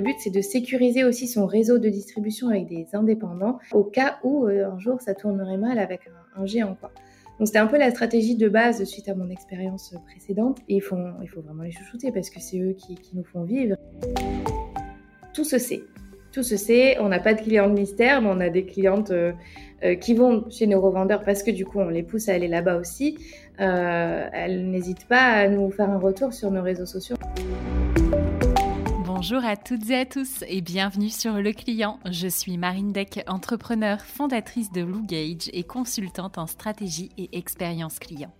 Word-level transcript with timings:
le 0.00 0.04
but, 0.06 0.16
c'est 0.18 0.30
de 0.30 0.40
sécuriser 0.40 1.04
aussi 1.04 1.28
son 1.28 1.44
réseau 1.46 1.76
de 1.76 1.90
distribution 1.90 2.48
avec 2.48 2.66
des 2.66 2.86
indépendants 2.94 3.58
au 3.72 3.84
cas 3.84 4.18
où 4.24 4.46
un 4.46 4.78
jour 4.78 4.98
ça 5.00 5.14
tournerait 5.14 5.58
mal 5.58 5.78
avec 5.78 6.00
un, 6.36 6.46
géant. 6.46 6.78
Donc 7.38 7.46
c'était 7.46 7.58
un 7.58 7.66
peu 7.66 7.78
la 7.78 7.90
stratégie 7.90 8.34
de 8.34 8.48
base 8.48 8.82
suite 8.84 9.10
à 9.10 9.14
mon 9.14 9.28
expérience 9.28 9.94
précédente. 10.06 10.60
Il 10.68 10.80
faut, 10.80 10.96
vraiment 10.96 11.64
les 11.64 11.70
chouchouter 11.70 12.12
parce 12.12 12.30
que 12.30 12.40
c'est 12.40 12.58
eux 12.58 12.72
qui, 12.72 12.98
nous 13.12 13.24
font 13.24 13.44
vivre. 13.44 13.76
Tout 15.34 15.44
se 15.44 15.58
sait. 15.58 15.82
Tout 16.32 16.42
se 16.42 16.56
sait. 16.56 16.98
On 17.00 17.08
n'a 17.08 17.18
pas 17.18 17.34
de 17.34 17.42
clients 17.42 17.68
de 17.68 17.74
mystère, 17.74 18.22
mais 18.22 18.30
on 18.30 18.40
a 18.40 18.48
des 18.48 18.64
clientes 18.64 19.10
euh, 19.10 19.32
qui 20.00 20.14
vont 20.14 20.48
chez 20.48 20.66
nos 20.66 20.80
revendeurs 20.80 21.24
parce 21.24 21.42
que 21.42 21.50
du 21.50 21.66
coup 21.66 21.78
on 21.78 21.90
les 21.90 22.02
pousse 22.02 22.30
à 22.30 22.34
aller 22.34 22.48
là-bas 22.48 22.76
aussi, 22.76 23.18
euh, 23.60 24.28
elles 24.32 24.70
n'hésitent 24.70 25.08
pas 25.08 25.24
à 25.24 25.48
nous 25.48 25.70
faire 25.70 25.90
un 25.90 25.98
retour 25.98 26.32
sur 26.32 26.50
nos 26.50 26.62
réseaux 26.62 26.86
sociaux. 26.86 27.16
Bonjour 29.22 29.44
à 29.44 29.54
toutes 29.54 29.90
et 29.90 29.98
à 29.98 30.06
tous 30.06 30.44
et 30.48 30.62
bienvenue 30.62 31.10
sur 31.10 31.34
Le 31.34 31.52
Client. 31.52 32.00
Je 32.10 32.26
suis 32.26 32.56
Marine 32.56 32.90
Deck, 32.90 33.22
entrepreneur, 33.26 34.00
fondatrice 34.00 34.72
de 34.72 34.80
Lou 34.80 35.04
Gage 35.04 35.50
et 35.52 35.62
consultante 35.62 36.38
en 36.38 36.46
stratégie 36.46 37.10
et 37.18 37.36
expérience 37.36 37.98
client. 37.98 38.32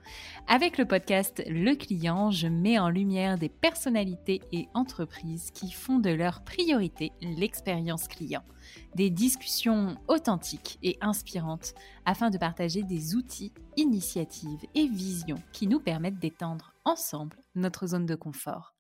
Avec 0.48 0.79
le 0.79 0.87
podcast 0.87 1.43
Le 1.47 1.74
Client, 1.74 2.30
je 2.30 2.48
mets 2.48 2.79
en 2.79 2.88
lumière 2.88 3.37
des 3.37 3.51
personnalités 3.51 4.41
et 4.52 4.69
entreprises 4.73 5.51
qui 5.51 5.71
font 5.71 5.98
de 5.98 6.09
leur 6.09 6.45
priorité 6.45 7.12
l'expérience 7.21 8.09
client 8.09 8.43
des 8.95 9.10
discussions 9.10 9.99
authentiques 10.09 10.79
et 10.83 10.97
inspirantes 11.02 11.74
afin 12.07 12.30
de 12.30 12.38
partager 12.38 12.85
des 12.85 13.16
outils, 13.16 13.52
initiatives 13.77 14.65
et 14.74 14.88
visions 14.88 15.43
qui 15.52 15.66
nous 15.66 15.80
permettent 15.80 16.19
d'étendre 16.19 16.73
ensemble 16.87 17.37
notre 17.55 17.87
zone 17.88 18.07
de 18.07 18.15
confort. 18.15 18.73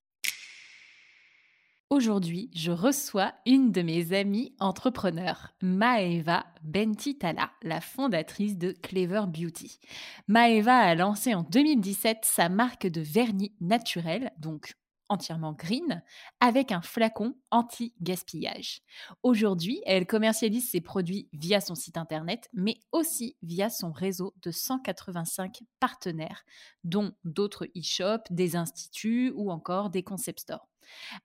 Aujourd'hui, 1.92 2.52
je 2.54 2.70
reçois 2.70 3.32
une 3.46 3.72
de 3.72 3.82
mes 3.82 4.12
amies 4.12 4.54
entrepreneurs, 4.60 5.48
Maeva 5.60 6.46
Bentitala, 6.62 7.50
la 7.64 7.80
fondatrice 7.80 8.56
de 8.56 8.70
Clever 8.80 9.22
Beauty. 9.26 9.80
Maeva 10.28 10.76
a 10.76 10.94
lancé 10.94 11.34
en 11.34 11.42
2017 11.42 12.18
sa 12.22 12.48
marque 12.48 12.86
de 12.86 13.00
vernis 13.00 13.50
naturel, 13.60 14.30
donc 14.38 14.76
entièrement 15.10 15.52
green 15.52 16.02
avec 16.40 16.72
un 16.72 16.80
flacon 16.80 17.34
anti-gaspillage. 17.50 18.80
Aujourd'hui, 19.22 19.82
elle 19.84 20.06
commercialise 20.06 20.70
ses 20.70 20.80
produits 20.80 21.28
via 21.34 21.60
son 21.60 21.74
site 21.74 21.98
internet, 21.98 22.48
mais 22.54 22.78
aussi 22.92 23.36
via 23.42 23.68
son 23.68 23.92
réseau 23.92 24.32
de 24.40 24.50
185 24.50 25.60
partenaires, 25.80 26.44
dont 26.84 27.12
d'autres 27.24 27.66
e-shops, 27.76 28.30
des 28.30 28.56
instituts 28.56 29.32
ou 29.34 29.50
encore 29.50 29.90
des 29.90 30.02
concept 30.02 30.40
stores. 30.40 30.68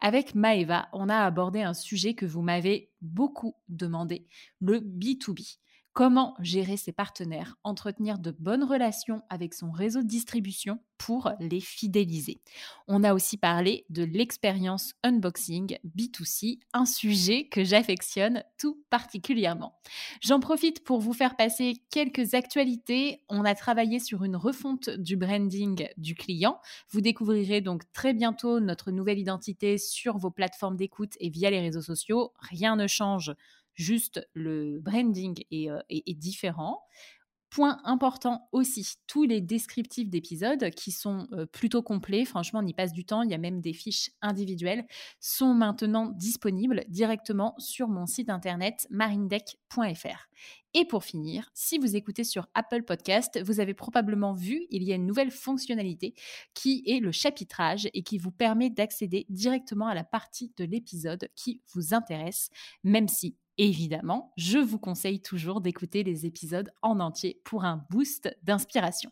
Avec 0.02 0.36
Maeva, 0.36 0.90
on 0.92 1.10
a 1.10 1.20
abordé 1.20 1.62
un 1.62 1.74
sujet 1.74 2.14
que 2.14 2.26
vous 2.26 2.42
m'avez 2.42 2.92
beaucoup 3.02 3.56
demandé, 3.70 4.28
le 4.60 4.80
B2B. 4.80 5.58
Comment 5.96 6.36
gérer 6.42 6.76
ses 6.76 6.92
partenaires, 6.92 7.56
entretenir 7.64 8.20
de 8.20 8.32
bonnes 8.32 8.66
relations 8.66 9.22
avec 9.30 9.54
son 9.54 9.72
réseau 9.72 10.02
de 10.02 10.08
distribution 10.08 10.82
pour 10.98 11.32
les 11.40 11.62
fidéliser. 11.62 12.42
On 12.90 13.02
a 13.06 13.14
aussi 13.14 13.38
parlé 13.38 13.86
de 13.90 14.04
l'expérience 14.04 14.94
unboxing 15.04 15.78
B2C, 15.86 16.60
un 16.74 16.86
sujet 16.86 17.48
que 17.48 17.64
j'affectionne 17.64 18.44
tout 18.58 18.84
particulièrement. 18.90 19.80
J'en 20.22 20.42
profite 20.42 20.84
pour 20.84 21.00
vous 21.00 21.14
faire 21.14 21.38
passer 21.38 21.82
quelques 21.92 22.34
actualités. 22.34 23.24
On 23.30 23.46
a 23.46 23.56
travaillé 23.56 24.00
sur 24.00 24.26
une 24.26 24.36
refonte 24.36 24.90
du 24.90 25.16
branding 25.16 25.88
du 25.96 26.14
client. 26.14 26.60
Vous 26.90 27.00
découvrirez 27.00 27.62
donc 27.62 27.84
très 27.94 28.14
bientôt 28.14 28.60
notre 28.60 28.92
nouvelle 28.92 29.20
identité 29.20 29.78
sur 29.78 30.18
vos 30.18 30.32
plateformes 30.32 30.76
d'écoute 30.76 31.14
et 31.22 31.30
via 31.30 31.50
les 31.50 31.62
réseaux 31.62 31.82
sociaux. 31.82 32.34
Rien 32.40 32.76
ne 32.76 32.88
change 32.88 33.34
juste 33.76 34.28
le 34.34 34.80
branding 34.80 35.44
euh, 35.54 35.82
est, 35.90 36.14
différent. 36.18 36.82
Point 37.50 37.80
important 37.86 38.50
aussi, 38.52 38.96
tous 39.08 39.24
les 39.24 39.40
descriptifs 39.40 40.10
d'épisodes 40.10 40.72
qui 40.72 40.92
sont 40.92 41.28
euh, 41.32 41.46
plutôt 41.46 41.82
complets, 41.82 42.26
franchement 42.26 42.60
on 42.62 42.68
y 42.68 42.74
passe 42.74 42.92
du 42.92 43.06
temps, 43.06 43.22
il 43.22 43.30
y 43.30 43.34
a 43.34 43.38
même 43.38 43.62
des 43.62 43.72
fiches 43.72 44.10
individuelles, 44.22 44.86
sont 45.20 45.54
maintenant 45.54 46.08
disponibles 46.08 46.84
directement 46.90 47.54
sur 47.58 47.88
mon 47.88 48.08
site 48.08 48.30
internet 48.30 48.88
marindeck.fr. 48.90 50.28
Et 50.78 50.84
pour 50.84 51.06
finir, 51.06 51.50
si 51.54 51.78
vous 51.78 51.96
écoutez 51.96 52.26
sur 52.26 52.50
Apple 52.54 52.84
Podcast, 52.84 53.42
vous 53.42 53.62
avez 53.62 53.74
probablement 53.74 54.34
vu, 54.34 54.66
il 54.72 54.84
y 54.84 54.92
a 54.92 54.96
une 54.96 55.06
nouvelle 55.06 55.32
fonctionnalité 55.32 56.14
qui 56.54 56.84
est 56.86 57.00
le 57.00 57.14
chapitrage 57.14 57.88
et 57.94 58.04
qui 58.04 58.18
vous 58.18 58.32
permet 58.32 58.70
d'accéder 58.70 59.26
directement 59.30 59.88
à 59.88 59.96
la 59.96 60.04
partie 60.04 60.52
de 60.58 60.66
l'épisode 60.66 61.30
qui 61.34 61.62
vous 61.74 61.94
intéresse, 61.94 62.50
même 62.84 63.08
si 63.08 63.38
évidemment, 63.58 64.32
je 64.38 64.58
vous 64.58 64.80
conseille 64.80 65.22
toujours 65.22 65.62
d'écouter 65.62 66.04
les 66.04 66.26
épisodes 66.26 66.72
en 66.82 67.00
entier 67.00 67.42
pour 67.44 67.66
un 67.66 67.86
boost 67.90 68.36
d'inspiration. 68.44 69.12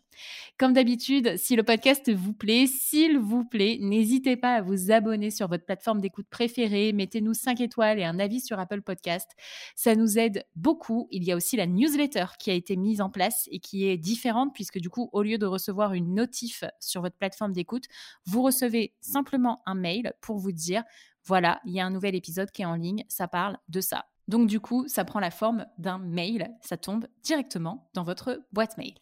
Comme 0.58 0.72
d'habitude, 0.72 1.36
si 1.36 1.56
le 1.56 1.62
podcast 1.62 2.12
vous 2.12 2.32
plaît, 2.32 2.66
s'il 2.66 3.18
vous 3.18 3.44
plaît, 3.44 3.78
n'hésitez 3.80 4.36
pas 4.36 4.54
à 4.54 4.62
vous 4.62 4.90
abonner 4.90 5.30
sur 5.30 5.48
votre 5.48 5.64
plateforme 5.64 6.00
d'écoute 6.00 6.26
préférée, 6.30 6.92
mettez-nous 6.92 7.34
5 7.34 7.60
étoiles 7.60 7.98
et 7.98 8.04
un 8.04 8.18
avis 8.18 8.40
sur 8.40 8.58
Apple 8.58 8.82
Podcast. 8.82 9.30
Ça 9.76 9.94
nous 9.94 10.18
aide 10.18 10.44
beaucoup. 10.56 11.08
Il 11.10 11.24
y 11.24 11.32
a 11.32 11.36
aussi 11.36 11.56
la 11.56 11.66
newsletter 11.66 12.26
qui 12.38 12.50
a 12.50 12.54
été 12.54 12.76
mise 12.76 13.00
en 13.00 13.10
place 13.10 13.48
et 13.50 13.58
qui 13.58 13.86
est 13.86 13.98
différente 13.98 14.54
puisque 14.54 14.78
du 14.78 14.90
coup, 14.90 15.08
au 15.12 15.22
lieu 15.22 15.38
de 15.38 15.46
recevoir 15.46 15.94
une 15.94 16.14
notif 16.14 16.64
sur 16.80 17.00
votre 17.00 17.16
plateforme 17.16 17.52
d'écoute, 17.52 17.84
vous 18.26 18.42
recevez 18.42 18.94
simplement 19.00 19.62
un 19.66 19.74
mail 19.74 20.12
pour 20.20 20.38
vous 20.38 20.52
dire 20.52 20.84
voilà, 21.26 21.60
il 21.64 21.72
y 21.72 21.80
a 21.80 21.86
un 21.86 21.90
nouvel 21.90 22.14
épisode 22.14 22.50
qui 22.50 22.62
est 22.62 22.66
en 22.66 22.74
ligne, 22.74 23.04
ça 23.08 23.28
parle 23.28 23.56
de 23.68 23.80
ça. 23.80 24.04
Donc 24.28 24.46
du 24.46 24.60
coup, 24.60 24.84
ça 24.88 25.04
prend 25.04 25.20
la 25.20 25.30
forme 25.30 25.66
d'un 25.78 25.98
mail, 25.98 26.50
ça 26.60 26.76
tombe 26.76 27.06
directement 27.22 27.90
dans 27.94 28.04
votre 28.04 28.42
boîte 28.52 28.78
mail. 28.78 28.94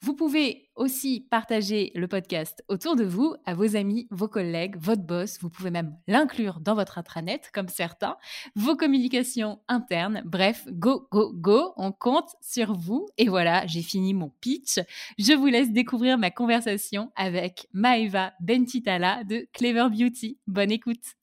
Vous 0.00 0.14
pouvez 0.14 0.70
aussi 0.76 1.26
partager 1.28 1.90
le 1.96 2.06
podcast 2.06 2.62
autour 2.68 2.94
de 2.94 3.04
vous, 3.04 3.34
à 3.46 3.54
vos 3.54 3.74
amis, 3.74 4.06
vos 4.12 4.28
collègues, 4.28 4.76
votre 4.78 5.02
boss, 5.02 5.38
vous 5.40 5.50
pouvez 5.50 5.72
même 5.72 5.96
l'inclure 6.06 6.60
dans 6.60 6.76
votre 6.76 6.98
intranet 6.98 7.50
comme 7.52 7.68
certains, 7.68 8.16
vos 8.54 8.76
communications 8.76 9.58
internes, 9.66 10.22
bref, 10.24 10.66
go, 10.70 11.08
go, 11.10 11.32
go, 11.34 11.72
on 11.76 11.90
compte 11.90 12.30
sur 12.40 12.74
vous. 12.74 13.08
Et 13.18 13.28
voilà, 13.28 13.66
j'ai 13.66 13.82
fini 13.82 14.14
mon 14.14 14.30
pitch. 14.40 14.78
Je 15.18 15.32
vous 15.32 15.46
laisse 15.46 15.72
découvrir 15.72 16.18
ma 16.18 16.30
conversation 16.30 17.10
avec 17.16 17.66
Maeva 17.72 18.32
Bentitala 18.40 19.24
de 19.24 19.48
Clever 19.52 19.88
Beauty. 19.90 20.38
Bonne 20.46 20.70
écoute. 20.70 21.17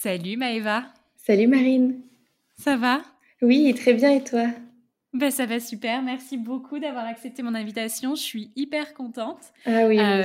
Salut 0.00 0.36
Maëva. 0.36 0.84
Salut 1.16 1.48
Marine. 1.48 2.02
Ça 2.56 2.76
va? 2.76 3.02
Oui, 3.42 3.74
très 3.74 3.94
bien 3.94 4.12
et 4.12 4.22
toi? 4.22 4.46
Ben, 5.12 5.32
ça 5.32 5.44
va 5.44 5.58
super. 5.58 6.02
Merci 6.02 6.36
beaucoup 6.36 6.78
d'avoir 6.78 7.04
accepté 7.04 7.42
mon 7.42 7.52
invitation. 7.52 8.14
Je 8.14 8.20
suis 8.20 8.52
hyper 8.54 8.94
contente. 8.94 9.40
Ah 9.66 9.88
oui, 9.88 9.98
euh, 9.98 10.22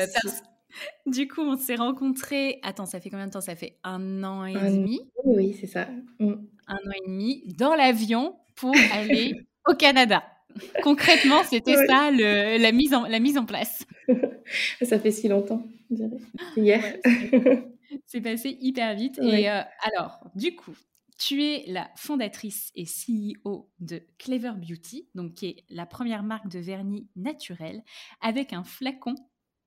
Du 1.08 1.28
coup, 1.28 1.42
on 1.42 1.58
s'est 1.58 1.74
rencontrés. 1.74 2.60
Attends, 2.62 2.86
ça 2.86 3.00
fait 3.00 3.10
combien 3.10 3.26
de 3.26 3.32
temps? 3.32 3.42
Ça 3.42 3.56
fait 3.56 3.78
un 3.84 4.24
an 4.24 4.46
et 4.46 4.54
demi. 4.54 5.02
Oui, 5.24 5.58
c'est 5.60 5.66
ça. 5.66 5.88
Mm. 6.20 6.34
Un 6.68 6.76
an 6.76 6.92
et 6.96 7.08
demi 7.08 7.44
dans 7.58 7.74
l'avion 7.74 8.36
pour 8.56 8.76
aller 8.94 9.34
au 9.68 9.74
Canada. 9.74 10.22
Concrètement, 10.84 11.42
c'était 11.50 11.78
ça 11.88 12.12
la, 12.12 12.72
mise 12.72 12.94
en, 12.94 13.08
la 13.08 13.20
mise 13.20 13.40
en 13.40 13.46
place. 13.46 13.88
ça 14.84 15.00
fait 15.00 15.10
si 15.10 15.28
longtemps, 15.30 15.66
je 15.90 15.96
dirais. 15.96 16.20
Hier. 16.58 17.64
C'est 18.06 18.22
passé 18.22 18.58
hyper 18.60 18.96
vite. 18.96 19.20
Et 19.20 19.50
euh, 19.50 19.62
alors, 19.84 20.20
du 20.36 20.56
coup, 20.56 20.76
tu 21.18 21.44
es 21.44 21.64
la 21.68 21.90
fondatrice 21.96 22.72
et 22.76 22.86
CEO 22.86 23.70
de 23.80 24.02
Clever 24.18 24.54
Beauty, 24.58 25.08
donc 25.16 25.36
qui 25.36 25.48
est 25.48 25.64
la 25.70 25.86
première 25.86 26.24
marque 26.24 26.48
de 26.48 26.60
vernis 26.60 27.08
naturel 27.16 27.84
avec 28.22 28.54
un 28.54 28.64
flacon 28.64 29.16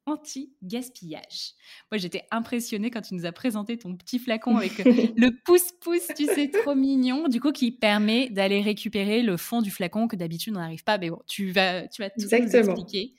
anti-gaspillage. 0.06 1.54
Moi, 1.90 1.98
j'étais 1.98 2.22
impressionnée 2.30 2.90
quand 2.90 3.02
tu 3.02 3.14
nous 3.14 3.26
as 3.26 3.32
présenté 3.32 3.76
ton 3.76 3.96
petit 3.96 4.18
flacon 4.18 4.56
avec 4.56 4.78
le 5.16 5.30
pouce-pouce, 5.44 6.08
tu 6.16 6.26
sais, 6.26 6.48
trop 6.48 6.74
mignon, 6.74 7.28
du 7.28 7.40
coup, 7.40 7.52
qui 7.52 7.72
permet 7.72 8.30
d'aller 8.30 8.60
récupérer 8.60 9.22
le 9.22 9.36
fond 9.36 9.62
du 9.62 9.70
flacon 9.70 10.06
que 10.06 10.16
d'habitude 10.16 10.56
on 10.56 10.60
n'arrive 10.60 10.84
pas. 10.84 10.98
Mais 10.98 11.10
bon, 11.10 11.20
tu 11.26 11.50
vas, 11.50 11.88
tu 11.88 12.02
vas 12.02 12.10
tout 12.10 12.20
nous 12.20 12.34
expliquer. 12.34 13.14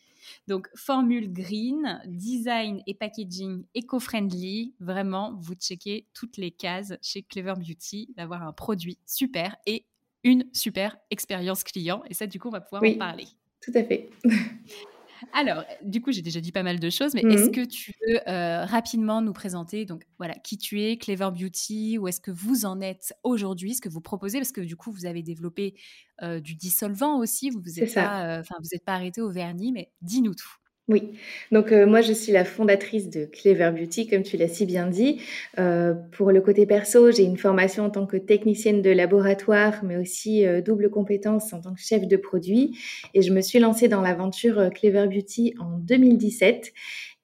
Donc, 0.47 0.67
formule 0.75 1.31
green, 1.31 2.01
design 2.05 2.81
et 2.87 2.93
packaging 2.93 3.65
éco-friendly. 3.73 4.73
Vraiment, 4.79 5.35
vous 5.39 5.55
checkez 5.55 6.07
toutes 6.13 6.37
les 6.37 6.51
cases 6.51 6.93
chez 7.01 7.23
Clever 7.23 7.53
Beauty 7.57 8.13
d'avoir 8.15 8.43
un 8.43 8.53
produit 8.53 8.97
super 9.05 9.55
et 9.65 9.85
une 10.23 10.45
super 10.53 10.97
expérience 11.09 11.63
client. 11.63 12.03
Et 12.09 12.13
ça, 12.13 12.27
du 12.27 12.39
coup, 12.39 12.49
on 12.49 12.51
va 12.51 12.61
pouvoir 12.61 12.83
en 12.83 12.97
parler. 12.97 13.25
Tout 13.61 13.71
à 13.75 13.83
fait. 13.83 14.09
Alors, 15.33 15.63
du 15.83 16.01
coup, 16.01 16.11
j'ai 16.11 16.21
déjà 16.21 16.39
dit 16.39 16.51
pas 16.51 16.63
mal 16.63 16.79
de 16.79 16.89
choses, 16.89 17.13
mais 17.13 17.21
est-ce 17.21 17.49
mmh 17.49 17.51
que 17.51 17.65
tu 17.65 17.93
veux 18.05 18.19
euh, 18.27 18.65
rapidement 18.65 19.21
nous 19.21 19.33
présenter 19.33 19.85
donc 19.85 20.05
voilà 20.17 20.35
qui 20.35 20.57
tu 20.57 20.81
es, 20.81 20.97
Clever 20.97 21.29
Beauty, 21.31 21.97
où 21.97 22.07
est-ce 22.07 22.21
que 22.21 22.31
vous 22.31 22.65
en 22.65 22.81
êtes 22.81 23.13
aujourd'hui, 23.23 23.75
ce 23.75 23.81
que 23.81 23.89
vous 23.89 24.01
proposez, 24.01 24.39
parce 24.39 24.51
que 24.51 24.61
du 24.61 24.75
coup, 24.75 24.91
vous 24.91 25.05
avez 25.05 25.23
développé 25.23 25.75
euh, 26.21 26.39
du 26.39 26.55
dissolvant 26.55 27.19
aussi, 27.19 27.49
vous 27.49 27.61
vous 27.61 27.79
êtes 27.79 27.93
pas, 27.93 28.39
euh, 28.39 28.41
vous 28.41 28.69
n'êtes 28.71 28.85
pas 28.85 28.93
arrêté 28.93 29.21
au 29.21 29.29
vernis, 29.29 29.71
mais 29.71 29.91
dis-nous 30.01 30.35
tout. 30.35 30.55
Oui, 30.89 31.11
donc 31.51 31.73
euh, 31.73 31.85
moi 31.85 31.99
je 31.99 32.13
suis 32.13 32.31
la 32.31 32.45
fondatrice 32.45 33.09
de 33.09 33.25
Clever 33.25 33.71
Beauty, 33.77 34.07
comme 34.07 34.23
tu 34.23 34.37
l'as 34.37 34.47
si 34.47 34.65
bien 34.65 34.87
dit. 34.87 35.19
Euh, 35.59 35.93
pour 36.13 36.31
le 36.31 36.39
côté 36.39 36.65
perso, 36.65 37.11
j'ai 37.11 37.23
une 37.23 37.35
formation 37.35 37.83
en 37.83 37.89
tant 37.89 38.05
que 38.05 38.15
technicienne 38.15 38.81
de 38.81 38.89
laboratoire, 38.91 39.83
mais 39.83 39.97
aussi 39.97 40.45
euh, 40.45 40.61
double 40.61 40.89
compétence 40.89 41.51
en 41.51 41.59
tant 41.59 41.73
que 41.73 41.81
chef 41.81 42.07
de 42.07 42.15
produit. 42.15 42.77
Et 43.13 43.21
je 43.21 43.33
me 43.33 43.41
suis 43.41 43.59
lancée 43.59 43.89
dans 43.89 43.99
l'aventure 43.99 44.69
Clever 44.73 45.07
Beauty 45.07 45.55
en 45.59 45.77
2017. 45.77 46.71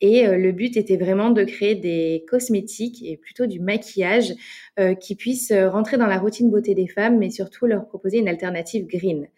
Et 0.01 0.27
le 0.27 0.51
but 0.51 0.75
était 0.75 0.97
vraiment 0.97 1.29
de 1.29 1.45
créer 1.45 1.75
des 1.75 2.25
cosmétiques 2.27 3.01
et 3.05 3.15
plutôt 3.15 3.45
du 3.45 3.61
maquillage 3.61 4.33
qui 4.99 5.15
puissent 5.15 5.53
rentrer 5.53 5.95
dans 5.95 6.07
la 6.07 6.17
routine 6.17 6.51
beauté 6.51 6.75
des 6.75 6.87
femmes, 6.89 7.19
mais 7.19 7.29
surtout 7.29 7.67
leur 7.67 7.87
proposer 7.87 8.17
une 8.17 8.27
alternative 8.27 8.85
green. 8.85 9.29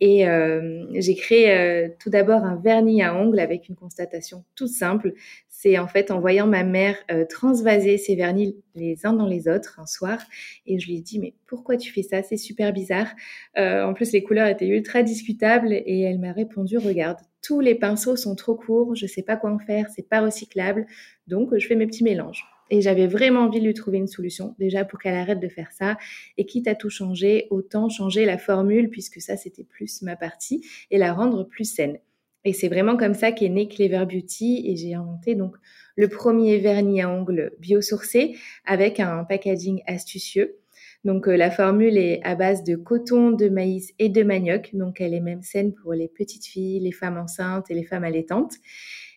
Et 0.00 0.28
euh, 0.28 0.86
j'ai 0.94 1.14
créé 1.14 1.50
euh, 1.50 1.88
tout 1.98 2.10
d'abord 2.10 2.44
un 2.44 2.56
vernis 2.56 3.02
à 3.02 3.14
ongles 3.14 3.40
avec 3.40 3.68
une 3.68 3.76
constatation 3.76 4.44
toute 4.54 4.68
simple. 4.68 5.14
C'est 5.48 5.78
en 5.78 5.88
fait 5.88 6.10
en 6.10 6.20
voyant 6.20 6.46
ma 6.46 6.64
mère 6.64 6.96
euh, 7.10 7.24
transvaser 7.24 7.96
ses 7.96 8.14
vernis 8.14 8.56
les 8.74 9.06
uns 9.06 9.14
dans 9.14 9.26
les 9.26 9.48
autres 9.48 9.80
un 9.80 9.86
soir. 9.86 10.18
Et 10.66 10.78
je 10.78 10.86
lui 10.86 10.98
ai 10.98 11.00
dit, 11.00 11.18
mais 11.18 11.34
pourquoi 11.46 11.78
tu 11.78 11.90
fais 11.92 12.02
ça? 12.02 12.22
C'est 12.22 12.36
super 12.36 12.72
bizarre. 12.72 13.08
en 13.56 13.94
plus, 13.94 14.12
les 14.12 14.22
couleurs 14.22 14.48
étaient 14.48 14.68
ultra 14.68 15.02
discutables. 15.02 15.72
Et 15.72 16.02
elle 16.02 16.18
m'a 16.18 16.32
répondu, 16.32 16.76
regarde, 16.76 17.18
tous 17.42 17.60
les 17.60 17.74
pinceaux 17.74 18.16
sont 18.16 18.34
trop 18.34 18.56
courts, 18.56 18.94
je 18.96 19.06
sais 19.06 19.22
pas 19.22 19.36
quoi 19.36 19.50
en 19.50 19.58
faire, 19.58 19.86
c'est 19.94 20.08
pas 20.08 20.20
recyclable. 20.20 20.86
Donc, 21.26 21.56
je 21.56 21.66
fais 21.66 21.76
mes 21.76 21.86
petits 21.86 22.04
mélanges. 22.04 22.44
Et 22.70 22.80
j'avais 22.80 23.06
vraiment 23.06 23.40
envie 23.40 23.60
de 23.60 23.66
lui 23.66 23.74
trouver 23.74 23.98
une 23.98 24.08
solution, 24.08 24.54
déjà 24.58 24.84
pour 24.84 24.98
qu'elle 24.98 25.14
arrête 25.14 25.40
de 25.40 25.48
faire 25.48 25.72
ça. 25.72 25.96
Et 26.36 26.46
quitte 26.46 26.68
à 26.68 26.74
tout 26.74 26.90
changer, 26.90 27.46
autant 27.50 27.88
changer 27.88 28.24
la 28.24 28.38
formule, 28.38 28.90
puisque 28.90 29.20
ça, 29.20 29.36
c'était 29.36 29.64
plus 29.64 30.02
ma 30.02 30.16
partie, 30.16 30.64
et 30.90 30.98
la 30.98 31.12
rendre 31.12 31.44
plus 31.44 31.64
saine. 31.64 31.98
Et 32.44 32.52
c'est 32.52 32.68
vraiment 32.68 32.96
comme 32.96 33.14
ça 33.14 33.32
qu'est 33.32 33.48
né 33.48 33.66
Clever 33.66 34.04
Beauty, 34.06 34.64
et 34.66 34.76
j'ai 34.76 34.94
inventé 34.94 35.34
donc 35.34 35.56
le 35.96 36.08
premier 36.08 36.58
vernis 36.58 37.02
à 37.02 37.10
ongles 37.10 37.52
biosourcé 37.58 38.36
avec 38.64 39.00
un 39.00 39.24
packaging 39.24 39.82
astucieux. 39.86 40.58
Donc 41.04 41.28
euh, 41.28 41.36
la 41.36 41.50
formule 41.50 41.98
est 41.98 42.20
à 42.24 42.34
base 42.34 42.62
de 42.62 42.76
coton, 42.76 43.30
de 43.30 43.48
maïs 43.48 43.92
et 43.98 44.08
de 44.08 44.22
manioc, 44.22 44.70
donc 44.74 45.00
elle 45.00 45.14
est 45.14 45.20
même 45.20 45.42
saine 45.42 45.72
pour 45.72 45.92
les 45.92 46.08
petites 46.08 46.44
filles, 46.44 46.80
les 46.80 46.92
femmes 46.92 47.18
enceintes 47.18 47.70
et 47.70 47.74
les 47.74 47.84
femmes 47.84 48.04
allaitantes. 48.04 48.54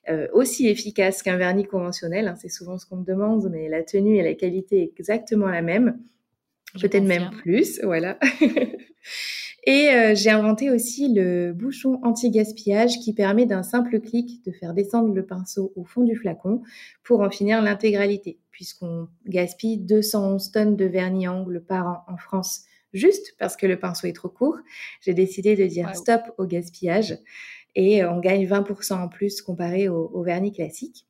Euh, 0.09 0.27
aussi 0.33 0.67
efficace 0.67 1.21
qu'un 1.21 1.37
vernis 1.37 1.65
conventionnel. 1.65 2.27
Hein, 2.27 2.35
c'est 2.41 2.49
souvent 2.49 2.79
ce 2.79 2.85
qu'on 2.87 2.97
me 2.97 3.05
demande, 3.05 3.47
mais 3.51 3.69
la 3.69 3.83
tenue 3.83 4.17
et 4.17 4.23
la 4.23 4.33
qualité 4.33 4.81
est 4.81 4.91
exactement 4.97 5.47
la 5.47 5.61
même. 5.61 5.99
Peut-être 6.81 7.03
même 7.03 7.29
plus, 7.41 7.79
voilà. 7.83 8.17
et 9.65 9.89
euh, 9.89 10.15
j'ai 10.15 10.31
inventé 10.31 10.71
aussi 10.71 11.13
le 11.13 11.53
bouchon 11.53 11.99
anti-gaspillage 12.03 12.99
qui 12.99 13.13
permet 13.13 13.45
d'un 13.45 13.61
simple 13.61 13.99
clic 13.99 14.43
de 14.45 14.51
faire 14.51 14.73
descendre 14.73 15.13
le 15.13 15.25
pinceau 15.25 15.73
au 15.75 15.83
fond 15.83 16.03
du 16.03 16.15
flacon 16.15 16.63
pour 17.03 17.21
en 17.21 17.29
finir 17.29 17.61
l'intégralité, 17.61 18.39
puisqu'on 18.49 19.09
gaspille 19.27 19.77
211 19.77 20.51
tonnes 20.51 20.75
de 20.75 20.85
vernis 20.85 21.27
angle 21.27 21.63
par 21.63 21.87
an 21.87 22.13
en 22.13 22.17
France 22.17 22.63
juste 22.93 23.35
parce 23.37 23.55
que 23.55 23.67
le 23.67 23.77
pinceau 23.77 24.07
est 24.07 24.13
trop 24.13 24.29
court. 24.29 24.57
J'ai 25.01 25.13
décidé 25.13 25.55
de 25.55 25.65
dire 25.65 25.95
stop 25.95 26.21
au 26.37 26.45
gaspillage 26.45 27.17
et 27.75 28.03
on 28.05 28.19
gagne 28.19 28.45
20% 28.45 28.93
en 28.93 29.07
plus 29.07 29.41
comparé 29.41 29.89
au, 29.89 30.21
vernis 30.23 30.51
classique. 30.51 31.05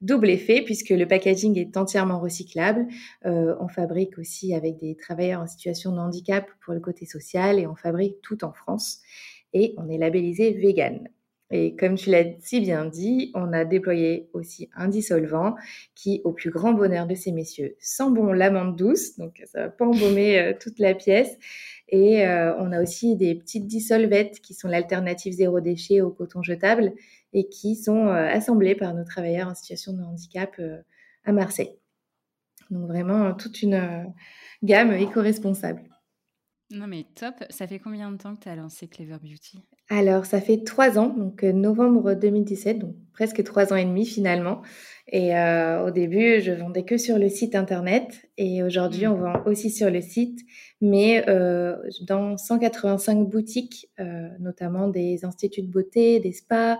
Double 0.00 0.30
effet 0.30 0.62
puisque 0.62 0.90
le 0.90 1.06
packaging 1.06 1.58
est 1.58 1.76
entièrement 1.76 2.20
recyclable. 2.20 2.86
Euh, 3.26 3.56
on 3.60 3.68
fabrique 3.68 4.16
aussi 4.18 4.54
avec 4.54 4.78
des 4.78 4.96
travailleurs 4.96 5.42
en 5.42 5.46
situation 5.46 5.92
de 5.92 5.98
handicap 5.98 6.48
pour 6.60 6.72
le 6.72 6.80
côté 6.80 7.04
social 7.04 7.58
et 7.58 7.66
on 7.66 7.74
fabrique 7.74 8.20
tout 8.22 8.44
en 8.44 8.52
France. 8.52 9.00
Et 9.52 9.74
on 9.76 9.88
est 9.88 9.98
labellisé 9.98 10.52
vegan. 10.52 11.08
Et 11.50 11.74
comme 11.76 11.94
tu 11.94 12.10
l'as 12.10 12.24
si 12.40 12.60
bien 12.60 12.84
dit, 12.84 13.32
on 13.34 13.52
a 13.52 13.64
déployé 13.64 14.28
aussi 14.34 14.68
un 14.76 14.88
dissolvant 14.88 15.54
qui, 15.94 16.20
au 16.24 16.32
plus 16.32 16.50
grand 16.50 16.72
bonheur 16.74 17.06
de 17.06 17.14
ces 17.14 17.32
messieurs, 17.32 17.74
sent 17.80 18.10
bon 18.10 18.32
l'amande 18.32 18.76
douce, 18.76 19.16
donc 19.16 19.42
ça 19.46 19.62
va 19.62 19.68
pas 19.70 19.86
embaumer 19.86 20.38
euh, 20.38 20.52
toute 20.58 20.78
la 20.78 20.94
pièce. 20.94 21.38
Et 21.88 22.26
euh, 22.26 22.54
on 22.58 22.72
a 22.72 22.82
aussi 22.82 23.16
des 23.16 23.34
petites 23.34 23.66
dissolvettes 23.66 24.40
qui 24.40 24.54
sont 24.54 24.68
l'alternative 24.68 25.32
zéro 25.32 25.60
déchet 25.60 26.00
au 26.00 26.10
coton 26.10 26.42
jetable 26.42 26.92
et 27.32 27.48
qui 27.48 27.76
sont 27.76 28.08
euh, 28.08 28.28
assemblées 28.28 28.74
par 28.74 28.94
nos 28.94 29.04
travailleurs 29.04 29.48
en 29.48 29.54
situation 29.54 29.92
de 29.92 30.02
handicap 30.02 30.60
à 31.24 31.32
Marseille. 31.32 31.72
Donc 32.70 32.86
vraiment 32.86 33.32
toute 33.34 33.62
une 33.62 34.12
gamme 34.62 34.92
éco-responsable. 34.92 35.87
Non 36.70 36.86
mais 36.86 37.06
top, 37.14 37.34
ça 37.48 37.66
fait 37.66 37.78
combien 37.78 38.10
de 38.10 38.18
temps 38.18 38.36
que 38.36 38.42
tu 38.42 38.48
as 38.48 38.56
lancé 38.56 38.88
Clever 38.88 39.16
Beauty? 39.22 39.62
Alors, 39.90 40.26
ça 40.26 40.42
fait 40.42 40.64
trois 40.64 40.98
ans, 40.98 41.08
donc 41.08 41.42
euh, 41.42 41.52
novembre 41.52 42.12
2017, 42.12 42.78
donc 42.78 42.94
presque 43.14 43.42
trois 43.42 43.72
ans 43.72 43.76
et 43.76 43.86
demi 43.86 44.04
finalement. 44.04 44.60
Et 45.10 45.34
euh, 45.34 45.86
au 45.86 45.90
début, 45.90 46.42
je 46.42 46.52
vendais 46.52 46.84
que 46.84 46.98
sur 46.98 47.18
le 47.18 47.30
site 47.30 47.54
internet. 47.54 48.28
Et 48.36 48.62
aujourd'hui, 48.62 49.06
on 49.06 49.14
vend 49.14 49.42
aussi 49.46 49.70
sur 49.70 49.90
le 49.90 50.02
site, 50.02 50.40
mais 50.82 51.24
euh, 51.30 51.76
dans 52.02 52.36
185 52.36 53.26
boutiques, 53.26 53.88
notamment 54.38 54.88
des 54.88 55.24
instituts 55.24 55.62
de 55.62 55.72
beauté, 55.72 56.20
des 56.20 56.32
spas, 56.32 56.76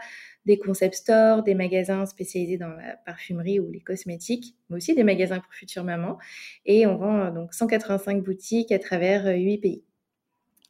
des 0.49 0.59
concept 0.59 0.95
stores, 0.95 1.43
des 1.43 1.55
magasins 1.55 2.07
spécialisés 2.07 2.57
dans 2.57 2.71
la 2.71 2.97
parfumerie 3.05 3.61
ou 3.61 3.71
les 3.71 3.81
cosmétiques, 3.81 4.57
mais 4.69 4.79
aussi 4.79 4.95
des 4.95 5.05
magasins 5.05 5.41
pour 5.41 5.53
futures 5.53 5.85
mamans. 5.85 6.19
Et 6.65 6.87
on 6.87 6.97
vend 6.97 7.31
donc 7.31 7.53
185 7.53 8.25
boutiques 8.25 8.73
à 8.73 8.79
travers 8.79 9.27
huit 9.27 9.59
pays. 9.59 9.85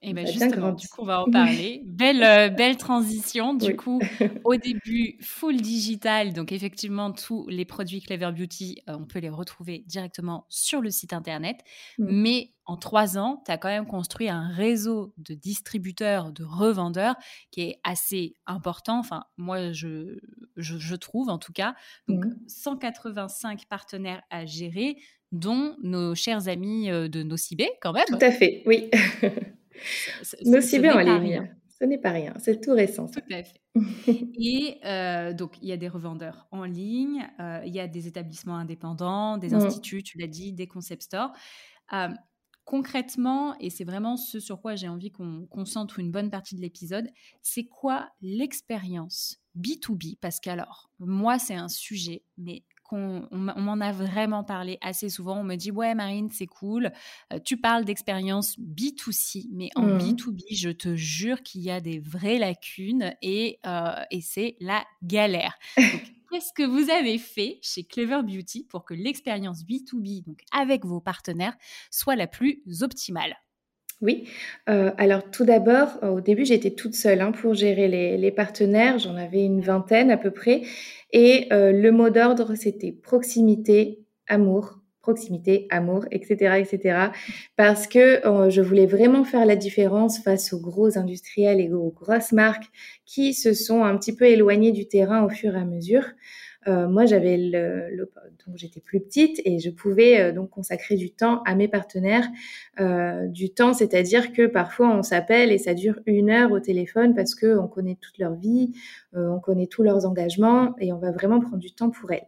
Et 0.00 0.12
bien 0.12 0.26
justement, 0.26 0.72
du 0.72 0.86
coup, 0.88 1.02
on 1.02 1.06
va 1.06 1.22
en 1.22 1.30
parler. 1.30 1.82
belle, 1.84 2.22
euh, 2.22 2.48
belle 2.50 2.76
transition. 2.76 3.54
Du 3.54 3.74
coup, 3.74 4.00
au 4.44 4.54
début, 4.54 5.16
full 5.20 5.56
digital. 5.56 6.32
Donc, 6.32 6.52
effectivement, 6.52 7.10
tous 7.12 7.46
les 7.48 7.64
produits 7.64 8.00
Clever 8.00 8.30
Beauty, 8.30 8.82
euh, 8.88 8.96
on 8.98 9.06
peut 9.06 9.18
les 9.18 9.28
retrouver 9.28 9.84
directement 9.86 10.46
sur 10.48 10.80
le 10.80 10.90
site 10.90 11.12
internet. 11.12 11.58
Mm. 11.98 12.06
Mais 12.08 12.52
en 12.64 12.76
trois 12.76 13.18
ans, 13.18 13.42
tu 13.44 13.50
as 13.50 13.58
quand 13.58 13.68
même 13.68 13.86
construit 13.86 14.28
un 14.28 14.46
réseau 14.46 15.14
de 15.16 15.34
distributeurs, 15.34 16.32
de 16.32 16.44
revendeurs 16.44 17.16
qui 17.50 17.62
est 17.62 17.80
assez 17.82 18.34
important. 18.46 19.00
Enfin, 19.00 19.24
moi, 19.36 19.72
je, 19.72 20.18
je, 20.56 20.94
trouve 20.94 21.28
en 21.28 21.38
tout 21.38 21.52
cas. 21.52 21.74
Donc, 22.06 22.24
185 22.46 23.62
mm. 23.62 23.64
partenaires 23.68 24.22
à 24.30 24.46
gérer, 24.46 24.96
dont 25.32 25.76
nos 25.82 26.14
chers 26.14 26.48
amis 26.48 26.90
euh, 26.90 27.08
de 27.08 27.22
Nocibé, 27.22 27.68
quand 27.80 27.92
même. 27.92 28.06
Tout 28.06 28.18
à 28.20 28.30
fait, 28.30 28.62
oui. 28.64 28.90
En 31.14 31.19
ligne. 31.19 31.54
Ce 31.80 31.84
n'est 31.84 31.98
pas 31.98 32.10
rien, 32.10 32.34
c'est 32.38 32.60
tout 32.60 32.72
récent. 32.72 33.06
Tout 33.06 33.20
à 33.30 33.42
fait. 33.44 33.60
Et 34.34 34.80
euh, 34.84 35.32
donc, 35.32 35.58
il 35.62 35.69
y 35.69 35.72
a 35.72 35.76
des 35.76 35.88
revendeurs 35.88 36.48
en 36.50 36.64
ligne, 36.64 37.25
euh, 37.38 37.61
il 37.64 37.73
y 37.73 37.78
a 37.78 37.87
des 37.87 38.08
établissements 38.08 38.56
indépendants, 38.56 39.38
des 39.38 39.50
mmh. 39.50 39.54
instituts, 39.54 40.02
tu 40.02 40.18
l'as 40.18 40.26
dit, 40.26 40.52
des 40.52 40.66
concept 40.66 41.02
stores. 41.02 41.32
Euh, 41.92 42.08
concrètement, 42.64 43.56
et 43.61 43.70
c'est 43.70 43.85
vraiment 43.85 44.16
ce 44.16 44.40
sur 44.40 44.61
quoi 44.61 44.75
j'ai 44.75 44.88
envie 44.88 45.12
qu'on 45.12 45.47
concentre 45.47 46.00
une 46.00 46.11
bonne 46.11 46.30
partie 46.30 46.56
de 46.56 46.61
l'épisode, 46.61 47.08
c'est 47.42 47.64
quoi 47.64 48.11
l'expérience 48.20 49.40
B2B 49.56 50.18
Parce 50.20 50.40
qu'alors, 50.40 50.90
moi, 50.99 51.38
c'est 51.38 51.54
un 51.54 51.68
sujet, 51.68 52.25
mais 52.37 52.64
on, 52.92 53.28
m'en 53.33 53.80
a 53.80 53.92
vraiment 53.92 54.45
parlé 54.45 54.78
assez 54.80 55.09
souvent. 55.09 55.40
On 55.40 55.45
me 55.45 55.57
dit 55.57 55.71
ouais 55.71 55.95
Marine 55.95 56.30
c'est 56.30 56.47
cool, 56.47 56.92
euh, 57.33 57.38
tu 57.45 57.57
parles 57.57 57.85
d'expérience 57.85 58.59
B2C, 58.59 59.47
mais 59.50 59.71
en 59.76 59.99
B2B 59.99 60.33
mmh. 60.33 60.54
je 60.54 60.71
te 60.71 60.97
jure 60.97 61.42
qu'il 61.42 61.62
y 61.62 61.71
a 61.71 61.80
des 61.80 61.99
vraies 61.99 62.38
lacunes 62.38 63.14
et, 63.23 63.59
euh, 63.66 63.92
et 64.11 64.21
c'est 64.21 64.57
la 64.61 64.85
galère. 65.02 65.59
Qu'est-ce 66.30 66.52
que 66.52 66.62
vous 66.62 66.90
avez 66.90 67.16
fait 67.16 67.59
chez 67.62 67.85
Clever 67.85 68.23
Beauty 68.23 68.64
pour 68.68 68.85
que 68.85 68.92
l'expérience 68.92 69.64
B2B, 69.64 70.25
donc 70.26 70.42
avec 70.52 70.85
vos 70.85 71.00
partenaires, 71.00 71.57
soit 71.90 72.16
la 72.16 72.26
plus 72.26 72.62
optimale? 72.83 73.35
Oui, 74.00 74.28
euh, 74.69 74.93
alors 74.97 75.28
tout 75.31 75.45
d'abord, 75.45 75.99
au 76.02 76.21
début, 76.21 76.45
j'étais 76.45 76.71
toute 76.71 76.95
seule 76.95 77.21
hein, 77.21 77.33
pour 77.33 77.55
gérer 77.55 77.88
les, 77.88 78.31
partenaires. 78.31 78.99
J'en 78.99 79.17
avais 79.17 79.45
une 79.45 79.61
vingtaine 79.61 80.11
à 80.12 80.17
peu 80.17 80.31
près. 80.31 80.62
Et 81.12 81.49
euh, 81.52 81.73
le 81.73 81.90
mot 81.90 82.09
d'ordre, 82.09 82.55
c'était 82.55 82.93
proximité, 82.93 84.05
amour, 84.28 84.78
proximité, 85.00 85.67
amour, 85.71 86.05
etc., 86.12 86.61
etc. 86.61 87.09
Parce 87.57 87.88
que 87.88 88.25
euh, 88.25 88.50
je 88.50 88.62
voulais 88.62 88.87
vraiment 88.87 89.25
faire 89.25 89.47
la 89.47 89.57
différence 89.57 90.21
face 90.21 90.52
aux 90.52 90.61
gros 90.61 90.97
industriels 90.97 91.61
et 91.61 91.73
aux 91.73 91.90
grosses 91.90 92.33
marques 92.33 92.67
qui 93.05 93.35
se 93.35 93.52
sont 93.52 93.83
un 93.83 93.97
petit 93.97 94.14
peu 94.14 94.26
éloignés 94.26 94.71
du 94.71 94.87
terrain 94.87 95.25
au 95.25 95.28
fur 95.28 95.57
et 95.57 95.61
à 95.61 95.64
mesure. 95.64 96.05
Euh, 96.66 96.88
moi, 96.88 97.06
j'avais 97.06 97.36
donc 98.46 98.56
j'étais 98.56 98.80
plus 98.80 99.00
petite 99.00 99.40
et 99.44 99.58
je 99.58 99.70
pouvais 99.70 100.20
euh, 100.20 100.32
donc 100.32 100.50
consacrer 100.50 100.96
du 100.96 101.10
temps 101.10 101.42
à 101.44 101.54
mes 101.54 101.68
partenaires. 101.68 102.26
Euh, 102.80 103.26
du 103.26 103.50
temps, 103.50 103.72
c'est-à-dire 103.72 104.32
que 104.32 104.46
parfois 104.46 104.90
on 104.90 105.02
s'appelle 105.02 105.52
et 105.52 105.58
ça 105.58 105.74
dure 105.74 106.00
une 106.06 106.30
heure 106.30 106.50
au 106.52 106.60
téléphone 106.60 107.14
parce 107.14 107.34
que 107.34 107.56
on 107.58 107.68
connaît 107.68 107.96
toute 108.00 108.18
leur 108.18 108.34
vie, 108.34 108.72
on 109.12 109.38
connaît 109.38 109.66
tous 109.66 109.82
leurs 109.82 110.06
engagements 110.06 110.74
et 110.78 110.92
on 110.92 110.98
va 110.98 111.12
vraiment 111.12 111.40
prendre 111.40 111.58
du 111.58 111.72
temps 111.72 111.90
pour 111.90 112.10
elles. 112.12 112.26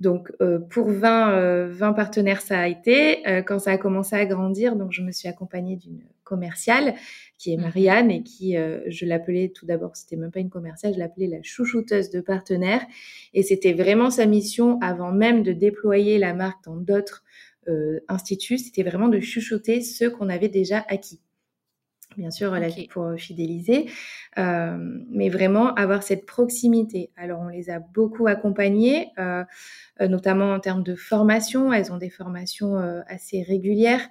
Donc 0.00 0.32
pour 0.70 0.88
20, 0.88 1.66
20 1.66 1.92
partenaires, 1.92 2.40
ça 2.40 2.58
a 2.60 2.68
été. 2.68 3.22
quand 3.46 3.58
ça 3.58 3.72
a 3.72 3.78
commencé 3.78 4.16
à 4.16 4.24
grandir, 4.24 4.76
donc 4.76 4.92
je 4.92 5.02
me 5.02 5.12
suis 5.12 5.28
accompagnée 5.28 5.76
d'une 5.76 6.00
commerciale 6.30 6.94
qui 7.36 7.52
est 7.52 7.56
mmh 7.56 7.60
Marianne 7.60 8.10
et 8.10 8.22
qui, 8.22 8.54
je 8.54 9.06
l'appelais 9.06 9.50
tout 9.54 9.66
d'abord, 9.66 9.96
c'était 9.96 10.16
même 10.16 10.30
pas 10.30 10.40
une 10.40 10.50
commerciale, 10.50 10.94
je 10.94 10.98
l'appelais 10.98 11.26
la 11.26 11.42
chouchouteuse 11.42 12.10
de 12.10 12.20
partenaires. 12.20 12.86
Et 13.34 13.42
c'était 13.42 13.72
vraiment 13.72 14.10
sa 14.10 14.26
mission 14.26 14.78
avant 14.80 15.12
même 15.12 15.42
de 15.42 15.52
déployer 15.52 16.18
la 16.18 16.34
marque 16.34 16.64
dans 16.64 16.76
d'autres 16.76 17.24
instituts, 18.08 18.58
c'était 18.58 18.82
vraiment 18.82 19.08
de 19.08 19.20
chouchouter 19.20 19.80
ceux 19.80 20.10
qu'on 20.10 20.28
avait 20.28 20.48
déjà 20.48 20.84
acquis 20.88 21.20
bien 22.16 22.30
sûr 22.30 22.54
pour 22.90 23.12
fidéliser, 23.16 23.86
mais 24.36 25.28
vraiment 25.28 25.74
avoir 25.74 26.02
cette 26.02 26.26
proximité. 26.26 27.10
Alors 27.16 27.40
on 27.40 27.48
les 27.48 27.70
a 27.70 27.78
beaucoup 27.78 28.26
accompagnés, 28.26 29.08
notamment 30.00 30.52
en 30.52 30.60
termes 30.60 30.82
de 30.82 30.94
formation. 30.94 31.72
Elles 31.72 31.92
ont 31.92 31.98
des 31.98 32.10
formations 32.10 32.76
assez 33.06 33.42
régulières 33.42 34.08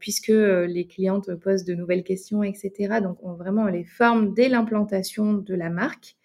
puisque 0.00 0.28
les 0.28 0.86
clientes 0.86 1.34
posent 1.36 1.64
de 1.64 1.74
nouvelles 1.74 2.04
questions, 2.04 2.42
etc. 2.42 3.00
Donc 3.02 3.18
on, 3.22 3.34
vraiment 3.34 3.62
on 3.62 3.68
les 3.68 3.84
forme 3.84 4.34
dès 4.34 4.48
l'implantation 4.48 5.34
de 5.34 5.54
la 5.54 5.70
marque. 5.70 6.16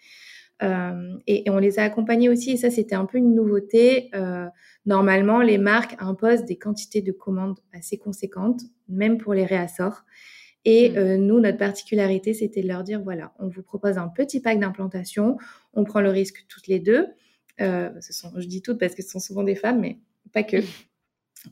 et, 1.28 1.50
on 1.50 1.58
les 1.58 1.80
a 1.80 1.84
accompagnés 1.84 2.30
aussi, 2.30 2.52
et 2.52 2.58
ça 2.58 2.70
c'était 2.70 2.96
un 2.96 3.06
peu 3.06 3.18
une 3.18 3.34
nouveauté. 3.36 4.12
normalement, 4.86 5.42
les 5.42 5.58
marques 5.58 5.96
imposent 6.00 6.46
des 6.46 6.58
quantités 6.58 7.02
de 7.02 7.12
commandes 7.12 7.60
assez 7.74 7.98
conséquentes, 7.98 8.62
même 8.90 9.18
pour 9.18 9.34
les 9.34 9.46
réassorts. 9.46 10.04
Et 10.66 10.90
mmh. 10.92 10.98
euh, 10.98 11.18
nous, 11.18 11.40
notre 11.40 11.58
particularité, 11.58 12.34
c'était 12.34 12.62
de 12.62 12.68
leur 12.68 12.84
dire, 12.84 13.02
voilà, 13.02 13.34
on 13.40 13.48
vous 13.48 13.64
propose 13.64 13.98
un 13.98 14.08
petit 14.08 14.42
pack 14.42 14.60
d'implantation, 14.60 15.38
on 15.74 15.84
prend 15.84 16.02
le 16.02 16.10
risque 16.10 16.46
toutes 16.48 16.68
les 16.68 16.80
deux. 16.80 17.08
Euh, 17.60 17.90
ce 18.00 18.14
sont, 18.14 18.32
je 18.38 18.48
dis 18.48 18.62
toutes 18.62 18.80
parce 18.80 18.96
que 18.96 19.02
ce 19.02 19.10
sont 19.10 19.20
souvent 19.20 19.44
des 19.44 19.56
femmes, 19.56 19.80
mais 19.80 20.00
pas 20.34 20.44
que. 20.44 20.58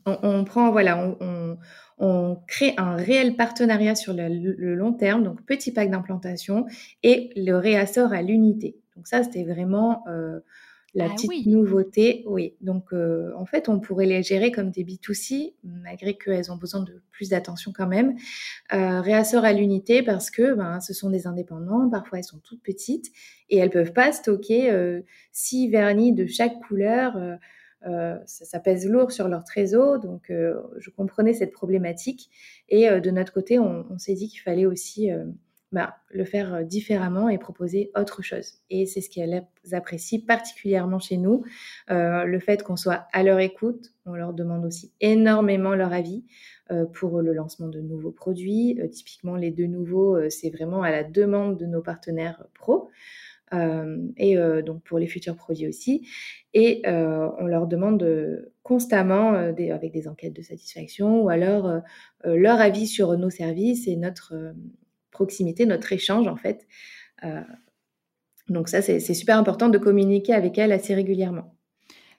On, 0.06 0.44
prend, 0.44 0.70
voilà, 0.70 1.16
on, 1.20 1.58
on, 1.98 2.36
crée 2.46 2.74
un 2.76 2.94
réel 2.94 3.34
partenariat 3.34 3.96
sur 3.96 4.14
le, 4.14 4.28
le 4.28 4.74
long 4.76 4.92
terme, 4.92 5.24
donc 5.24 5.44
petit 5.44 5.72
pack 5.72 5.90
d'implantation 5.90 6.66
et 7.02 7.32
le 7.34 7.54
réassort 7.54 8.12
à 8.12 8.22
l'unité. 8.22 8.76
Donc 8.94 9.08
ça, 9.08 9.24
c'était 9.24 9.42
vraiment 9.42 10.04
euh, 10.06 10.38
la 10.94 11.06
ah 11.06 11.14
petite 11.14 11.46
nouveauté, 11.46 12.24
oui. 12.26 12.54
Donc, 12.60 12.92
euh, 12.92 13.32
en 13.36 13.46
fait, 13.46 13.68
on 13.68 13.78
pourrait 13.78 14.06
les 14.06 14.22
gérer 14.22 14.50
comme 14.50 14.70
des 14.70 14.84
B2C, 14.84 15.54
malgré 15.62 16.14
qu'elles 16.14 16.50
ont 16.50 16.56
besoin 16.56 16.82
de 16.82 17.00
plus 17.12 17.28
d'attention 17.28 17.72
quand 17.74 17.86
même. 17.86 18.16
Euh, 18.72 19.00
réassort 19.00 19.44
à 19.44 19.52
l'unité 19.52 20.02
parce 20.02 20.30
que 20.30 20.54
ben, 20.54 20.80
ce 20.80 20.92
sont 20.92 21.10
des 21.10 21.26
indépendants, 21.26 21.88
parfois 21.90 22.18
elles 22.18 22.24
sont 22.24 22.40
toutes 22.42 22.62
petites 22.62 23.12
et 23.50 23.58
elles 23.58 23.70
peuvent 23.70 23.92
pas 23.92 24.10
stocker 24.12 24.70
euh, 24.70 25.02
six 25.30 25.68
vernis 25.68 26.12
de 26.12 26.26
chaque 26.26 26.58
couleur. 26.66 27.16
Euh, 27.86 28.16
ça, 28.26 28.44
ça, 28.44 28.58
pèse 28.58 28.88
lourd 28.88 29.12
sur 29.12 29.28
leur 29.28 29.44
trésor, 29.44 30.00
donc 30.00 30.30
je 30.30 30.90
comprenais 30.90 31.32
cette 31.32 31.52
problématique. 31.52 32.28
Et 32.68 32.88
de 32.88 33.10
notre 33.10 33.32
côté, 33.32 33.58
on, 33.58 33.86
on 33.88 33.98
s'est 33.98 34.14
dit 34.14 34.28
qu'il 34.28 34.40
fallait 34.40 34.66
aussi 34.66 35.08
bah, 35.72 35.98
le 36.10 36.24
faire 36.24 36.52
euh, 36.52 36.62
différemment 36.64 37.28
et 37.28 37.38
proposer 37.38 37.92
autre 37.96 38.22
chose. 38.22 38.54
Et 38.70 38.86
c'est 38.86 39.00
ce 39.00 39.08
qu'elles 39.08 39.46
apprécient 39.70 40.20
particulièrement 40.26 40.98
chez 40.98 41.16
nous, 41.16 41.44
euh, 41.92 42.24
le 42.24 42.40
fait 42.40 42.64
qu'on 42.64 42.74
soit 42.74 43.06
à 43.12 43.22
leur 43.22 43.38
écoute. 43.38 43.92
On 44.04 44.14
leur 44.14 44.32
demande 44.32 44.64
aussi 44.64 44.92
énormément 45.00 45.76
leur 45.76 45.92
avis 45.92 46.24
euh, 46.72 46.86
pour 46.86 47.22
le 47.22 47.32
lancement 47.32 47.68
de 47.68 47.80
nouveaux 47.80 48.10
produits. 48.10 48.80
typiquement, 48.90 49.36
les 49.36 49.52
deux 49.52 49.68
nouveaux, 49.68 50.28
c'est 50.28 50.50
vraiment 50.50 50.82
à 50.82 50.90
la 50.90 51.04
demande 51.04 51.56
de 51.56 51.66
nos 51.66 51.82
partenaires 51.82 52.44
pro. 52.54 52.90
et 53.52 54.36
donc 54.64 54.82
pour 54.82 54.98
les 54.98 55.06
futurs 55.06 55.36
produits 55.36 55.68
aussi. 55.68 56.08
Et 56.52 56.82
on 56.86 57.46
leur 57.46 57.66
demande 57.68 58.04
constamment, 58.62 59.34
avec 59.34 59.92
des 59.92 60.08
enquêtes 60.08 60.34
de 60.34 60.42
satisfaction, 60.42 61.22
ou 61.22 61.28
alors 61.28 61.80
leur 62.24 62.60
avis 62.60 62.86
sur 62.86 63.16
nos 63.18 63.30
services 63.30 63.86
et 63.86 63.96
notre 63.96 64.54
proximité, 65.20 65.66
notre 65.66 65.92
échange 65.92 66.26
en 66.26 66.36
fait. 66.36 66.66
Euh, 67.24 67.42
donc 68.48 68.68
ça, 68.68 68.80
c'est 68.82 69.14
super 69.14 69.36
important 69.36 69.68
de 69.68 69.78
communiquer 69.78 70.32
avec 70.32 70.56
elle 70.58 70.72
assez 70.72 70.94
régulièrement. 70.94 71.54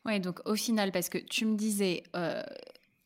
Oui, 0.05 0.19
donc 0.19 0.39
au 0.45 0.55
final, 0.55 0.91
parce 0.91 1.09
que 1.09 1.17
tu 1.17 1.45
me 1.45 1.55
disais, 1.55 2.03
euh, 2.15 2.43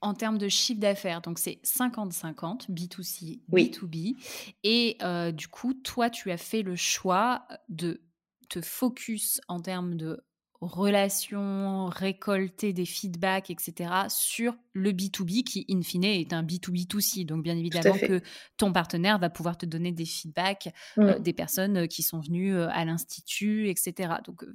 en 0.02 0.14
termes 0.14 0.38
de 0.38 0.50
chiffre 0.50 0.80
d'affaires, 0.80 1.22
donc 1.22 1.40
c'est 1.40 1.60
50-50, 1.64 2.70
B2C, 2.70 3.40
B2B. 3.52 4.16
Et 4.64 4.98
euh, 5.02 5.32
du 5.32 5.48
coup, 5.48 5.74
toi, 5.74 6.10
tu 6.10 6.30
as 6.30 6.38
fait 6.38 6.62
le 6.62 6.76
choix 6.76 7.48
de 7.70 8.02
te 8.50 8.62
focus 8.62 9.42
en 9.48 9.60
termes 9.62 9.96
de 9.96 10.24
relations, 10.66 11.88
récolter 11.88 12.74
des 12.74 12.86
feedbacks, 12.86 13.50
etc., 13.50 13.90
sur 14.10 14.56
le 14.74 14.92
B2B 14.92 15.44
qui, 15.44 15.66
in 15.70 15.82
fine, 15.82 16.04
est 16.04 16.34
un 16.34 16.44
B2B2C. 16.44 17.26
Donc, 17.26 17.44
bien 17.44 17.58
évidemment 17.58 17.98
que 17.98 18.22
ton 18.58 18.74
partenaire 18.74 19.20
va 19.20 19.30
pouvoir 19.30 19.58
te 19.58 19.66
donner 19.66 19.92
des 19.92 20.06
feedbacks 20.06 20.70
euh, 20.98 21.18
mmh. 21.18 21.22
des 21.22 21.34
personnes 21.34 21.78
euh, 21.78 21.88
qui 21.88 22.04
sont 22.04 22.20
venues 22.20 22.56
euh, 22.56 22.68
à 22.72 22.86
l'Institut, 22.86 23.70
etc. 23.70 24.16
Donc, 24.26 24.46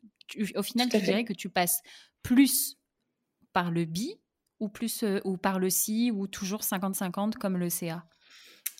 au 0.56 0.62
final, 0.62 0.88
tu 0.88 1.00
dirais 1.00 1.24
que 1.24 1.32
tu 1.32 1.48
passes 1.48 1.80
plus 2.22 2.76
par 3.52 3.70
le 3.70 3.84
B 3.84 3.98
ou, 4.60 4.68
plus, 4.68 5.04
ou 5.24 5.36
par 5.36 5.58
le 5.58 5.70
C 5.70 6.10
ou 6.10 6.26
toujours 6.26 6.60
50-50 6.60 7.34
comme 7.34 7.56
le 7.56 7.70
CA 7.70 8.04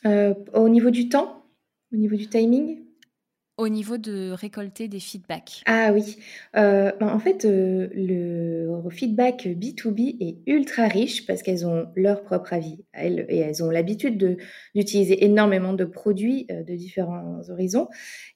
Au 0.05 0.69
niveau 0.69 0.91
du 0.91 1.09
temps? 1.09 1.47
Au 1.93 1.97
niveau 1.97 2.17
du 2.17 2.29
timing? 2.29 2.90
Au 3.61 3.69
niveau 3.69 3.99
de 3.99 4.33
récolter 4.33 4.89
des 4.89 5.01
feedbacks 5.01 5.63
Ah 5.67 5.91
oui. 5.93 6.17
Euh, 6.57 6.93
ben, 6.99 7.09
en 7.09 7.19
fait, 7.19 7.45
euh, 7.45 7.89
le 7.93 8.81
feedback 8.91 9.47
B2B 9.47 10.17
est 10.21 10.39
ultra 10.51 10.89
riche 10.89 11.27
parce 11.27 11.43
qu'elles 11.43 11.67
ont 11.67 11.87
leur 11.95 12.23
propre 12.23 12.55
avis 12.55 12.79
elles, 12.93 13.27
et 13.29 13.39
elles 13.39 13.63
ont 13.63 13.71
l'habitude 13.71 14.39
d'utiliser 14.75 15.25
énormément 15.25 15.75
de 15.75 15.85
produits 15.85 16.47
euh, 16.51 16.63
de 16.63 16.75
différents 16.75 17.41
horizons. 17.51 17.89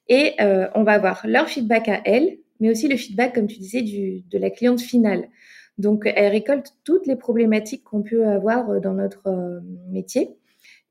Et 0.07 0.35
on 0.75 0.83
va 0.83 0.93
avoir 0.93 1.25
leur 1.25 1.49
feedback 1.49 1.89
à 1.89 2.01
elles, 2.05 2.37
mais 2.59 2.69
aussi 2.69 2.87
le 2.87 2.95
feedback, 2.95 3.33
comme 3.33 3.47
tu 3.47 3.57
disais, 3.57 3.81
de 3.81 4.37
la 4.37 4.51
cliente 4.51 4.79
finale. 4.79 5.29
Donc, 5.79 6.03
elles 6.05 6.31
récoltent 6.31 6.73
toutes 6.83 7.07
les 7.07 7.15
problématiques 7.15 7.83
qu'on 7.83 8.03
peut 8.03 8.27
avoir 8.27 8.79
dans 8.79 8.93
notre 8.93 9.63
métier. 9.89 10.37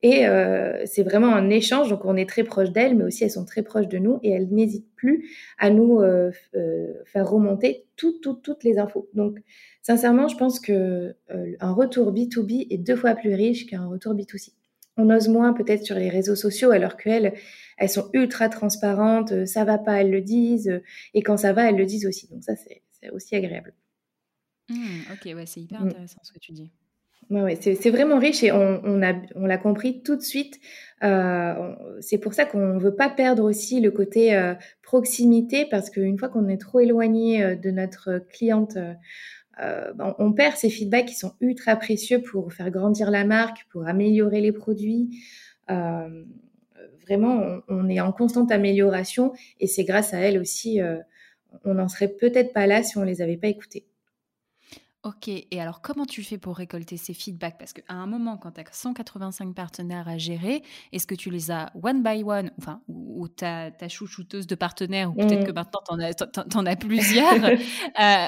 Et 0.05 0.27
euh, 0.27 0.85
c'est 0.85 1.03
vraiment 1.03 1.35
un 1.35 1.49
échange, 1.49 1.89
donc 1.89 2.05
on 2.05 2.15
est 2.15 2.29
très 2.29 2.45
proche 2.45 2.71
d'elles, 2.71 2.95
mais 2.95 3.05
aussi 3.05 3.25
elles 3.25 3.31
sont 3.31 3.47
très 3.47 3.63
proches 3.63 3.89
de 3.89 3.97
nous 3.97 4.21
et 4.23 4.33
elles 4.33 4.51
n'hésitent 4.51 4.95
plus 4.97 5.31
à 5.57 5.71
nous 5.71 6.01
euh, 6.01 6.31
euh, 6.55 6.93
faire 7.07 7.27
remonter 7.27 7.87
toutes, 7.97 8.65
les 8.65 8.77
infos. 8.77 9.09
Donc 9.15 9.39
sincèrement, 9.81 10.29
je 10.29 10.37
pense 10.37 10.61
que 10.61 11.17
un 11.59 11.73
retour 11.73 12.13
B2B 12.13 12.67
est 12.69 12.77
deux 12.77 12.97
fois 12.97 13.15
plus 13.15 13.33
riche 13.33 13.65
qu'un 13.65 13.87
retour 13.87 14.13
B2C. 14.13 14.53
On 14.99 15.09
ose 15.09 15.29
moins 15.29 15.55
peut-être 15.55 15.85
sur 15.85 15.97
les 15.97 16.11
réseaux 16.11 16.37
sociaux, 16.37 16.71
alors 16.71 16.99
qu'elles, 16.99 17.33
elles 17.79 17.89
sont 17.89 18.11
ultra 18.13 18.51
transparentes, 18.51 19.47
ça 19.47 19.65
va 19.65 19.79
pas, 19.79 20.03
elles 20.03 20.11
le 20.11 20.21
disent, 20.21 20.83
et 21.15 21.23
quand 21.23 21.39
ça 21.39 21.55
va, 21.55 21.71
elles 21.71 21.79
le 21.79 21.87
disent 21.87 22.05
aussi. 22.05 22.29
Donc 22.29 22.45
ça, 22.45 22.53
c'est 22.57 23.09
aussi 23.11 23.37
agréable. 23.37 23.73
Mmh, 24.69 24.75
ok, 25.15 25.35
ouais, 25.35 25.47
c'est 25.47 25.63
hyper 25.63 25.81
mmh. 25.81 25.89
intéressant 25.89 26.21
ce 26.23 26.33
que 26.35 26.39
tu 26.39 26.53
dis. 26.53 26.71
Ouais, 27.31 27.59
c'est 27.61 27.91
vraiment 27.91 28.19
riche 28.19 28.43
et 28.43 28.53
on, 28.53 28.97
l'a 28.99 29.59
compris 29.59 30.03
tout 30.03 30.17
de 30.17 30.23
suite. 30.23 30.61
Euh, 31.03 31.75
c'est 32.01 32.19
pour 32.19 32.35
ça 32.35 32.45
qu'on 32.45 32.75
ne 32.75 32.81
veut 32.81 32.95
pas 32.95 33.09
perdre 33.09 33.45
aussi 33.45 33.81
le 33.81 33.91
côté 33.91 34.37
euh, 34.37 34.55
proximité 34.83 35.67
parce 35.71 35.91
qu'une 35.91 36.19
fois 36.19 36.29
qu'on 36.29 36.49
est 36.49 36.61
trop 36.61 36.81
éloigné 36.81 37.43
euh, 37.43 37.57
de 37.57 37.71
notre 37.71 38.23
cliente, 38.31 38.77
ben, 39.57 40.15
on 40.19 40.33
perd 40.33 40.57
ces 40.57 40.69
feedbacks 40.69 41.07
qui 41.07 41.15
sont 41.15 41.35
ultra 41.41 41.77
précieux 41.77 42.21
pour 42.21 42.53
faire 42.53 42.71
grandir 42.71 43.11
la 43.11 43.25
marque, 43.25 43.67
pour 43.71 43.87
améliorer 43.87 44.41
les 44.41 44.53
produits. 44.53 45.11
vraiment, 45.69 47.61
on, 47.69 47.89
est 47.89 48.01
en 48.01 48.13
constante 48.13 48.51
amélioration 48.51 49.33
et 49.61 49.67
c'est 49.67 49.85
grâce 49.85 50.13
à 50.13 50.19
elle 50.19 50.39
aussi. 50.39 50.81
on 51.65 51.75
n'en 51.75 51.89
serait 51.89 52.09
peut-être 52.09 52.53
pas 52.53 52.67
là 52.67 52.83
si 52.83 52.99
on 52.99 53.05
les 53.05 53.23
avait 53.23 53.37
pas 53.37 53.49
écoutées. 53.49 53.87
Ok, 55.05 55.29
et 55.29 55.61
alors 55.61 55.83
comment 55.83 56.07
tu 56.07 56.23
fais 56.23 56.39
pour 56.39 56.57
récolter 56.57 56.97
ces 56.97 57.13
feedbacks? 57.13 57.59
Parce 57.59 57.75
qu'à 57.75 57.83
un 57.93 58.07
moment, 58.07 58.39
quand 58.39 58.53
tu 58.53 58.61
as 58.63 58.65
185 58.73 59.55
partenaires 59.55 60.09
à 60.09 60.17
gérer, 60.17 60.63
est-ce 60.93 61.07
que 61.07 61.15
tu 61.15 61.29
les 61.29 61.51
as 61.51 61.71
one 61.83 62.03
by 62.03 62.23
one, 62.25 62.51
enfin, 62.59 62.81
ou, 62.89 63.29
ta, 63.29 63.71
ta 63.71 63.89
chouchouteuse 63.91 64.47
de 64.47 64.55
partenaires, 64.55 65.11
ou 65.11 65.17
peut-être 65.17 65.45
que 65.45 65.51
mmh. 65.51 65.55
maintenant 65.55 65.81
tu 66.51 66.57
en, 66.57 66.65
as 66.65 66.77
plusieurs, 66.77 67.35
euh, 68.01 68.27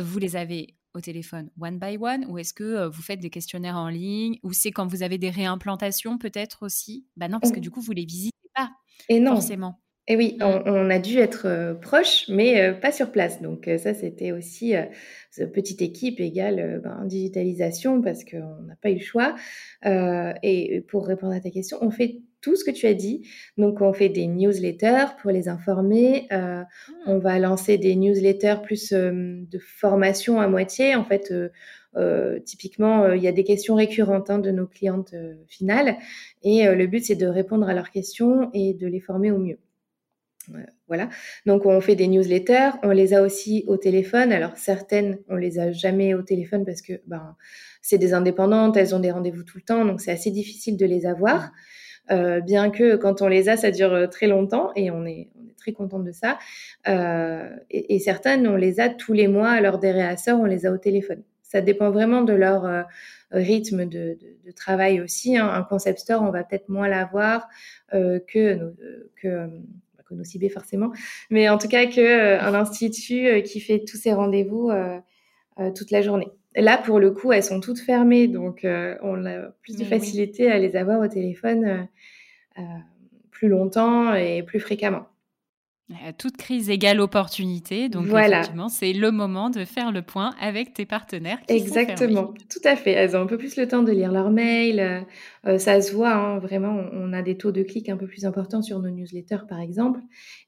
vous 0.00 0.18
les 0.18 0.34
avez 0.34 0.74
au 0.94 1.00
téléphone 1.00 1.48
one 1.60 1.78
by 1.78 1.96
one, 2.00 2.26
ou 2.28 2.38
est-ce 2.38 2.52
que 2.52 2.64
euh, 2.64 2.88
vous 2.88 3.02
faites 3.02 3.20
des 3.20 3.30
questionnaires 3.30 3.76
en 3.76 3.88
ligne, 3.88 4.40
ou 4.42 4.52
c'est 4.52 4.72
quand 4.72 4.88
vous 4.88 5.04
avez 5.04 5.18
des 5.18 5.30
réimplantations 5.30 6.18
peut-être 6.18 6.64
aussi? 6.64 7.06
Bah 7.16 7.28
non, 7.28 7.38
parce 7.38 7.52
que 7.52 7.60
du 7.60 7.70
coup, 7.70 7.80
vous 7.80 7.92
les 7.92 8.04
visitez 8.04 8.50
pas 8.52 8.70
et 9.08 9.20
non. 9.20 9.34
forcément. 9.34 9.80
Et 10.08 10.16
oui, 10.16 10.36
mmh. 10.38 10.44
on, 10.66 10.90
a 10.90 10.98
dû 11.00 11.18
être 11.18 11.46
euh, 11.46 11.74
proche, 11.74 12.26
mais 12.28 12.60
euh, 12.60 12.72
pas 12.72 12.92
sur 12.92 13.10
place. 13.10 13.42
Donc 13.42 13.66
euh, 13.66 13.76
ça, 13.76 13.92
c'était 13.92 14.30
aussi 14.30 14.74
petite 15.52 15.82
équipe 15.82 16.20
égale 16.20 16.80
ben, 16.82 17.04
digitalisation 17.04 18.00
parce 18.00 18.24
qu'on 18.24 18.62
n'a 18.62 18.76
pas 18.80 18.90
eu 18.90 18.94
le 18.94 19.00
choix. 19.00 19.34
et 19.84 20.84
pour 20.88 21.06
répondre 21.06 21.34
à 21.34 21.40
ta 21.40 21.50
question, 21.50 21.78
on 21.80 21.90
fait 21.90 22.22
tout 22.40 22.56
ce 22.56 22.64
que 22.64 22.70
tu 22.70 22.86
as 22.86 22.94
dit. 22.94 23.28
Donc 23.58 23.80
on 23.80 23.92
fait 23.92 24.08
des 24.08 24.28
newsletters 24.28 25.16
pour 25.20 25.32
les 25.32 25.48
informer. 25.48 26.26
Mmh. 26.30 26.64
On 27.06 27.18
va 27.18 27.38
lancer 27.38 27.76
des 27.76 27.96
newsletters 27.96 28.62
plus 28.62 28.92
de 28.92 29.58
formation 29.58 30.40
à 30.40 30.48
moitié. 30.48 30.94
En 30.94 31.04
fait, 31.04 31.34
typiquement, 32.44 33.12
il 33.12 33.22
y 33.22 33.28
a 33.28 33.32
des 33.32 33.44
questions 33.44 33.74
récurrentes 33.74 34.30
hein, 34.30 34.38
de 34.38 34.50
nos 34.50 34.66
clientes 34.66 35.14
finales 35.48 35.96
et 36.42 36.64
le 36.64 36.86
but, 36.86 37.04
c'est 37.04 37.16
de 37.16 37.26
répondre 37.26 37.68
à 37.68 37.74
leurs 37.74 37.90
questions 37.90 38.50
et 38.54 38.72
de 38.72 38.86
les 38.86 39.00
former 39.00 39.30
au 39.32 39.38
mieux. 39.38 39.58
Voilà. 40.88 41.08
Donc 41.46 41.66
on 41.66 41.80
fait 41.80 41.96
des 41.96 42.06
newsletters, 42.06 42.70
on 42.82 42.90
les 42.90 43.14
a 43.14 43.22
aussi 43.22 43.64
au 43.66 43.76
téléphone. 43.76 44.32
Alors 44.32 44.56
certaines, 44.56 45.18
on 45.28 45.36
les 45.36 45.58
a 45.58 45.72
jamais 45.72 46.14
au 46.14 46.22
téléphone 46.22 46.64
parce 46.64 46.82
que 46.82 46.94
ben 47.06 47.36
c'est 47.82 47.98
des 47.98 48.14
indépendantes, 48.14 48.76
elles 48.76 48.94
ont 48.94 49.00
des 49.00 49.10
rendez-vous 49.10 49.44
tout 49.44 49.58
le 49.58 49.62
temps, 49.62 49.84
donc 49.84 50.00
c'est 50.00 50.12
assez 50.12 50.30
difficile 50.30 50.76
de 50.76 50.86
les 50.86 51.06
avoir. 51.06 51.52
Euh, 52.12 52.40
bien 52.40 52.70
que 52.70 52.94
quand 52.96 53.20
on 53.20 53.28
les 53.28 53.48
a, 53.48 53.56
ça 53.56 53.72
dure 53.72 53.92
euh, 53.92 54.06
très 54.06 54.28
longtemps 54.28 54.70
et 54.76 54.92
on 54.92 55.04
est, 55.04 55.28
très 55.66 55.72
contente 55.72 56.04
de 56.04 56.12
ça. 56.12 56.38
Euh, 56.88 57.48
et, 57.70 57.98
certaines, 57.98 58.46
on 58.46 58.56
les 58.56 58.78
a 58.80 58.88
tous 58.88 59.12
les 59.12 59.28
mois 59.28 59.60
lors 59.60 59.78
des 59.78 59.90
réasseurs, 59.90 60.38
on 60.38 60.44
les 60.44 60.66
a 60.66 60.72
au 60.72 60.78
téléphone. 60.78 61.22
Ça 61.42 61.60
dépend 61.60 61.90
vraiment 61.90 62.22
de 62.22 62.32
leur 62.32 62.64
euh, 62.64 62.82
rythme 63.32 63.86
de, 63.86 64.18
travail 64.54 65.00
aussi. 65.00 65.36
Hein. 65.36 65.48
Un 65.48 65.62
concept 65.62 65.98
store, 65.98 66.22
on 66.22 66.30
va 66.30 66.44
peut-être 66.44 66.68
moins 66.68 66.88
l'avoir 66.88 67.48
euh, 67.94 68.20
que, 68.26 68.74
que 69.20 69.48
CB 70.24 70.48
forcément, 70.48 70.92
mais 71.30 71.48
en 71.48 71.58
tout 71.58 71.68
cas 71.68 71.86
que 71.86 72.00
euh, 72.00 72.40
institut 72.54 73.26
euh, 73.26 73.40
qui 73.40 73.60
fait 73.60 73.84
tous 73.84 73.96
ses 73.96 74.12
rendez-vous 74.12 74.70
euh, 74.70 75.00
toute 75.74 75.90
la 75.90 76.02
journée. 76.02 76.28
Là, 76.54 76.78
pour 76.78 77.00
le 77.00 77.10
coup, 77.10 77.32
elles 77.32 77.42
sont 77.42 77.60
toutes 77.60 77.80
fermées, 77.80 78.28
donc 78.28 78.60
on 78.64 79.26
a 79.26 79.38
plus 79.62 79.76
de 79.76 79.84
facilité 79.84 80.50
à 80.50 80.58
les 80.58 80.76
avoir 80.76 81.00
au 81.00 81.08
téléphone 81.08 81.88
plus 83.30 83.48
longtemps 83.48 84.14
et 84.14 84.42
plus 84.42 84.60
fréquemment. 84.60 85.06
Toute 86.18 86.36
crise 86.36 86.68
égale 86.68 87.00
opportunité. 87.00 87.88
Donc, 87.88 88.06
voilà. 88.06 88.38
effectivement, 88.38 88.68
c'est 88.68 88.92
le 88.92 89.12
moment 89.12 89.50
de 89.50 89.64
faire 89.64 89.92
le 89.92 90.02
point 90.02 90.34
avec 90.40 90.74
tes 90.74 90.84
partenaires. 90.84 91.38
Exactement, 91.46 92.34
tout 92.50 92.60
à 92.64 92.74
fait. 92.74 92.90
Elles 92.90 93.16
ont 93.16 93.20
un 93.20 93.26
peu 93.26 93.38
plus 93.38 93.56
le 93.56 93.68
temps 93.68 93.84
de 93.84 93.92
lire 93.92 94.10
leurs 94.10 94.30
mails. 94.30 94.80
Euh, 94.80 95.00
euh, 95.46 95.58
ça 95.58 95.80
se 95.80 95.92
voit, 95.94 96.12
hein, 96.12 96.38
vraiment, 96.40 96.74
on 96.92 97.12
a 97.12 97.22
des 97.22 97.36
taux 97.36 97.52
de 97.52 97.62
clics 97.62 97.88
un 97.88 97.96
peu 97.96 98.08
plus 98.08 98.24
importants 98.24 98.62
sur 98.62 98.80
nos 98.80 98.90
newsletters, 98.90 99.46
par 99.48 99.60
exemple. 99.60 100.00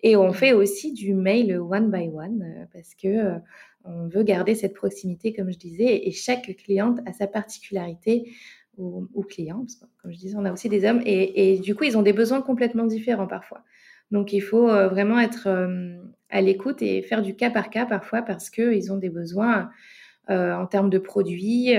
Et 0.03 0.17
on 0.17 0.33
fait 0.33 0.53
aussi 0.53 0.93
du 0.93 1.15
mail 1.15 1.57
one 1.57 1.89
by 1.89 2.09
one 2.09 2.43
euh, 2.43 2.65
parce 2.73 2.97
que 2.97 3.39
on 3.85 4.09
veut 4.09 4.25
garder 4.25 4.57
cette 4.57 4.75
proximité, 4.75 5.33
comme 5.33 5.53
je 5.53 5.59
disais, 5.59 6.09
et 6.09 6.11
chaque 6.11 6.53
cliente 6.57 6.99
a 7.07 7.13
sa 7.13 7.29
particularité 7.29 8.33
ou, 8.77 9.23
client, 9.23 9.61
parce 9.61 9.77
que, 9.77 9.85
comme 10.03 10.13
je 10.13 10.19
disais, 10.19 10.37
on 10.37 10.45
a 10.45 10.53
aussi 10.53 10.69
des 10.69 10.85
hommes, 10.85 11.01
et, 11.05 11.55
et 11.55 11.59
du 11.59 11.75
coup, 11.75 11.85
ils 11.85 11.97
ont 11.97 12.03
des 12.03 12.13
besoins 12.13 12.41
complètement 12.43 12.87
différents 12.87 13.27
parfois. 13.27 13.65
Donc 14.11 14.33
il 14.33 14.41
faut 14.41 14.69
euh, 14.69 14.89
vraiment 14.89 15.19
être 15.19 15.49
euh, 15.49 15.97
à 16.31 16.41
l'écoute 16.41 16.83
et 16.83 17.03
faire 17.03 17.23
du 17.23 17.37
cas 17.37 17.51
par 17.51 17.71
cas 17.71 17.87
parfois 17.87 18.23
parce 18.23 18.51
qu'ils 18.51 18.93
ont 18.93 18.97
des 18.97 19.11
besoins 19.11 19.71
euh, 20.31 20.55
en 20.55 20.67
termes 20.67 20.91
de 20.91 20.99
produits 20.99 21.75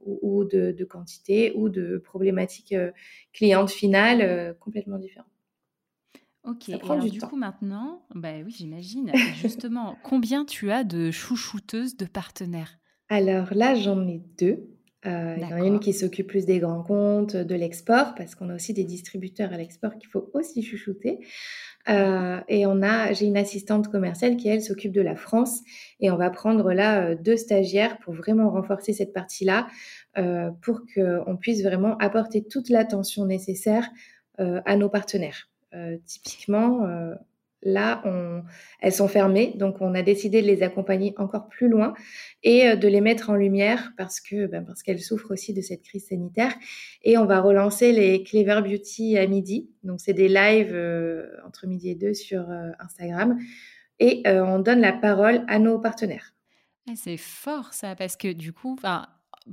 ou, 0.00 0.44
de, 0.44 0.84
quantité 0.84 1.52
ou 1.56 1.68
de 1.68 1.98
problématiques 1.98 2.74
clientes 3.32 3.70
finales 3.70 4.56
complètement 4.60 4.98
différentes. 4.98 5.28
Ok, 6.44 6.64
Ça 6.70 6.78
prend 6.78 6.98
du, 6.98 7.10
du 7.10 7.20
coup 7.20 7.36
maintenant, 7.36 8.04
bah 8.14 8.32
oui 8.44 8.52
j'imagine, 8.56 9.12
justement, 9.34 9.96
combien 10.02 10.44
tu 10.44 10.72
as 10.72 10.82
de 10.82 11.10
chouchouteuses 11.12 11.96
de 11.96 12.06
partenaires? 12.06 12.78
Alors 13.08 13.54
là 13.54 13.74
j'en 13.74 14.08
ai 14.08 14.22
deux. 14.38 14.66
Euh, 15.04 15.34
il 15.36 15.42
y 15.42 15.52
en 15.52 15.56
a 15.56 15.66
une 15.66 15.80
qui 15.80 15.92
s'occupe 15.92 16.28
plus 16.28 16.46
des 16.46 16.60
grands 16.60 16.82
comptes, 16.82 17.36
de 17.36 17.54
l'export, 17.54 18.14
parce 18.14 18.34
qu'on 18.34 18.50
a 18.50 18.54
aussi 18.54 18.72
des 18.72 18.84
distributeurs 18.84 19.52
à 19.52 19.56
l'export 19.56 19.96
qu'il 19.98 20.08
faut 20.08 20.30
aussi 20.32 20.62
chouchouter. 20.62 21.18
Euh, 21.88 22.40
et 22.48 22.66
on 22.66 22.82
a, 22.82 23.12
j'ai 23.12 23.26
une 23.26 23.36
assistante 23.36 23.88
commerciale 23.88 24.36
qui 24.36 24.48
elle 24.48 24.62
s'occupe 24.62 24.92
de 24.92 25.00
la 25.00 25.16
France, 25.16 25.60
et 25.98 26.10
on 26.10 26.16
va 26.16 26.30
prendre 26.30 26.72
là 26.72 27.02
euh, 27.02 27.16
deux 27.16 27.36
stagiaires 27.36 27.98
pour 27.98 28.14
vraiment 28.14 28.50
renforcer 28.50 28.92
cette 28.92 29.12
partie-là, 29.12 29.66
euh, 30.18 30.50
pour 30.62 30.82
qu'on 30.94 31.36
puisse 31.36 31.62
vraiment 31.62 31.96
apporter 31.98 32.44
toute 32.44 32.68
l'attention 32.68 33.26
nécessaire 33.26 33.88
euh, 34.40 34.60
à 34.66 34.76
nos 34.76 34.88
partenaires. 34.88 35.48
Euh, 35.74 35.96
typiquement, 36.06 36.86
Là, 37.64 38.02
elles 38.80 38.92
sont 38.92 39.06
fermées, 39.06 39.54
donc 39.56 39.76
on 39.80 39.94
a 39.94 40.02
décidé 40.02 40.42
de 40.42 40.46
les 40.46 40.64
accompagner 40.64 41.14
encore 41.16 41.48
plus 41.48 41.68
loin 41.68 41.94
et 42.42 42.68
euh, 42.68 42.76
de 42.76 42.88
les 42.88 43.00
mettre 43.00 43.30
en 43.30 43.34
lumière 43.34 43.92
parce 43.96 44.20
que 44.20 44.46
ben, 44.46 44.64
parce 44.64 44.82
qu'elles 44.82 45.00
souffrent 45.00 45.30
aussi 45.30 45.52
de 45.54 45.60
cette 45.60 45.82
crise 45.82 46.08
sanitaire. 46.08 46.54
Et 47.02 47.18
on 47.18 47.26
va 47.26 47.40
relancer 47.40 47.92
les 47.92 48.22
Clever 48.22 48.60
Beauty 48.62 49.18
à 49.18 49.26
midi. 49.26 49.70
Donc 49.84 50.00
c'est 50.00 50.12
des 50.12 50.28
lives 50.28 50.74
euh, 50.74 51.26
entre 51.46 51.66
midi 51.66 51.90
et 51.90 51.94
deux 51.94 52.14
sur 52.14 52.50
euh, 52.50 52.70
Instagram 52.80 53.38
et 53.98 54.22
on 54.26 54.58
donne 54.58 54.80
la 54.80 54.92
parole 54.92 55.44
à 55.46 55.60
nos 55.60 55.78
partenaires. 55.78 56.34
Ah, 56.88 56.94
c'est 56.96 57.16
fort 57.16 57.72
ça 57.72 57.94
parce 57.94 58.16
que 58.16 58.32
du 58.32 58.52
coup, 58.52 58.76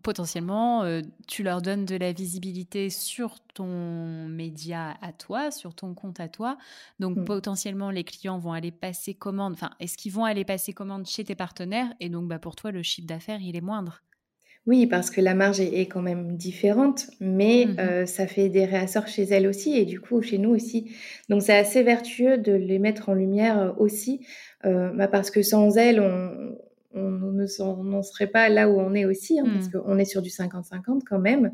potentiellement, 0.04 0.84
euh, 0.84 1.02
tu 1.28 1.43
leur 1.43 1.62
donnes 1.62 1.86
de 1.86 1.95
la 1.95 2.12
visibilité 2.12 2.89
sur 2.89 3.39
ton 3.54 4.28
média 4.28 4.95
à 5.02 5.13
toi, 5.13 5.52
sur 5.52 5.73
ton 5.73 5.93
compte 5.93 6.19
à 6.19 6.28
toi. 6.28 6.58
Donc, 6.99 7.17
mmh. 7.17 7.25
potentiellement, 7.25 7.91
les 7.91 8.04
clients 8.04 8.39
vont 8.39 8.54
aller 8.54 8.71
passer 8.71 9.13
commande. 9.13 9.54
Enfin, 9.54 9.71
est-ce 9.80 9.97
qu'ils 9.97 10.12
vont 10.12 10.25
aller 10.25 10.45
passer 10.45 10.73
commande 10.73 11.06
chez 11.08 11.23
tes 11.23 11.36
partenaires? 11.36 11.93
Et 11.99 12.10
donc, 12.10 12.28
bah, 12.28 12.39
pour 12.39 12.56
toi, 12.56 12.71
le 12.71 12.84
chiffre 12.84 13.08
d'affaires, 13.08 13.41
il 13.41 13.56
est 13.56 13.62
moindre. 13.62 14.04
Oui, 14.67 14.86
parce 14.86 15.10
que 15.10 15.21
la 15.21 15.34
marge 15.34 15.62
est, 15.62 15.88
quand 15.88 16.02
même 16.02 16.36
différente, 16.36 17.10
mais 17.19 17.65
mmh 17.65 17.80
euh, 17.80 18.06
ça 18.06 18.28
fait 18.28 18.49
des 18.49 18.65
réassorts 18.65 19.08
chez 19.08 19.23
elles 19.23 19.47
aussi 19.47 19.75
et 19.75 19.86
du 19.86 19.99
coup 19.99 20.21
chez 20.21 20.38
nous 20.38 20.52
aussi. 20.52 20.91
Donc 21.30 21.41
c'est 21.41 21.56
assez 21.56 21.82
vertueux 21.82 22.38
de 22.38 22.52
les 22.52 22.78
mettre 22.78 23.10
en 23.10 23.13
lumière 23.13 23.58
euh, 23.58 23.71
aussi, 23.78 24.28
bah, 24.63 25.08
parce 25.08 25.32
que 25.32 25.41
sans 25.41 25.78
elles, 25.78 26.02
on, 26.02 26.56
on 26.93 27.32
ne 27.32 28.02
serait 28.02 28.28
pas 28.28 28.49
là 28.49 28.69
où 28.69 28.80
on 28.80 28.93
est 28.93 29.06
aussi, 29.06 29.39
hein, 29.39 29.45
parce 29.54 29.67
hmm. 29.67 29.82
qu'on 29.82 29.97
est 29.97 30.06
sur 30.06 30.21
du 30.21 30.30
50-50 30.30 31.04
quand 31.08 31.19
même. 31.19 31.52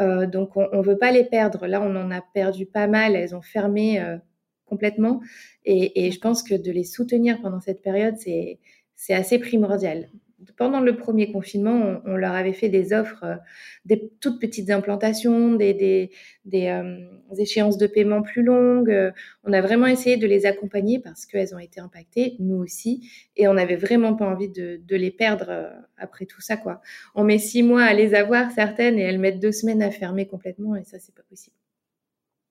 Euh, 0.00 0.26
donc 0.26 0.56
on 0.56 0.78
ne 0.78 0.82
veut 0.82 0.98
pas 0.98 1.12
les 1.12 1.24
perdre. 1.24 1.66
Là, 1.66 1.80
on 1.80 1.96
en 1.96 2.10
a 2.10 2.20
perdu 2.20 2.66
pas 2.66 2.86
mal. 2.86 3.16
Elles 3.16 3.34
ont 3.34 3.42
fermé 3.42 4.00
euh, 4.00 4.18
complètement. 4.66 5.20
Et, 5.64 6.06
et, 6.06 6.10
je 6.10 6.20
pense 6.20 6.42
que 6.42 6.54
de 6.54 6.70
les 6.70 6.84
soutenir 6.84 7.40
pendant 7.40 7.60
cette 7.60 7.82
période, 7.82 8.16
c'est 8.18 9.14
assez 9.14 9.38
primordial 9.38 10.08
pendant 10.56 10.80
le 10.80 10.96
premier 10.96 11.32
confinement, 11.32 12.00
on, 12.04 12.16
leur 12.16 12.32
avait 12.32 12.52
fait 12.52 12.68
des 12.68 12.92
offres, 12.92 13.24
euh, 13.24 13.36
des 13.84 14.10
toutes 14.20 14.40
petites 14.40 14.70
implantations, 14.70 15.54
des, 15.54 16.10
euh, 16.54 16.98
échéances 17.38 17.78
de 17.78 17.86
paiement 17.86 18.22
plus 18.22 18.42
longues. 18.42 19.12
on 19.44 19.52
a 19.52 19.60
vraiment 19.60 19.86
essayé 19.86 20.16
de 20.16 20.26
les 20.26 20.46
accompagner 20.46 20.98
parce 20.98 21.26
qu'elles 21.26 21.54
ont 21.54 21.58
été 21.58 21.80
impactées, 21.80 22.36
nous 22.38 22.56
aussi, 22.56 23.10
et 23.36 23.48
on 23.48 23.54
n'avait 23.54 23.76
vraiment 23.76 24.14
pas 24.14 24.26
envie 24.26 24.48
de, 24.48 24.80
les 24.90 25.10
perdre 25.10 25.46
euh, 25.48 25.70
après 25.96 26.26
tout 26.26 26.40
ça. 26.40 26.56
quoi. 26.56 26.80
On 27.14 27.24
met 27.24 27.38
six 27.38 27.62
mois 27.62 27.82
à 27.82 27.94
les 27.94 28.14
avoir, 28.14 28.50
certaines, 28.52 28.98
et 28.98 29.02
elles 29.02 29.18
mettent 29.18 29.40
deux 29.40 29.52
semaines 29.52 29.82
à 29.82 29.90
fermer 29.90 30.26
complètement, 30.26 30.76
et 30.76 30.84
ça, 30.84 30.98
c'est 30.98 31.14
pas 31.14 31.22
possible. 31.28 31.56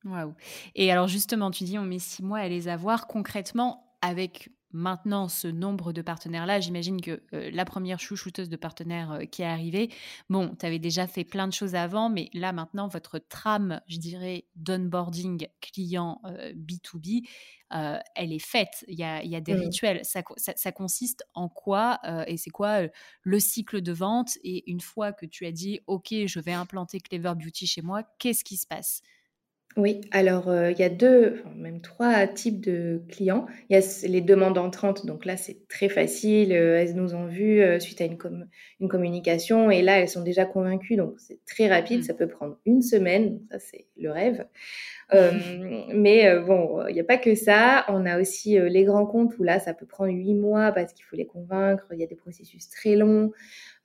Waouh. 0.05 0.33
Et 0.75 0.91
alors 0.91 1.07
justement, 1.07 1.49
tu 1.49 1.63
dis 1.63 1.79
on 1.79 1.83
met 1.83 1.97
six 1.97 2.21
mois 2.21 2.37
à 2.37 2.47
les 2.47 2.67
avoir 2.67 3.07
concrètement 3.07 3.85
avec 4.01 4.49
maintenant 4.75 5.29
ce 5.29 5.47
nombre 5.47 5.93
de 5.93 6.01
partenaires-là, 6.01 6.59
j'imagine 6.59 6.99
que 6.99 7.23
euh, 7.33 7.49
la 7.51 7.63
première 7.63 7.99
chouchouteuse 7.99 8.49
de 8.49 8.57
partenaires 8.57 9.13
euh, 9.13 9.25
qui 9.25 9.41
est 9.41 9.45
arrivée, 9.45 9.89
bon, 10.29 10.53
tu 10.59 10.65
avais 10.65 10.79
déjà 10.79 11.07
fait 11.07 11.23
plein 11.23 11.47
de 11.47 11.53
choses 11.53 11.75
avant, 11.75 12.09
mais 12.09 12.29
là 12.33 12.51
maintenant, 12.51 12.89
votre 12.89 13.17
trame, 13.17 13.81
je 13.87 13.97
dirais, 13.97 14.45
d'onboarding 14.55 15.47
client 15.61 16.21
B2B, 16.53 17.27
euh, 17.73 17.97
elle 18.15 18.33
est 18.33 18.45
faite. 18.45 18.83
Il 18.89 18.99
y 18.99 19.03
a, 19.03 19.23
y 19.23 19.35
a 19.35 19.41
des 19.41 19.55
mmh. 19.55 19.59
rituels. 19.59 19.99
Ça, 20.03 20.21
ça, 20.37 20.71
consiste 20.71 21.23
en 21.33 21.47
quoi 21.47 21.99
et 22.27 22.37
c'est 22.37 22.49
quoi 22.49 22.81
le 23.23 23.39
cycle 23.39 23.81
de 23.81 23.91
vente? 23.93 24.37
Et 24.43 24.69
une 24.69 24.81
fois 24.81 25.13
que 25.13 25.25
tu 25.25 25.45
as 25.45 25.51
dit, 25.51 25.79
OK, 25.87 26.13
je 26.25 26.39
vais 26.39 26.53
implanter 26.53 26.99
Clever 26.99 27.33
Beauty 27.35 27.65
chez 27.65 27.81
moi, 27.81 28.03
qu'est-ce 28.19 28.43
qui 28.43 28.57
se 28.57 28.67
passe? 28.67 29.01
Oui, 29.77 29.99
alors 30.11 30.47
euh, 30.47 30.71
il 30.71 30.79
y 30.79 30.83
a 30.83 30.89
deux, 30.89 31.43
même 31.53 31.81
trois 31.81 32.27
types 32.27 32.61
de 32.61 33.01
clients. 33.09 33.45
Il 33.69 33.75
y 33.75 33.79
a 33.79 34.07
les 34.07 34.21
demandes 34.21 34.57
entrantes, 34.57 35.05
donc 35.05 35.25
là 35.25 35.35
c'est 35.35 35.67
très 35.67 35.89
facile, 35.89 36.53
euh, 36.53 36.79
elles 36.79 36.95
nous 36.95 37.13
ont 37.13 37.27
vues 37.27 37.61
euh, 37.61 37.77
suite 37.79 37.99
à 37.99 38.05
une, 38.05 38.17
une 38.79 38.87
communication 38.87 39.69
et 39.69 39.81
là 39.81 39.99
elles 39.99 40.07
sont 40.07 40.23
déjà 40.23 40.45
convaincues, 40.45 40.95
donc 40.95 41.15
c'est 41.19 41.43
très 41.45 41.67
rapide, 41.67 41.99
mmh. 41.99 42.03
ça 42.03 42.13
peut 42.13 42.27
prendre 42.29 42.57
une 42.65 42.81
semaine, 42.81 43.41
ça 43.51 43.59
c'est 43.59 43.85
le 43.97 44.11
rêve. 44.11 44.45
Mais 45.13 46.39
bon, 46.39 46.85
il 46.87 46.93
n'y 46.93 46.99
a 46.99 47.03
pas 47.03 47.17
que 47.17 47.35
ça, 47.35 47.85
on 47.89 48.05
a 48.05 48.19
aussi 48.19 48.59
les 48.59 48.83
grands 48.83 49.05
comptes 49.05 49.37
où 49.37 49.43
là 49.43 49.59
ça 49.59 49.73
peut 49.73 49.85
prendre 49.85 50.11
huit 50.11 50.33
mois 50.33 50.71
parce 50.71 50.93
qu'il 50.93 51.05
faut 51.05 51.15
les 51.15 51.27
convaincre, 51.27 51.85
il 51.93 51.99
y 51.99 52.03
a 52.03 52.07
des 52.07 52.15
processus 52.15 52.69
très 52.69 52.95
longs. 52.95 53.31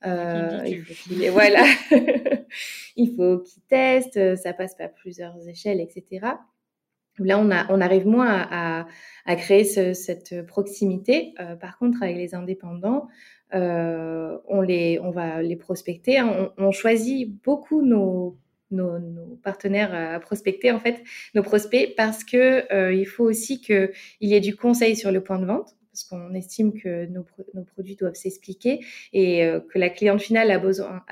Euh, 0.05 0.63
il 0.65 0.83
faut 0.83 1.31
voilà, 1.31 1.63
il 2.95 3.15
faut 3.15 3.39
qu'ils 3.39 3.63
testent, 3.63 4.35
ça 4.35 4.53
passe 4.53 4.75
par 4.75 4.91
plusieurs 4.93 5.47
échelles, 5.47 5.79
etc. 5.79 6.27
Là, 7.19 7.37
on, 7.37 7.51
a, 7.51 7.71
on 7.71 7.81
arrive 7.81 8.07
moins 8.07 8.47
à, 8.49 8.87
à, 9.25 9.35
créer 9.35 9.63
ce, 9.63 9.93
cette 9.93 10.45
proximité. 10.47 11.33
Euh, 11.39 11.55
par 11.55 11.77
contre, 11.77 12.01
avec 12.01 12.15
les 12.15 12.33
indépendants, 12.33 13.07
euh, 13.53 14.37
on, 14.47 14.61
les, 14.61 14.99
on 14.99 15.11
va 15.11 15.41
les 15.41 15.57
prospecter. 15.57 16.17
Hein. 16.17 16.51
On, 16.57 16.67
on, 16.67 16.71
choisit 16.71 17.29
beaucoup 17.43 17.81
nos, 17.81 18.37
nos, 18.71 18.99
partenaires 19.43 19.93
à 19.93 20.19
prospecter, 20.19 20.71
en 20.71 20.79
fait, 20.79 21.03
nos 21.35 21.43
prospects, 21.43 21.93
parce 21.95 22.23
que 22.23 22.71
euh, 22.73 22.93
il 22.93 23.05
faut 23.05 23.23
aussi 23.23 23.61
qu'il 23.61 23.89
y 24.21 24.33
ait 24.33 24.39
du 24.39 24.55
conseil 24.55 24.95
sur 24.95 25.11
le 25.11 25.21
point 25.21 25.39
de 25.39 25.45
vente 25.45 25.75
parce 25.91 26.05
qu'on 26.05 26.33
estime 26.33 26.71
que 26.71 27.05
nos, 27.07 27.25
produits 27.65 27.97
doivent 27.97 28.15
s'expliquer 28.15 28.79
et 29.11 29.45
que 29.69 29.77
la 29.77 29.89
cliente 29.89 30.21
finale 30.21 30.49
a 30.49 30.57
besoin, 30.57 31.03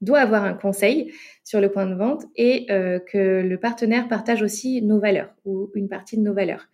doit 0.00 0.18
avoir 0.18 0.42
un 0.42 0.54
conseil 0.54 1.12
sur 1.44 1.60
le 1.60 1.70
point 1.70 1.86
de 1.86 1.94
vente 1.94 2.24
et 2.34 2.66
que 2.66 3.42
le 3.42 3.56
partenaire 3.58 4.08
partage 4.08 4.42
aussi 4.42 4.82
nos 4.82 4.98
valeurs 4.98 5.32
ou 5.44 5.70
une 5.76 5.88
partie 5.88 6.16
de 6.16 6.22
nos 6.22 6.34
valeurs. 6.34 6.66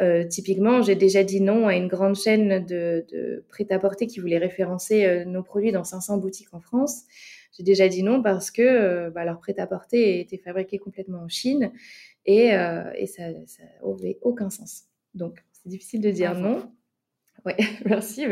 Euh, 0.00 0.24
typiquement, 0.24 0.82
j'ai 0.82 0.96
déjà 0.96 1.22
dit 1.22 1.40
non 1.40 1.68
à 1.68 1.76
une 1.76 1.86
grande 1.86 2.16
chaîne 2.16 2.64
de, 2.64 3.04
de 3.12 3.44
prêt-à-porter 3.48 4.06
qui 4.06 4.18
voulait 4.18 4.38
référencer 4.38 5.04
euh, 5.04 5.24
nos 5.24 5.42
produits 5.42 5.72
dans 5.72 5.84
500 5.84 6.18
boutiques 6.18 6.52
en 6.52 6.60
France. 6.60 7.02
J'ai 7.56 7.62
déjà 7.62 7.88
dit 7.88 8.02
non 8.02 8.20
parce 8.20 8.50
que 8.50 8.62
euh, 8.62 9.10
bah, 9.10 9.24
leur 9.24 9.38
prêt-à-porter 9.38 10.18
était 10.18 10.38
fabriqué 10.38 10.78
complètement 10.78 11.20
en 11.20 11.28
Chine 11.28 11.72
et, 12.26 12.48
et 12.48 13.06
ça 13.06 13.22
n'avait 13.30 14.18
aucun 14.22 14.50
sens. 14.50 14.84
Donc, 15.14 15.44
c'est 15.52 15.68
difficile 15.68 16.00
de 16.00 16.10
dire 16.10 16.34
non. 16.34 16.70
Oui, 17.44 17.52
merci. 17.84 18.26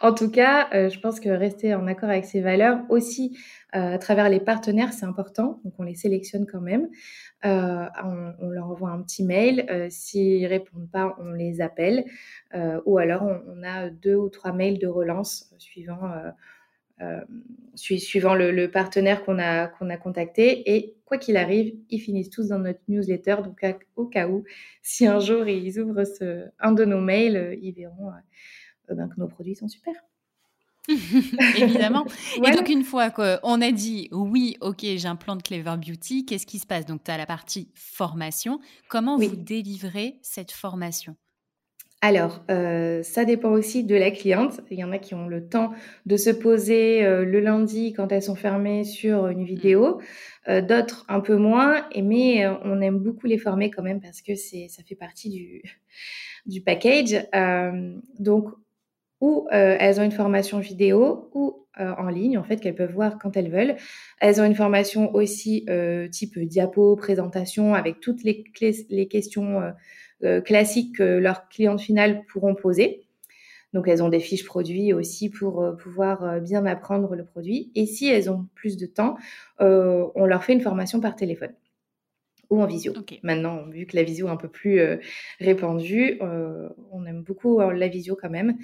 En 0.00 0.12
tout 0.12 0.30
cas, 0.30 0.68
je 0.72 0.98
pense 1.00 1.20
que 1.20 1.28
rester 1.30 1.74
en 1.74 1.86
accord 1.86 2.10
avec 2.10 2.24
ses 2.24 2.40
valeurs 2.40 2.80
aussi 2.90 3.38
à 3.72 3.98
travers 3.98 4.30
les 4.30 4.40
partenaires, 4.40 4.92
c'est 4.92 5.04
important. 5.04 5.60
Donc, 5.64 5.74
on 5.78 5.82
les 5.82 5.94
sélectionne 5.94 6.46
quand 6.46 6.60
même. 6.60 6.88
Euh, 7.44 7.86
on, 8.40 8.48
leur 8.48 8.70
envoie 8.70 8.90
un 8.90 9.02
petit 9.02 9.24
mail. 9.24 9.66
Euh, 9.70 9.88
s'ils 9.90 10.46
répondent 10.46 10.90
pas, 10.90 11.16
on 11.20 11.32
les 11.32 11.60
appelle. 11.60 12.04
Euh, 12.54 12.80
ou 12.86 12.98
alors, 12.98 13.22
on, 13.22 13.62
a 13.62 13.90
deux 13.90 14.16
ou 14.16 14.28
trois 14.30 14.52
mails 14.52 14.78
de 14.78 14.86
relance 14.86 15.52
suivant, 15.58 16.10
suivant 17.74 18.34
le, 18.34 18.66
partenaire 18.66 19.24
qu'on 19.24 19.38
a, 19.38 19.64
a 19.64 19.96
contacté. 19.98 20.74
Et 20.74 20.96
quoi 21.04 21.18
qu'il 21.18 21.36
arrive, 21.36 21.74
ils 21.90 22.00
finissent 22.00 22.30
tous 22.30 22.48
dans 22.48 22.58
notre 22.58 22.80
newsletter. 22.88 23.36
Donc, 23.44 23.64
au 23.96 24.06
cas 24.06 24.28
où, 24.28 24.44
si 24.82 25.06
un 25.06 25.20
jour 25.20 25.46
ils 25.46 25.78
ouvrent 25.78 26.04
un 26.58 26.72
de 26.72 26.84
nos 26.84 27.00
mails, 27.00 27.58
ils 27.60 27.72
verront 27.72 28.10
ben, 28.94 29.08
que 29.08 29.18
nos 29.20 29.28
produits 29.28 29.54
sont 29.54 29.68
super. 29.68 29.94
Évidemment. 31.56 32.06
Et 32.36 32.50
donc, 32.50 32.68
une 32.68 32.82
fois 32.82 33.10
qu'on 33.10 33.60
a 33.60 33.72
dit 33.72 34.08
oui, 34.10 34.56
ok, 34.60 34.80
j'ai 34.80 35.06
un 35.06 35.16
plan 35.16 35.36
de 35.36 35.42
Clever 35.42 35.76
Beauty, 35.76 36.24
qu'est-ce 36.24 36.46
qui 36.46 36.58
se 36.58 36.66
passe? 36.66 36.86
Donc, 36.86 37.04
tu 37.04 37.10
as 37.10 37.18
la 37.18 37.26
partie 37.26 37.68
formation. 37.74 38.58
Comment 38.88 39.18
vous 39.18 39.36
délivrez 39.36 40.18
cette 40.22 40.50
formation? 40.50 41.14
Alors, 42.00 42.44
euh, 42.48 43.02
ça 43.02 43.24
dépend 43.24 43.50
aussi 43.50 43.82
de 43.82 43.96
la 43.96 44.12
cliente. 44.12 44.60
Il 44.70 44.78
y 44.78 44.84
en 44.84 44.92
a 44.92 44.98
qui 44.98 45.14
ont 45.14 45.26
le 45.26 45.48
temps 45.48 45.72
de 46.06 46.16
se 46.16 46.30
poser 46.30 47.04
euh, 47.04 47.24
le 47.24 47.40
lundi 47.40 47.92
quand 47.92 48.12
elles 48.12 48.22
sont 48.22 48.36
fermées 48.36 48.84
sur 48.84 49.26
une 49.26 49.44
vidéo, 49.44 49.96
mmh. 49.96 50.50
euh, 50.50 50.62
d'autres 50.62 51.04
un 51.08 51.18
peu 51.20 51.36
moins. 51.36 51.84
Et, 51.90 52.02
mais 52.02 52.46
on 52.46 52.80
aime 52.80 52.98
beaucoup 52.98 53.26
les 53.26 53.38
former 53.38 53.70
quand 53.70 53.82
même 53.82 54.00
parce 54.00 54.22
que 54.22 54.36
c'est 54.36 54.68
ça 54.68 54.84
fait 54.84 54.94
partie 54.94 55.28
du, 55.28 55.62
du 56.46 56.60
package. 56.60 57.26
donc, 58.20 58.48
ou 59.20 59.48
euh, 59.52 59.76
elles 59.78 60.00
ont 60.00 60.04
une 60.04 60.12
formation 60.12 60.58
vidéo 60.58 61.30
ou 61.34 61.66
euh, 61.80 61.92
en 61.96 62.08
ligne, 62.08 62.38
en 62.38 62.44
fait, 62.44 62.58
qu'elles 62.60 62.74
peuvent 62.74 62.92
voir 62.92 63.18
quand 63.18 63.36
elles 63.36 63.50
veulent. 63.50 63.76
Elles 64.20 64.40
ont 64.40 64.44
une 64.44 64.54
formation 64.54 65.14
aussi 65.14 65.64
euh, 65.68 66.08
type 66.08 66.38
diapo, 66.38 66.96
présentation, 66.96 67.74
avec 67.74 68.00
toutes 68.00 68.22
les, 68.22 68.44
les 68.88 69.08
questions 69.08 69.62
classiques 70.44 70.96
que 70.96 71.04
leurs 71.04 71.48
clientes 71.48 71.80
finales 71.80 72.24
pourront 72.26 72.56
poser. 72.56 73.06
Donc, 73.72 73.86
elles 73.86 74.02
ont 74.02 74.08
des 74.08 74.18
fiches 74.18 74.44
produits 74.44 74.92
aussi 74.92 75.30
pour 75.30 75.64
pouvoir 75.80 76.40
bien 76.40 76.66
apprendre 76.66 77.14
le 77.14 77.24
produit. 77.24 77.70
Et 77.76 77.86
si 77.86 78.08
elles 78.08 78.28
ont 78.28 78.46
plus 78.56 78.76
de 78.76 78.86
temps, 78.86 79.16
on 79.60 80.24
leur 80.24 80.42
fait 80.42 80.54
une 80.54 80.60
formation 80.60 81.00
par 81.00 81.14
téléphone 81.14 81.52
ou 82.50 82.62
en 82.62 82.66
visio. 82.66 82.94
Maintenant, 83.22 83.66
vu 83.68 83.86
que 83.86 83.96
la 83.96 84.02
visio 84.02 84.26
est 84.26 84.30
un 84.30 84.36
peu 84.36 84.48
plus 84.48 84.80
euh, 84.80 84.96
répandue, 85.38 86.18
euh, 86.22 86.68
on 86.92 87.04
aime 87.04 87.22
beaucoup 87.22 87.60
euh, 87.60 87.72
la 87.72 87.88
visio 87.88 88.16
quand 88.20 88.30
même. 88.30 88.56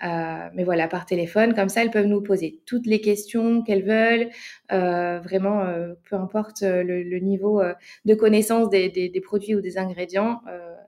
mais 0.00 0.64
voilà, 0.64 0.88
par 0.88 1.06
téléphone, 1.06 1.54
comme 1.54 1.68
ça, 1.68 1.82
elles 1.82 1.90
peuvent 1.90 2.06
nous 2.06 2.22
poser 2.22 2.60
toutes 2.66 2.86
les 2.86 3.00
questions 3.00 3.62
qu'elles 3.62 3.84
veulent. 3.84 4.30
vraiment, 4.70 5.66
peu 6.08 6.16
importe 6.16 6.62
le, 6.62 7.18
niveau 7.18 7.62
de 8.04 8.14
connaissance 8.14 8.70
des, 8.70 9.22
produits 9.22 9.54
ou 9.54 9.60
des 9.60 9.78
ingrédients, 9.78 10.40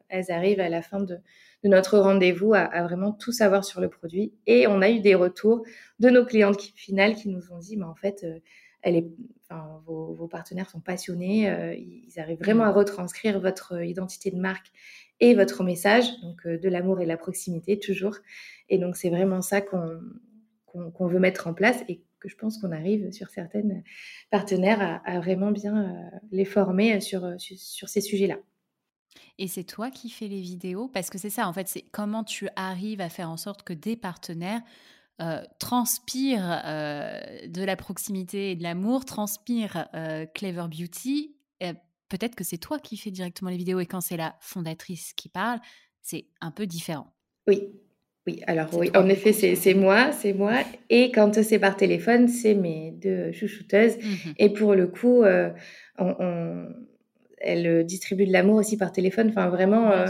elles 0.09 0.31
arrivent 0.31 0.61
à 0.61 0.69
la 0.69 0.83
fin 0.83 1.01
de, 1.01 1.19
notre 1.65 1.99
rendez-vous 1.99 2.55
à, 2.55 2.61
à, 2.61 2.83
vraiment 2.85 3.13
tout 3.13 3.33
savoir 3.33 3.65
sur 3.65 3.81
le 3.81 3.89
produit. 3.89 4.33
Et 4.47 4.67
on 4.67 4.81
a 4.81 4.89
eu 4.89 5.01
des 5.01 5.15
retours 5.15 5.63
de 5.99 6.09
nos 6.09 6.25
clientes 6.25 6.61
finales 6.75 7.15
qui 7.15 7.29
nous 7.29 7.53
ont 7.53 7.59
dit, 7.59 7.77
mais 7.77 7.85
en 7.85 7.95
fait, 7.95 8.25
elle 8.83 8.97
est, 8.97 9.07
enfin, 9.45 9.83
vos, 9.87 10.15
vos, 10.15 10.29
partenaires 10.29 10.69
sont 10.69 10.81
passionnés, 10.81 11.49
euh, 11.49 11.75
ils 11.75 12.19
arrivent 12.19 12.39
vraiment 12.39 12.65
à 12.65 12.73
retranscrire 12.73 13.41
votre 13.41 13.83
identité 13.83 14.31
de 14.31 14.39
marque 14.39 14.71
et 15.21 15.35
votre 15.35 15.63
message, 15.63 16.05
donc 16.23 16.47
euh, 16.47 16.59
de 16.59 16.69
l'amour 16.69 17.01
et 17.01 17.05
de 17.05 17.09
la 17.09 17.17
proximité 17.17 17.79
toujours. 17.79 18.17
Et 18.69 18.79
donc 18.79 18.97
c'est 18.97 19.11
vraiment 19.11 19.43
ça 19.43 19.61
qu'on 19.61 21.07
veut 21.07 21.19
mettre 21.19 21.47
en 21.47 21.55
place 21.55 21.83
et 21.89 22.03
que 22.21 22.29
je 22.29 22.37
pense 22.37 22.59
qu'on 22.59 22.73
arrive 22.73 23.11
sur 23.13 23.31
certaines 23.31 23.83
partenaires 24.31 24.81
à, 24.81 24.97
à 25.11 25.21
vraiment 25.21 25.51
bien 25.51 25.85
euh, 25.85 26.19
les 26.33 26.45
former 26.45 27.01
sur, 27.01 27.41
sur, 27.41 27.59
sur 27.59 27.89
ces 27.89 28.01
sujets-là. 28.01 28.37
Et 29.39 29.49
c'est 29.49 29.65
toi 29.65 29.91
qui 29.91 30.11
fais 30.11 30.29
les 30.29 30.41
vidéos? 30.41 30.89
Parce 30.89 31.11
que 31.11 31.19
c'est 31.19 31.31
ça, 31.31 31.49
en 31.49 31.53
fait, 31.53 31.67
c'est 31.67 31.83
comment 31.93 32.25
tu 32.25 32.49
arrives 32.57 33.01
à 33.01 33.09
faire 33.09 33.31
en 33.31 33.37
sorte 33.37 33.63
que 33.63 33.73
des 33.73 33.97
partenaires 33.97 34.61
euh, 35.21 35.43
transpire 35.59 36.63
euh, 36.65 37.21
de 37.47 37.63
la 37.63 37.77
proximité 37.77 38.53
et 38.53 38.57
de 38.57 38.63
l'amour, 38.63 39.05
transpire 39.05 39.87
euh, 39.95 40.25
Clever 40.35 40.65
Beauty, 40.71 41.37
peut-être 42.09 42.35
que 42.35 42.43
c'est 42.43 42.59
toi 42.59 42.79
qui 42.79 42.97
fais 42.97 43.11
directement 43.11 43.51
les 43.51 43.57
vidéos 43.57 43.79
et 43.79 43.87
quand 43.87 44.01
c'est 44.01 44.17
la 44.17 44.35
fondatrice 44.41 45.13
qui 45.13 45.29
parle, 45.29 45.61
c'est 46.03 46.25
un 46.41 46.51
peu 46.51 46.67
différent. 46.67 47.13
Oui, 47.47 47.69
oui, 48.27 48.41
alors 48.47 48.69
oui, 48.73 48.91
en 48.97 49.09
effet, 49.09 49.33
c'est 49.33 49.75
moi, 49.75 50.11
c'est 50.11 50.33
moi. 50.33 50.55
Et 50.89 51.13
quand 51.13 51.41
c'est 51.41 51.61
par 51.61 51.77
téléphone, 51.77 52.27
c'est 52.27 52.55
mes 52.55 52.91
deux 52.91 53.31
chouchouteuses. 53.31 53.99
Mmh 53.99 54.31
et 54.39 54.49
pour 54.49 54.75
le 54.75 54.89
coup, 54.89 55.23
on, 55.99 56.67
elle 57.41 57.67
euh, 57.67 57.83
distribue 57.83 58.27
de 58.27 58.33
l'amour 58.33 58.57
aussi 58.57 58.77
par 58.77 58.93
téléphone. 58.93 59.31
Enfin, 59.31 59.49
vraiment, 59.49 59.91
euh, 59.91 60.07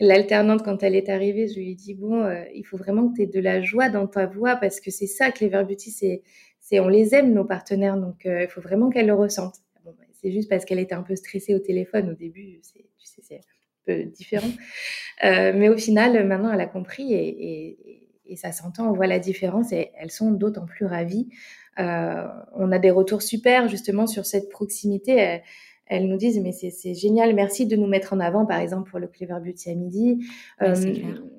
l'alternante, 0.00 0.62
quand 0.62 0.82
elle 0.82 0.94
est 0.94 1.08
arrivée, 1.08 1.48
je 1.48 1.56
lui 1.56 1.70
ai 1.70 1.74
dit, 1.74 1.94
bon, 1.94 2.22
euh, 2.22 2.44
il 2.54 2.64
faut 2.64 2.76
vraiment 2.76 3.08
que 3.08 3.16
tu 3.16 3.22
aies 3.22 3.26
de 3.26 3.40
la 3.40 3.62
joie 3.62 3.88
dans 3.88 4.06
ta 4.06 4.26
voix 4.26 4.56
parce 4.56 4.80
que 4.80 4.90
c'est 4.90 5.06
ça 5.06 5.30
que 5.30 5.40
les 5.40 5.48
Beauty, 5.48 5.90
c'est, 5.90 6.22
c'est 6.60 6.80
on 6.80 6.88
les 6.88 7.14
aime, 7.14 7.32
nos 7.32 7.44
partenaires. 7.44 7.96
Donc, 7.96 8.22
il 8.26 8.48
faut 8.48 8.60
vraiment 8.60 8.90
qu'elle 8.90 9.06
le 9.06 9.14
ressente. 9.14 9.56
Bon, 9.84 9.92
bah, 9.98 10.04
c'est 10.12 10.30
juste 10.30 10.48
parce 10.48 10.64
qu'elle 10.64 10.78
était 10.78 10.94
un 10.94 11.02
peu 11.02 11.16
stressée 11.16 11.54
au 11.54 11.58
téléphone 11.58 12.10
au 12.10 12.14
début. 12.14 12.60
C'est, 12.62 12.84
tu 12.98 13.06
sais, 13.06 13.22
c'est 13.22 13.36
un 13.36 13.40
peu 13.86 14.04
différent. 14.04 14.50
mais 15.22 15.68
au 15.68 15.78
final, 15.78 16.26
maintenant, 16.26 16.52
elle 16.52 16.60
a 16.60 16.66
compris 16.66 17.14
et, 17.14 17.72
et, 17.72 18.08
et 18.26 18.36
ça 18.36 18.52
s'entend. 18.52 18.90
On 18.90 18.92
voit 18.92 19.06
la 19.06 19.18
différence 19.18 19.72
et 19.72 19.90
elles 19.98 20.10
sont 20.10 20.32
d'autant 20.32 20.66
plus 20.66 20.84
ravies. 20.86 21.28
on 21.78 22.72
a 22.72 22.78
des 22.78 22.90
retours 22.90 23.22
super 23.22 23.68
justement 23.68 24.06
sur 24.06 24.26
cette 24.26 24.50
proximité 24.50 25.40
elles 25.86 26.08
nous 26.08 26.16
disent 26.16 26.40
mais 26.40 26.52
c'est 26.52 26.94
génial, 26.94 27.34
merci 27.34 27.66
de 27.66 27.76
nous 27.76 27.86
mettre 27.86 28.12
en 28.12 28.20
avant, 28.20 28.46
par 28.46 28.58
exemple 28.58 28.90
pour 28.90 28.98
le 28.98 29.06
Clever 29.06 29.38
Beauty 29.44 29.70
à 29.70 29.74
midi. 29.74 30.26
Euh, 30.62 30.74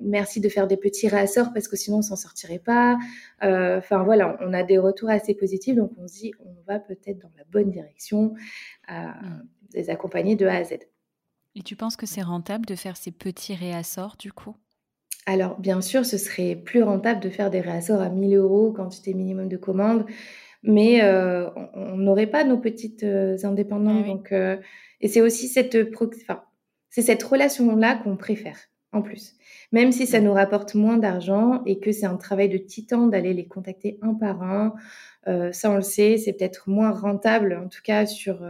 merci 0.00 0.40
de 0.40 0.48
faire 0.48 0.66
des 0.66 0.76
petits 0.76 1.08
réassorts 1.08 1.52
parce 1.52 1.68
que 1.68 1.76
sinon 1.76 1.98
on 1.98 2.02
s'en 2.02 2.16
sortirait 2.16 2.58
pas. 2.58 2.96
Euh, 3.42 3.78
enfin 3.78 4.04
voilà, 4.04 4.36
on 4.40 4.52
a 4.52 4.62
des 4.62 4.78
retours 4.78 5.10
assez 5.10 5.34
positifs, 5.34 5.76
donc 5.76 5.90
on 5.98 6.06
se 6.06 6.14
dit 6.14 6.32
on 6.44 6.54
va 6.66 6.78
peut-être 6.78 7.18
dans 7.18 7.32
la 7.36 7.44
bonne 7.50 7.70
direction, 7.70 8.34
à 8.86 9.08
mm. 9.08 9.48
les 9.74 9.90
accompagner 9.90 10.36
de 10.36 10.46
A 10.46 10.56
à 10.56 10.64
Z. 10.64 10.78
Et 11.56 11.62
tu 11.62 11.74
penses 11.74 11.96
que 11.96 12.06
c'est 12.06 12.22
rentable 12.22 12.66
de 12.66 12.74
faire 12.74 12.96
ces 12.96 13.10
petits 13.10 13.54
réassorts 13.54 14.16
du 14.18 14.32
coup? 14.32 14.54
Alors, 15.28 15.58
bien 15.58 15.80
sûr, 15.80 16.06
ce 16.06 16.18
serait 16.18 16.54
plus 16.54 16.84
rentable 16.84 17.18
de 17.18 17.30
faire 17.30 17.50
des 17.50 17.60
réassorts 17.60 18.00
à 18.00 18.08
1000 18.08 18.36
euros, 18.36 18.72
quantité 18.72 19.12
minimum 19.12 19.48
de 19.48 19.56
commandes, 19.56 20.06
mais 20.62 21.02
euh, 21.02 21.48
on 21.74 21.96
n'aurait 21.96 22.26
pas 22.26 22.44
nos 22.44 22.58
petites 22.58 23.04
euh, 23.04 23.36
indépendantes. 23.44 24.06
Donc, 24.06 24.32
euh, 24.32 24.56
et 25.00 25.08
c'est 25.08 25.20
aussi 25.20 25.48
cette, 25.48 25.76
enfin, 26.00 26.42
c'est 26.90 27.02
cette 27.02 27.22
relation-là 27.22 27.96
qu'on 27.96 28.16
préfère 28.16 28.58
en 28.92 29.02
plus. 29.02 29.34
Même 29.72 29.92
si 29.92 30.06
ça 30.06 30.20
nous 30.20 30.32
rapporte 30.32 30.74
moins 30.74 30.96
d'argent 30.96 31.62
et 31.66 31.78
que 31.78 31.92
c'est 31.92 32.06
un 32.06 32.16
travail 32.16 32.48
de 32.48 32.58
titan 32.58 33.06
d'aller 33.08 33.34
les 33.34 33.46
contacter 33.46 33.98
un 34.00 34.14
par 34.14 34.42
un, 34.42 34.74
ça 35.52 35.70
on 35.70 35.76
le 35.76 35.82
sait, 35.82 36.16
c'est 36.16 36.32
peut-être 36.32 36.70
moins 36.70 36.92
rentable 36.92 37.60
en 37.62 37.68
tout 37.68 37.82
cas 37.82 38.06
sur 38.06 38.40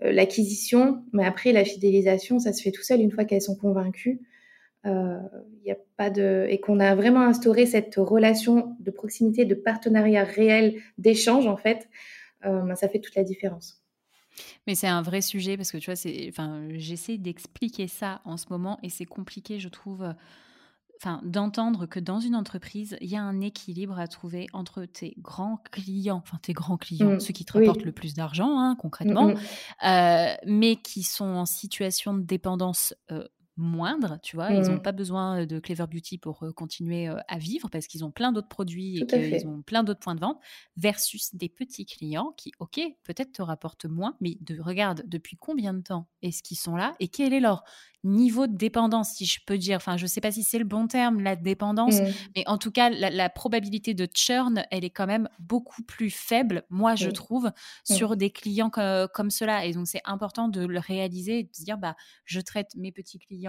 l'acquisition, 0.00 1.04
mais 1.12 1.24
après 1.24 1.52
la 1.52 1.64
fidélisation, 1.64 2.40
ça 2.40 2.52
se 2.52 2.62
fait 2.62 2.72
tout 2.72 2.82
seul 2.82 3.00
une 3.00 3.12
fois 3.12 3.24
qu'elles 3.24 3.40
sont 3.40 3.56
convaincues 3.56 4.20
euh, 4.86 5.18
a 5.70 5.74
pas 5.96 6.10
de 6.10 6.46
et 6.50 6.60
qu'on 6.60 6.80
a 6.80 6.94
vraiment 6.94 7.22
instauré 7.22 7.66
cette 7.66 7.94
relation 7.96 8.76
de 8.80 8.90
proximité, 8.90 9.44
de 9.44 9.54
partenariat 9.54 10.24
réel, 10.24 10.80
d'échange 10.98 11.46
en 11.46 11.56
fait, 11.56 11.88
euh, 12.44 12.60
ben, 12.60 12.74
ça 12.74 12.88
fait 12.88 13.00
toute 13.00 13.14
la 13.14 13.24
différence. 13.24 13.82
Mais 14.66 14.74
c'est 14.74 14.88
un 14.88 15.02
vrai 15.02 15.20
sujet 15.20 15.56
parce 15.56 15.70
que 15.70 15.78
tu 15.78 15.86
vois, 15.86 15.96
c'est, 15.96 16.26
enfin, 16.28 16.66
j'essaie 16.72 17.18
d'expliquer 17.18 17.86
ça 17.86 18.20
en 18.24 18.36
ce 18.36 18.46
moment 18.50 18.78
et 18.82 18.90
c'est 18.90 19.04
compliqué, 19.04 19.60
je 19.60 19.68
trouve, 19.68 20.04
enfin, 21.00 21.20
d'entendre 21.24 21.86
que 21.86 22.00
dans 22.00 22.18
une 22.18 22.34
entreprise, 22.34 22.96
il 23.00 23.08
y 23.08 23.16
a 23.16 23.22
un 23.22 23.40
équilibre 23.40 23.98
à 23.98 24.08
trouver 24.08 24.48
entre 24.52 24.84
tes 24.86 25.14
grands 25.18 25.58
clients, 25.70 26.22
enfin 26.24 26.38
tes 26.42 26.52
grands 26.52 26.76
clients, 26.76 27.12
mmh. 27.12 27.20
ceux 27.20 27.32
qui 27.32 27.44
te 27.44 27.52
rapportent 27.52 27.84
le 27.84 27.92
plus 27.92 28.14
d'argent, 28.14 28.58
hein, 28.58 28.76
concrètement, 28.78 29.28
mmh, 29.28 29.34
mmh. 29.34 29.86
Euh, 29.86 30.34
mais 30.46 30.76
qui 30.76 31.04
sont 31.04 31.24
en 31.24 31.46
situation 31.46 32.14
de 32.14 32.22
dépendance 32.22 32.94
moindre, 33.56 34.18
tu 34.22 34.36
vois. 34.36 34.50
Ils 34.50 34.62
n'ont 34.62 34.76
mmh. 34.76 34.82
pas 34.82 34.92
besoin 34.92 35.46
de 35.46 35.58
Clever 35.58 35.86
Beauty 35.86 36.18
pour 36.18 36.44
continuer 36.56 37.08
à 37.28 37.38
vivre 37.38 37.68
parce 37.70 37.86
qu'ils 37.86 38.04
ont 38.04 38.10
plein 38.10 38.32
d'autres 38.32 38.48
produits 38.48 38.98
et 38.98 39.06
qu'ils 39.06 39.46
ont 39.46 39.62
plein 39.62 39.84
d'autres 39.84 40.00
points 40.00 40.14
de 40.14 40.20
vente 40.20 40.38
versus 40.76 41.34
des 41.34 41.48
petits 41.48 41.86
clients 41.86 42.34
qui, 42.36 42.52
ok, 42.58 42.80
peut-être 43.04 43.32
te 43.32 43.42
rapportent 43.42 43.86
moins, 43.86 44.16
mais 44.20 44.36
de, 44.40 44.60
regarde 44.60 45.02
depuis 45.06 45.36
combien 45.36 45.74
de 45.74 45.82
temps 45.82 46.08
est-ce 46.22 46.42
qu'ils 46.42 46.56
sont 46.56 46.76
là 46.76 46.94
et 47.00 47.08
quel 47.08 47.32
est 47.32 47.40
leur 47.40 47.64
niveau 48.02 48.46
de 48.46 48.56
dépendance, 48.56 49.14
si 49.14 49.24
je 49.24 49.40
peux 49.46 49.56
dire? 49.56 49.76
Enfin, 49.76 49.96
je 49.96 50.02
ne 50.02 50.08
sais 50.08 50.20
pas 50.20 50.30
si 50.30 50.42
c'est 50.42 50.58
le 50.58 50.64
bon 50.64 50.86
terme, 50.86 51.20
la 51.20 51.36
dépendance, 51.36 52.00
mmh. 52.00 52.12
mais 52.36 52.44
en 52.46 52.58
tout 52.58 52.70
cas, 52.70 52.90
la, 52.90 53.30
probabilité 53.30 53.94
de 53.94 54.06
churn, 54.12 54.64
elle 54.70 54.84
est 54.84 54.90
quand 54.90 55.06
même 55.06 55.28
beaucoup 55.38 55.82
plus 55.82 56.10
faible, 56.10 56.64
moi, 56.68 56.94
je 56.94 57.08
trouve, 57.08 57.50
sur 57.84 58.16
des 58.16 58.30
clients 58.30 58.70
comme 58.70 59.30
cela. 59.30 59.64
Et 59.64 59.72
donc, 59.72 59.86
c'est 59.86 60.02
important 60.04 60.48
de 60.48 60.66
le 60.66 60.78
réaliser 60.78 61.40
et 61.40 61.42
de 61.44 61.54
se 61.54 61.64
dire, 61.64 61.78
bah, 61.78 61.96
je 62.24 62.40
traite 62.40 62.74
mes 62.76 62.92
petits 62.92 63.18
clients 63.18 63.43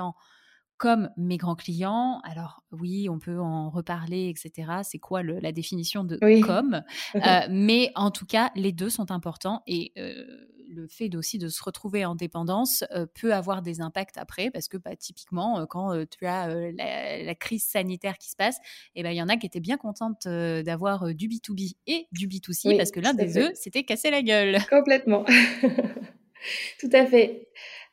comme 0.77 1.09
mes 1.17 1.37
grands 1.37 1.55
clients. 1.55 2.21
Alors 2.23 2.63
oui, 2.71 3.07
on 3.09 3.19
peut 3.19 3.39
en 3.39 3.69
reparler, 3.69 4.29
etc. 4.29 4.79
C'est 4.83 4.99
quoi 4.99 5.23
la 5.23 5.51
définition 5.51 6.03
de 6.03 6.17
comme? 6.41 6.81
Euh, 7.15 7.47
Mais 7.49 7.91
en 7.95 8.11
tout 8.11 8.25
cas, 8.25 8.51
les 8.55 8.71
deux 8.71 8.89
sont 8.89 9.09
importants 9.09 9.63
et 9.67 9.93
euh, 9.97 10.25
le 10.67 10.87
fait 10.87 11.15
aussi 11.15 11.37
de 11.37 11.47
se 11.47 11.63
retrouver 11.63 12.03
en 12.03 12.15
dépendance 12.15 12.83
euh, 12.91 13.05
peut 13.05 13.33
avoir 13.33 13.61
des 13.61 13.79
impacts 13.79 14.17
après 14.17 14.51
parce 14.51 14.67
que 14.67 14.77
bah, 14.77 14.95
typiquement, 14.95 15.65
quand 15.67 15.93
tu 16.07 16.25
as 16.25 16.47
la, 16.71 17.35
crise 17.35 17.63
sanitaire 17.63 18.17
qui 18.17 18.29
se 18.29 18.35
passe, 18.35 18.57
et 18.95 18.99
eh 18.99 19.03
ben, 19.03 19.11
il 19.11 19.17
y 19.17 19.21
en 19.21 19.29
a 19.29 19.37
qui 19.37 19.45
étaient 19.45 19.59
bien 19.59 19.77
contentes 19.77 20.27
d'avoir 20.27 21.13
du 21.13 21.27
B2B 21.29 21.75
et 21.87 22.07
du 22.11 22.27
B2C 22.27 22.77
parce 22.77 22.91
que 22.91 22.99
l'un 22.99 23.13
des 23.13 23.33
deux 23.33 23.53
s'était 23.53 23.83
cassé 23.83 24.11
la 24.11 24.21
gueule. 24.21 24.57
Complètement. 24.69 25.25
Tout 26.79 26.89
à 26.93 27.05
fait. 27.05 27.47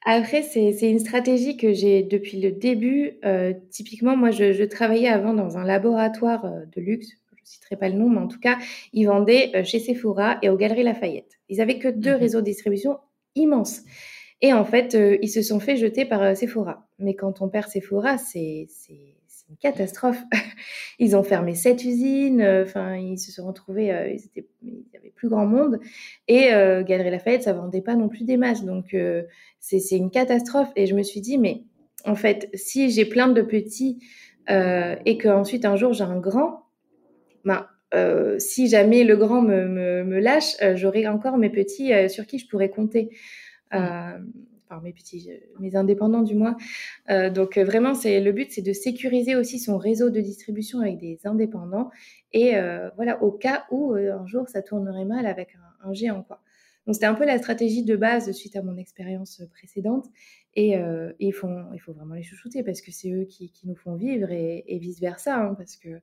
Après, 0.05 0.43
c'est 0.43 0.91
une 0.91 0.99
stratégie 0.99 1.57
que 1.57 1.73
j'ai 1.73 2.03
depuis 2.03 2.41
le 2.41 2.51
début. 2.51 3.19
Euh, 3.25 3.53
typiquement, 3.71 4.17
moi, 4.17 4.31
je, 4.31 4.65
travaillais 4.65 5.09
avant 5.09 5.33
dans 5.33 5.59
un 5.59 5.65
laboratoire 5.65 6.45
euh, 6.45 6.65
de 6.75 6.81
luxe. 6.81 7.09
Je 7.37 7.41
ne 7.41 7.47
citerai 7.47 7.77
pas 7.77 7.89
le 7.89 7.95
nom, 7.95 8.09
mais 8.09 8.19
en 8.19 8.27
tout 8.27 8.41
cas, 8.41 8.59
ils 8.93 9.07
vendaient 9.07 9.53
euh, 9.55 9.65
chez 9.65 9.79
Sephora 9.79 10.39
et 10.43 10.49
aux 10.49 10.57
Galeries 10.57 10.83
Lafayette. 10.83 11.39
Ils 11.49 11.61
avaient 11.61 11.79
que 11.79 11.89
deux 11.89 12.17
mmh 12.17 12.21
réseaux 12.21 12.41
de 12.41 12.47
distribution 12.47 12.99
immenses. 13.37 13.83
Et 14.41 14.53
en 14.53 14.65
fait, 14.65 14.99
ils 15.23 15.29
se 15.29 15.41
sont 15.41 15.61
fait 15.61 15.77
jeter 15.77 16.05
par 16.05 16.37
Sephora. 16.37 16.89
Mais 16.99 17.15
quand 17.15 17.43
on 17.43 17.49
perd 17.49 17.69
Sephora, 17.69 18.19
c'est 18.19 18.67
catastrophe. 19.61 20.23
ils 20.99 21.17
ont 21.17 21.23
fermé 21.23 21.55
sept 21.55 21.85
usines, 21.85 22.41
euh, 22.41 22.65
enfin, 22.65 22.97
ils 22.97 23.19
se 23.19 23.33
sont 23.33 23.47
retrouvés, 23.47 23.93
euh, 23.93 24.09
ils 24.09 24.25
étaient, 24.25 24.47
il 24.63 24.85
y 24.93 24.97
avait 24.97 25.11
plus 25.11 25.29
grand 25.29 25.47
monde. 25.47 25.81
Et 26.29 26.53
euh, 26.53 26.83
Galerie 26.83 27.11
Lafayette, 27.11 27.43
ça 27.43 27.53
vendait 27.53 27.81
pas 27.81 27.95
non 27.95 28.09
plus 28.09 28.25
des 28.25 28.37
masses. 28.37 28.65
Donc, 28.65 28.97
c'est 29.61 29.97
une 29.97 30.11
catastrophe. 30.11 30.71
Et 30.77 30.87
je 30.87 30.95
me 30.95 31.03
suis 31.03 31.21
dit, 31.21 31.39
mais 31.39 31.65
en 32.05 32.15
fait, 32.15 32.49
si 32.55 32.91
j'ai 32.91 33.05
plein 33.05 33.29
de 33.29 33.43
petits 33.43 33.99
et 34.49 35.19
qu'ensuite 35.19 35.65
un 35.65 35.77
jour 35.77 35.93
j'ai 35.93 36.03
un 36.03 36.19
grand, 36.19 36.65
ben, 37.45 37.67
si 38.39 38.69
jamais 38.69 39.05
le 39.05 39.17
grand 39.17 39.41
me, 39.41 39.69
me, 39.69 40.05
me 40.05 40.19
lâche, 40.19 40.57
j'aurai 40.75 41.07
encore 41.07 41.39
mes 41.39 41.51
petits 41.51 41.93
sur 42.11 42.27
qui 42.27 42.39
je 42.39 42.49
pourrais 42.49 42.71
compter. 42.71 43.11
Mmh 43.73 44.19
mes 44.81 44.93
petits, 44.93 45.31
euh, 45.31 45.37
mes 45.61 45.77
indépendants 45.77 46.23
du 46.23 46.35
moins. 46.35 46.57
Euh, 47.11 47.31
donc 47.31 47.59
euh, 47.59 47.65
vraiment, 47.65 47.95
c'est 47.95 48.21
le 48.21 48.33
but, 48.33 48.51
c'est 48.51 48.63
de 48.63 48.73
sécuriser 48.73 49.37
aussi 49.37 49.59
son 49.59 49.77
réseau 49.77 50.11
de 50.11 50.21
distribution 50.21 50.81
avec 50.81 50.99
des 50.99 51.19
indépendants. 51.25 51.91
Et 52.33 52.55
voilà, 52.97 53.23
au 53.23 53.31
cas 53.31 53.67
où 53.71 53.93
un 53.93 54.27
jour 54.27 54.49
ça 54.49 54.63
tournerait 54.63 55.05
mal 55.05 55.27
avec 55.27 55.55
un, 55.85 55.93
géant, 55.93 56.23
quoi. 56.23 56.41
Donc 56.87 56.95
c'était 56.95 57.07
un 57.07 57.15
peu 57.15 57.27
la 57.27 57.37
stratégie 57.37 57.85
de 57.85 57.95
base 57.95 58.33
suite 58.33 58.57
à 58.57 58.63
mon 58.63 58.79
expérience 58.79 59.43
précédente. 59.51 60.07
Et, 60.55 60.79
il, 61.19 61.33
faut, 61.33 61.49
vraiment 61.89 62.15
les 62.15 62.23
chouchouter 62.23 62.63
parce 62.63 62.81
que 62.81 62.91
c'est 62.91 63.11
eux 63.11 63.25
qui, 63.25 63.53
nous 63.65 63.75
font 63.75 63.97
vivre 63.97 64.31
et, 64.31 64.79
vice 64.81 64.99
versa, 64.99 65.37
hein, 65.37 65.55
parce 65.55 65.77
que 65.77 66.01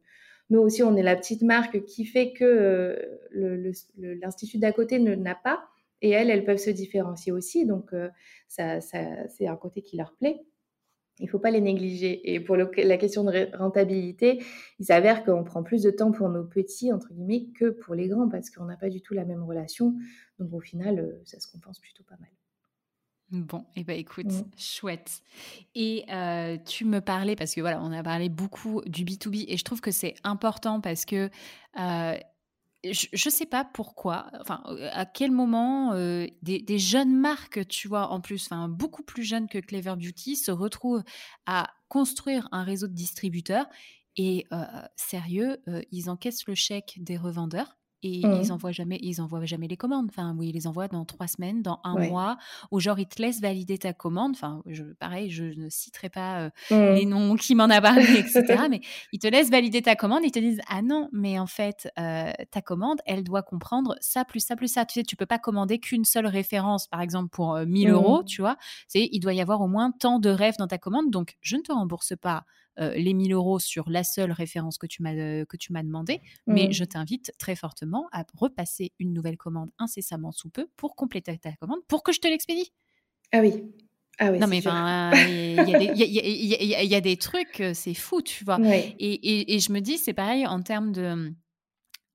nous 0.51 0.59
aussi, 0.59 0.83
on 0.83 0.95
est 0.95 1.03
la 1.03 1.15
petite 1.15 1.41
marque 1.41 1.83
qui 1.85 2.05
fait 2.05 2.31
que 2.31 3.19
l'institut 3.33 4.59
d'à 4.59 4.71
côté 4.71 4.99
n'a 4.99 5.35
pas. 5.35 5.67
Et 6.01 6.11
elles, 6.11 6.29
elles 6.29 6.45
peuvent 6.45 6.57
se 6.57 6.69
différencier 6.69 7.31
aussi. 7.31 7.65
Donc, 7.65 7.93
euh, 7.93 8.09
ça, 8.47 8.81
c'est 8.81 9.47
un 9.47 9.55
côté 9.55 9.81
qui 9.81 9.97
leur 9.97 10.13
plaît. 10.13 10.41
Il 11.19 11.25
ne 11.25 11.29
faut 11.29 11.39
pas 11.39 11.51
les 11.51 11.59
négliger. 11.59 12.33
Et 12.33 12.39
pour 12.39 12.55
la 12.55 12.97
question 12.97 13.25
de 13.25 13.55
rentabilité, 13.57 14.41
il 14.79 14.85
s'avère 14.85 15.25
qu'on 15.25 15.43
prend 15.43 15.63
plus 15.63 15.83
de 15.83 15.91
temps 15.91 16.11
pour 16.11 16.29
nos 16.29 16.45
petits, 16.45 16.93
entre 16.93 17.13
guillemets, 17.13 17.47
que 17.53 17.71
pour 17.71 17.93
les 17.93 18.07
grands, 18.07 18.29
parce 18.29 18.49
qu'on 18.49 18.65
n'a 18.65 18.77
pas 18.77 18.89
du 18.89 19.01
tout 19.01 19.13
la 19.13 19.25
même 19.25 19.43
relation. 19.43 19.95
Donc, 20.39 20.53
au 20.53 20.61
final, 20.61 20.99
euh, 20.99 21.21
ça 21.25 21.39
se 21.39 21.51
compense 21.51 21.79
plutôt 21.79 22.03
pas 22.03 22.15
mal. 22.19 22.29
Bon, 23.31 23.59
et 23.75 23.81
eh 23.81 23.83
ben 23.83 23.99
écoute, 23.99 24.25
mmh. 24.25 24.43
chouette. 24.57 25.21
Et 25.75 26.03
euh, 26.11 26.57
tu 26.65 26.83
me 26.83 26.99
parlais, 26.99 27.35
parce 27.35 27.53
que 27.53 27.61
voilà, 27.61 27.79
on 27.83 27.91
a 27.91 28.01
parlé 28.01 28.27
beaucoup 28.27 28.81
du 28.87 29.05
B2B, 29.05 29.45
et 29.47 29.55
je 29.55 29.63
trouve 29.63 29.81
que 29.81 29.91
c'est 29.91 30.15
important 30.23 30.81
parce 30.81 31.05
que 31.05 31.29
je 32.83 33.07
ne 33.11 33.31
sais 33.31 33.45
pas 33.45 33.65
pourquoi, 33.65 34.29
enfin, 34.39 34.63
à 34.91 35.05
quel 35.05 35.31
moment 35.31 35.93
des, 36.41 36.79
jeunes 36.79 37.15
marques, 37.15 37.67
tu 37.67 37.87
vois, 37.87 38.07
en 38.07 38.21
plus, 38.21 38.45
enfin, 38.45 38.69
beaucoup 38.69 39.03
plus 39.03 39.23
jeunes 39.23 39.47
que 39.47 39.57
Clever 39.57 39.95
Beauty, 39.97 40.35
se 40.35 40.51
retrouvent 40.51 41.03
à 41.45 41.69
construire 41.89 42.47
un 42.51 42.63
réseau 42.63 42.87
de 42.87 42.93
distributeurs 42.93 43.67
et 44.15 44.45
sérieux, 44.95 45.57
ils 45.91 46.09
encaissent 46.09 46.47
le 46.47 46.55
chèque 46.55 46.97
des 47.01 47.17
revendeurs 47.17 47.78
et 48.03 48.25
mmh. 48.25 48.39
ils 48.41 48.51
envoient 48.51 48.71
jamais 48.71 48.99
ils 49.01 49.21
envoient 49.21 49.45
jamais 49.45 49.67
les 49.67 49.77
commandes 49.77 50.07
enfin 50.09 50.35
oui 50.37 50.49
ils 50.49 50.53
les 50.53 50.67
envoient 50.67 50.87
dans 50.87 51.05
trois 51.05 51.27
semaines 51.27 51.61
dans 51.61 51.79
un 51.83 51.95
mois 52.07 52.37
ou 52.71 52.79
genre 52.79 52.99
ils 52.99 53.07
te 53.07 53.21
laissent 53.21 53.41
valider 53.41 53.77
ta 53.77 53.93
commande 53.93 54.31
enfin 54.35 54.61
je 54.65 54.83
pareil 54.99 55.29
je 55.29 55.45
ne 55.45 55.69
citerai 55.69 56.09
pas 56.09 56.47
mmh. 56.47 56.75
les 56.95 57.05
noms 57.05 57.35
qui 57.35 57.55
m'en 57.55 57.69
a 57.69 57.81
parlé 57.81 58.05
etc 58.19 58.63
mais 58.69 58.81
ils 59.11 59.19
te 59.19 59.27
laissent 59.27 59.49
valider 59.49 59.81
ta 59.81 59.95
commande 59.95 60.21
ils 60.23 60.31
te 60.31 60.39
disent 60.39 60.61
ah 60.67 60.81
non 60.81 61.09
mais 61.11 61.39
en 61.39 61.47
fait 61.47 61.91
ta 61.95 62.61
commande 62.61 62.99
elle 63.05 63.23
doit 63.23 63.43
comprendre 63.43 63.95
ça 63.99 64.25
plus 64.25 64.39
ça 64.39 64.55
plus 64.55 64.71
ça 64.71 64.85
tu 64.85 64.99
sais 64.99 65.03
tu 65.03 65.15
peux 65.15 65.25
pas 65.25 65.39
commander 65.39 65.79
qu'une 65.79 66.05
seule 66.05 66.27
référence 66.27 66.87
par 66.87 67.01
exemple 67.01 67.29
pour 67.29 67.57
1000 67.57 67.89
euros 67.89 68.21
mmh. 68.21 68.25
tu 68.25 68.41
vois 68.41 68.57
c'est 68.87 69.09
il 69.11 69.19
doit 69.19 69.33
y 69.33 69.41
avoir 69.41 69.61
au 69.61 69.67
moins 69.67 69.91
tant 69.91 70.19
de 70.19 70.29
rêves 70.29 70.55
dans 70.57 70.67
ta 70.67 70.77
commande 70.77 71.11
donc 71.11 71.37
je 71.41 71.55
ne 71.57 71.61
te 71.61 71.71
rembourse 71.71 72.13
pas 72.19 72.45
euh, 72.79 72.93
les 72.95 73.13
1000 73.13 73.33
euros 73.33 73.59
sur 73.59 73.89
la 73.89 74.03
seule 74.03 74.31
référence 74.31 74.77
que 74.77 74.87
tu 74.87 75.01
m'as 75.01 75.13
euh, 75.13 75.45
que 75.45 75.57
tu 75.57 75.73
m'as 75.73 75.83
demandé, 75.83 76.21
mais 76.47 76.67
mmh. 76.67 76.71
je 76.71 76.83
t'invite 76.85 77.33
très 77.37 77.55
fortement 77.55 78.07
à 78.11 78.23
repasser 78.37 78.93
une 78.99 79.11
nouvelle 79.11 79.37
commande 79.37 79.69
incessamment 79.79 80.31
sous 80.31 80.49
peu 80.49 80.67
pour 80.77 80.95
compléter 80.95 81.37
ta 81.37 81.51
commande, 81.53 81.79
pour 81.87 82.03
que 82.03 82.13
je 82.13 82.19
te 82.19 82.27
l'expédie. 82.27 82.71
Ah 83.31 83.39
oui. 83.41 83.65
Ah 84.21 84.31
oui, 84.31 84.39
non, 84.39 84.47
mais 84.47 84.57
il 84.57 84.63
y, 86.89 86.95
a 86.95 87.01
des 87.01 87.15
trucs, 87.15 87.61
euh, 87.61 87.73
c'est 87.73 87.93
fou, 87.93 88.21
tu 88.21 88.43
vois. 88.43 88.59
Et, 88.99 89.55
et, 89.55 89.59
je 89.59 89.71
me 89.71 89.79
dis, 89.79 89.97
c'est 89.97 90.13
pareil 90.13 90.45
en 90.45 90.61
termes 90.61 90.91
de, 90.91 91.33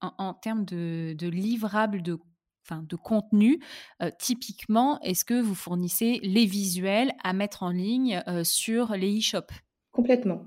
en, 0.03 0.35
termes 0.35 0.67
de, 0.67 1.15
de 1.19 1.29
livrables, 1.29 2.03
de 2.03 2.19
Enfin, 2.67 2.83
de 2.83 2.97
contenu, 2.97 3.61
typiquement, 4.19 4.99
est-ce 5.03 5.27
que 5.27 5.39
vous 5.39 5.55
fournissez 5.55 6.19
les 6.23 6.47
visuels 6.47 7.13
à 7.23 7.35
mettre 7.35 7.63
en 7.63 7.69
ligne 7.69 8.23
sur 8.43 8.93
les 8.97 9.19
e-shops? 9.19 9.53
Complètement. 9.95 10.45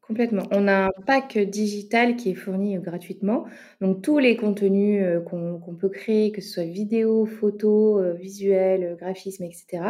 Complètement. 0.00 0.44
On 0.52 0.66
a 0.68 0.86
un 0.86 0.90
pack 1.06 1.36
digital 1.36 2.16
qui 2.16 2.30
est 2.30 2.34
fourni 2.34 2.76
euh, 2.76 2.80
gratuitement. 2.80 3.44
Donc 3.82 4.02
tous 4.02 4.18
les 4.18 4.36
contenus 4.36 5.04
euh, 5.04 5.20
qu'on 5.20 5.76
peut 5.78 5.90
créer, 5.90 6.32
que 6.32 6.40
ce 6.40 6.48
soit 6.48 6.64
vidéo, 6.64 7.26
photo, 7.26 8.00
euh, 8.00 8.14
visuel, 8.14 8.96
graphisme, 8.98 9.44
etc., 9.44 9.82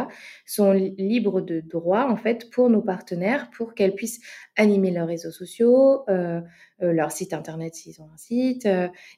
sont 0.45 0.73
libres 0.73 1.41
de 1.41 1.61
droit 1.61 2.03
en 2.03 2.17
fait 2.17 2.51
pour 2.51 2.69
nos 2.69 2.81
partenaires, 2.81 3.49
pour 3.49 3.73
qu'elles 3.73 3.95
puissent 3.95 4.19
animer 4.57 4.91
leurs 4.91 5.07
réseaux 5.07 5.31
sociaux, 5.31 6.03
leur 6.81 7.11
site 7.11 7.33
internet 7.33 7.75
s'ils 7.75 8.01
ont 8.01 8.09
un 8.13 8.17
site, 8.17 8.67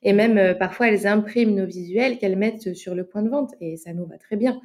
et 0.04 0.14
même 0.14 0.56
parfois 0.58 0.90
elles 0.90 1.08
impriment 1.08 1.56
nos 1.56 1.66
visuels 1.66 2.20
qu'elles 2.20 2.38
mettent 2.38 2.76
sur 2.76 2.94
le 2.94 3.06
point 3.06 3.24
de 3.24 3.30
vente 3.30 3.56
et 3.60 3.76
ça 3.76 3.94
nous 3.94 4.06
va 4.06 4.20
très 4.20 4.36
bien. 4.36 4.62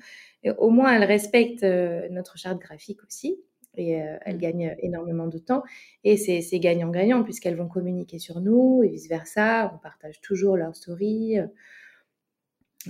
Au 0.58 0.68
moins 0.68 0.94
elles 0.94 1.04
respectent 1.04 1.64
notre 2.10 2.36
charte 2.36 2.60
graphique 2.60 3.02
aussi 3.04 3.38
et 3.76 4.00
euh, 4.00 4.16
elles 4.24 4.36
mmh. 4.36 4.40
gagnent 4.40 4.76
énormément 4.80 5.26
de 5.26 5.38
temps. 5.38 5.62
Et 6.04 6.16
c'est 6.16 6.58
gagnant-gagnant 6.58 7.22
puisqu'elles 7.22 7.56
vont 7.56 7.68
communiquer 7.68 8.18
sur 8.18 8.40
nous 8.40 8.82
et 8.84 8.88
vice-versa. 8.88 9.72
On 9.74 9.78
partage 9.78 10.20
toujours 10.20 10.56
leurs 10.56 10.74
stories. 10.74 11.38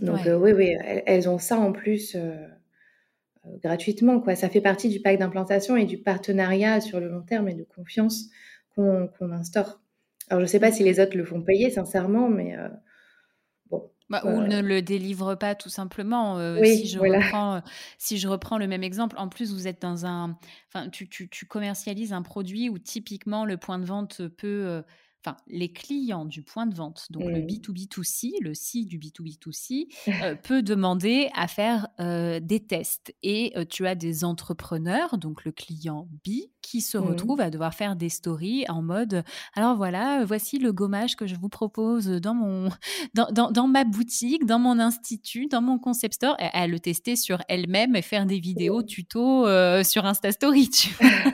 Donc 0.02 0.26
euh, 0.26 0.38
oui, 0.38 0.52
oui, 0.52 0.76
elles, 1.06 1.28
ont 1.28 1.38
ça 1.38 1.58
en 1.58 1.72
plus 1.72 2.16
euh, 2.16 2.36
gratuitement. 3.62 4.20
Quoi. 4.20 4.34
Ça 4.34 4.48
fait 4.48 4.60
partie 4.60 4.88
du 4.88 5.00
pack 5.00 5.18
d'implantation 5.18 5.76
et 5.76 5.84
du 5.84 5.98
partenariat 5.98 6.80
sur 6.80 7.00
le 7.00 7.08
long 7.08 7.22
terme 7.22 7.48
et 7.48 7.54
de 7.54 7.64
confiance 7.64 8.28
qu'on 8.74 9.32
instaure. 9.32 9.80
Alors 10.28 10.40
je 10.40 10.44
ne 10.44 10.50
sais 10.50 10.60
pas 10.60 10.72
si 10.72 10.82
les 10.82 11.00
autres 11.00 11.16
le 11.16 11.24
font 11.24 11.40
payer 11.40 11.70
sincèrement, 11.70 12.28
mais 12.28 12.56
bah, 14.08 14.22
ou 14.24 14.42
ne 14.42 14.60
le 14.60 14.82
délivre 14.82 15.34
pas 15.34 15.54
tout 15.54 15.68
simplement. 15.68 16.38
si, 16.62 16.86
je 16.86 16.98
reprends, 17.00 17.62
si 17.98 18.18
je 18.18 18.28
reprends 18.28 18.58
le 18.58 18.66
même 18.66 18.82
exemple, 18.82 19.16
en 19.18 19.28
plus 19.28 19.52
vous 19.52 19.66
êtes 19.66 19.82
dans 19.82 20.06
un, 20.06 20.36
enfin 20.72 20.88
tu, 20.88 21.08
tu, 21.08 21.28
tu, 21.28 21.46
commercialises 21.46 22.12
un 22.12 22.22
produit 22.22 22.68
où 22.68 22.78
typiquement 22.78 23.44
le 23.44 23.56
point 23.56 23.78
de 23.78 23.84
vente 23.84 24.26
peut 24.28 24.82
enfin, 25.26 25.36
les 25.48 25.72
clients 25.72 26.24
du 26.24 26.42
point 26.42 26.66
de 26.66 26.74
vente, 26.74 27.06
donc 27.10 27.24
le 27.24 27.40
B2B2C, 27.40 28.28
mmh. 28.28 28.44
le 28.44 28.54
C 28.54 28.84
du 28.84 28.98
B2B2C, 28.98 29.88
euh, 30.22 30.34
peut 30.36 30.62
demander 30.62 31.30
à 31.34 31.48
faire 31.48 31.88
des 31.98 32.64
tests. 32.66 33.14
Et 33.22 33.54
tu 33.70 33.86
as 33.86 33.94
des 33.94 34.24
entrepreneurs, 34.24 35.18
donc 35.18 35.44
le 35.44 35.52
client 35.52 36.08
B, 36.24 36.30
qui 36.66 36.80
se 36.80 36.98
mmh. 36.98 37.02
retrouve 37.02 37.40
à 37.40 37.50
devoir 37.50 37.74
faire 37.74 37.96
des 37.96 38.08
stories 38.08 38.64
en 38.68 38.82
mode 38.82 39.22
alors 39.54 39.76
voilà, 39.76 40.24
voici 40.24 40.58
le 40.58 40.72
gommage 40.72 41.16
que 41.16 41.26
je 41.26 41.34
vous 41.34 41.48
propose 41.48 42.06
dans, 42.06 42.34
mon, 42.34 42.68
dans, 43.14 43.28
dans, 43.32 43.50
dans 43.50 43.66
ma 43.66 43.84
boutique, 43.84 44.44
dans 44.46 44.58
mon 44.58 44.78
institut, 44.78 45.46
dans 45.46 45.62
mon 45.62 45.78
concept 45.78 46.14
store, 46.14 46.36
à 46.38 46.66
le 46.66 46.78
tester 46.78 47.16
sur 47.16 47.38
elle-même 47.48 47.96
et 47.96 48.02
faire 48.02 48.26
des 48.26 48.38
vidéos 48.38 48.82
tuto 48.82 49.46
sur 49.82 50.04
Insta 50.04 50.32
Story, 50.32 50.68
tu 50.70 50.90
vois. 50.94 51.32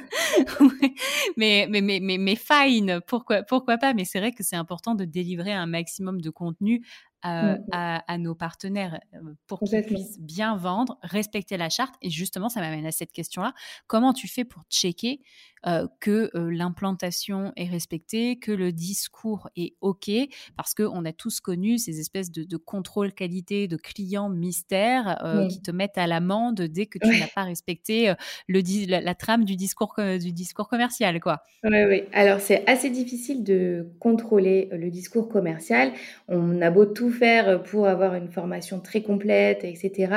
mais, 1.37 1.67
mais, 1.69 1.81
mais, 1.81 2.01
mais, 2.01 2.19
mais 2.19 2.37
fine, 2.37 3.01
pourquoi, 3.07 3.43
pourquoi 3.43 3.77
mais 3.95 4.05
c'est 4.05 4.21
vrai 4.21 4.33
que 4.33 4.43
c'est 4.43 4.57
important 4.57 4.95
de 4.95 5.05
délivrer 5.05 5.53
un 5.53 5.67
maximum 5.67 6.21
de 6.21 6.31
contenu 6.31 6.83
euh, 7.25 7.57
mmh 7.57 7.63
à, 7.73 8.19
nos 8.19 8.35
partenaires 8.35 9.01
euh, 9.15 9.35
pour 9.47 9.61
qu'ils 9.61 9.83
puissent 9.85 10.19
bien 10.19 10.57
vendre, 10.57 10.99
respecter 11.03 11.57
la 11.57 11.69
charte. 11.69 11.95
Et 12.03 12.11
justement, 12.11 12.49
ça 12.49 12.61
m'amène 12.61 12.85
à 12.85 12.91
cette 12.91 13.13
question-là. 13.13 13.55
Comment 13.87 14.13
tu 14.13 14.27
fais 14.27 14.45
pour 14.45 14.65
checker 14.69 15.22
euh, 15.67 15.87
que 16.01 16.31
l'implantation 16.35 17.53
est 17.57 17.69
respectée, 17.69 18.39
que 18.39 18.53
le 18.53 18.73
discours 18.73 19.49
est 19.57 19.75
OK 19.81 20.11
Parce 20.57 20.75
qu'on 20.75 21.05
a 21.05 21.13
tous 21.13 21.41
connu 21.41 21.79
ces 21.79 22.01
espèces 22.01 22.31
de, 22.33 22.57
contrôle 22.57 23.13
qualité 23.13 23.69
de 23.69 23.77
clients 23.77 24.29
mystères 24.29 25.19
qui 25.51 25.63
te 25.63 25.71
mettent 25.71 25.99
à 25.99 26.07
l'amende 26.07 26.63
dès 26.63 26.87
que 26.87 26.99
tu 26.99 27.09
n'as 27.09 27.27
pas 27.35 27.45
respecté 27.45 28.13
le, 28.49 28.61
la, 28.89 29.15
trame 29.15 29.45
du 29.45 29.57
discours, 29.57 29.95
du 29.99 30.33
discours 30.33 30.69
commercial. 30.69 31.21
Quoi. 31.21 31.43
Oui, 31.65 31.85
oui. 31.89 32.03
Alors, 32.13 32.41
c'est 32.41 32.69
assez 32.69 32.91
difficile 32.91 33.45
de 33.45 33.93
contrôler 34.01 34.69
le 34.73 34.91
discours 34.91 35.29
commercial. 35.29 35.93
On 36.29 36.61
a 36.61 36.71
beau 36.71 36.87
tout 36.87 37.11
faire 37.11 37.63
pour 37.63 37.87
avoir 37.87 38.15
une 38.15 38.31
formation 38.31 38.81
très 38.81 39.03
complète, 39.03 39.65
etc. 39.65 40.13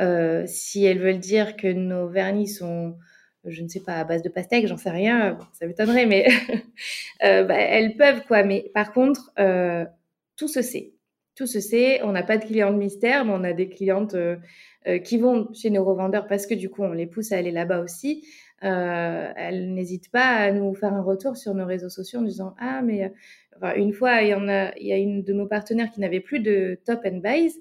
Euh, 0.00 0.44
si 0.46 0.84
elles 0.84 0.98
veulent 0.98 1.18
dire 1.18 1.56
que 1.56 1.72
nos 1.72 2.08
vernis 2.08 2.48
sont, 2.48 2.96
je 3.46 3.62
ne 3.62 3.68
sais 3.68 3.80
pas, 3.80 3.94
à 3.94 4.04
base 4.04 4.22
de 4.22 4.28
pastèque, 4.28 4.66
j'en 4.66 4.76
sais 4.76 4.90
rien, 4.90 5.38
ça 5.52 5.66
m'étonnerait, 5.66 6.06
mais 6.06 6.26
euh, 7.24 7.44
bah, 7.44 7.56
elles 7.56 7.96
peuvent 7.96 8.22
quoi. 8.26 8.42
Mais 8.42 8.70
par 8.74 8.92
contre, 8.92 9.32
euh, 9.38 9.84
tout 10.36 10.48
se 10.48 10.62
sait. 10.62 10.94
Tout 11.34 11.46
se 11.46 11.60
sait. 11.60 12.00
On 12.02 12.12
n'a 12.12 12.22
pas 12.22 12.38
de 12.38 12.44
clientes 12.44 12.76
mystère, 12.76 13.24
mais 13.24 13.32
on 13.34 13.44
a 13.44 13.52
des 13.52 13.68
clientes 13.68 14.16
qui 15.02 15.18
vont 15.18 15.48
chez 15.52 15.70
nos 15.70 15.84
revendeurs 15.84 16.26
parce 16.26 16.46
que 16.46 16.54
du 16.54 16.68
coup, 16.70 16.82
on 16.82 16.92
les 16.92 17.06
pousse 17.06 17.32
à 17.32 17.38
aller 17.38 17.50
là-bas 17.50 17.80
aussi. 17.80 18.24
elles 18.60 19.74
n'hésitent 19.74 20.12
pas 20.12 20.26
à 20.26 20.52
nous 20.52 20.74
faire 20.74 20.92
un 20.92 21.02
retour 21.02 21.36
sur 21.36 21.54
nos 21.54 21.66
réseaux 21.66 21.88
sociaux 21.88 22.20
en 22.20 22.22
disant 22.22 22.54
ah 22.60 22.82
mais 22.82 23.12
une 23.76 23.92
fois, 23.92 24.22
il 24.22 24.28
y, 24.28 24.34
en 24.34 24.48
a, 24.48 24.72
il 24.78 24.86
y 24.86 24.92
a 24.92 24.96
une 24.96 25.22
de 25.22 25.32
nos 25.32 25.46
partenaires 25.46 25.90
qui 25.90 26.00
n'avait 26.00 26.20
plus 26.20 26.40
de 26.40 26.78
top 26.84 27.00
and 27.04 27.18
buys. 27.18 27.54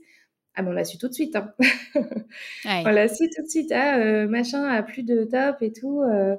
Ah, 0.56 0.62
bon, 0.62 0.70
on 0.70 0.74
l'a 0.74 0.86
su 0.86 0.98
tout 0.98 1.08
de 1.08 1.13
suite. 1.13 1.36
Hein. 1.36 1.54
On 2.86 2.89
l'a 2.89 3.08
su 3.08 3.30
tout 3.30 3.42
de 3.42 3.48
suite. 3.48 3.72
Ah, 3.72 3.98
euh, 3.98 4.28
machin 4.28 4.63
a 4.63 4.84
plus 4.84 5.04
de 5.04 5.24
top 5.24 5.58
et 5.62 5.72
tout. 5.72 6.02
Euh, 6.02 6.36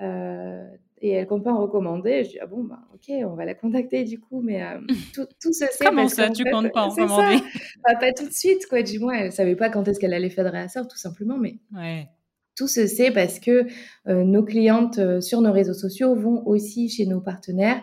euh, 0.00 0.66
et 1.00 1.10
elle 1.10 1.26
compte 1.26 1.44
pas 1.44 1.52
en 1.52 1.62
recommander. 1.62 2.24
Je 2.24 2.30
dis, 2.30 2.38
ah 2.38 2.46
bon, 2.46 2.64
bah, 2.64 2.80
ok, 2.94 3.10
on 3.24 3.34
va 3.34 3.46
la 3.46 3.54
contacter 3.54 4.04
du 4.04 4.20
coup. 4.20 4.42
Mais 4.42 4.62
tout, 5.14 5.26
tout, 5.40 5.52
se 5.54 5.66
sait. 5.70 5.84
Comment 5.84 6.08
ça, 6.08 6.28
tu 6.28 6.44
comptes 6.44 6.72
pas 6.72 6.82
en 6.82 6.90
recommander? 6.90 7.38
Bah, 7.82 7.94
Pas 7.98 8.12
tout 8.12 8.26
de 8.26 8.32
suite, 8.32 8.66
quoi. 8.66 8.82
Du 8.82 8.98
moins, 8.98 9.14
elle 9.14 9.32
savait 9.32 9.56
pas 9.56 9.70
quand 9.70 9.88
est-ce 9.88 10.00
qu'elle 10.00 10.14
allait 10.14 10.30
faire 10.30 10.44
de 10.44 10.50
réassort, 10.50 10.86
tout 10.86 10.98
simplement. 10.98 11.38
Mais 11.38 11.58
ouais. 11.74 12.08
Tout 12.56 12.68
se 12.68 12.86
sait 12.86 13.10
parce 13.10 13.38
que 13.38 13.66
nos 14.06 14.42
clientes 14.42 15.20
sur 15.20 15.42
nos 15.42 15.52
réseaux 15.52 15.74
sociaux 15.74 16.14
vont 16.14 16.46
aussi 16.46 16.88
chez 16.88 17.06
nos 17.06 17.20
partenaires 17.20 17.82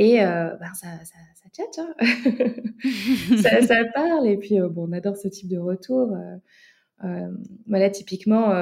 et 0.00 0.22
euh, 0.24 0.56
ben 0.58 0.72
ça, 0.72 0.86
ça, 1.04 1.18
ça 1.34 1.82
hein 1.82 1.94
ça, 3.42 3.60
ça, 3.66 3.84
parle. 3.94 4.26
Et 4.28 4.38
puis, 4.38 4.58
euh, 4.58 4.70
bon, 4.70 4.88
on 4.88 4.92
adore 4.92 5.18
ce 5.18 5.28
type 5.28 5.48
de 5.48 5.58
retour. 5.58 6.16
Euh, 7.04 7.28
voilà, 7.66 7.90
typiquement, 7.90 8.54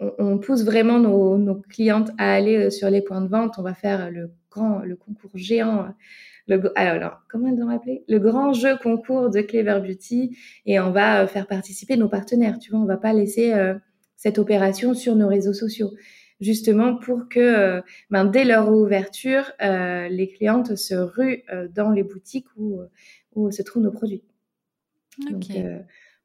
on, 0.00 0.38
pousse 0.38 0.64
vraiment 0.64 0.98
nos, 0.98 1.38
nos, 1.38 1.54
clientes 1.54 2.10
à 2.18 2.32
aller 2.32 2.72
sur 2.72 2.90
les 2.90 3.00
points 3.00 3.20
de 3.20 3.28
vente. 3.28 3.54
On 3.58 3.62
va 3.62 3.74
faire 3.74 4.10
le 4.10 4.32
grand, 4.50 4.80
le 4.80 4.96
concours 4.96 5.30
géant. 5.34 5.86
Le, 6.48 6.72
alors, 6.76 7.20
comment 7.28 7.46
elles 7.46 7.62
ont 7.62 7.68
appelé? 7.68 8.02
Le 8.08 8.18
grand 8.18 8.52
jeu 8.52 8.76
concours 8.82 9.30
de 9.30 9.40
Clever 9.42 9.80
Beauty. 9.80 10.36
Et 10.64 10.80
on 10.80 10.90
va 10.90 11.28
faire 11.28 11.46
participer 11.46 11.96
nos 11.96 12.08
partenaires. 12.08 12.58
Tu 12.58 12.72
vois, 12.72 12.80
on 12.80 12.86
va 12.86 12.96
pas 12.96 13.12
laisser 13.12 13.52
cette 14.16 14.38
opération 14.38 14.94
sur 14.94 15.14
nos 15.14 15.28
réseaux 15.28 15.52
sociaux 15.52 15.92
justement 16.40 16.96
pour 16.96 17.28
que 17.28 17.40
euh, 17.40 17.80
ben, 18.10 18.24
dès 18.24 18.44
leur 18.44 18.70
ouverture, 18.70 19.52
euh, 19.62 20.08
les 20.08 20.28
clientes 20.28 20.76
se 20.76 20.94
ruent 20.94 21.44
euh, 21.52 21.68
dans 21.68 21.90
les 21.90 22.02
boutiques 22.02 22.46
où, 22.56 22.80
où 23.34 23.50
se 23.50 23.62
trouvent 23.62 23.82
nos 23.82 23.92
produits. 23.92 24.22
Donc, 25.30 25.44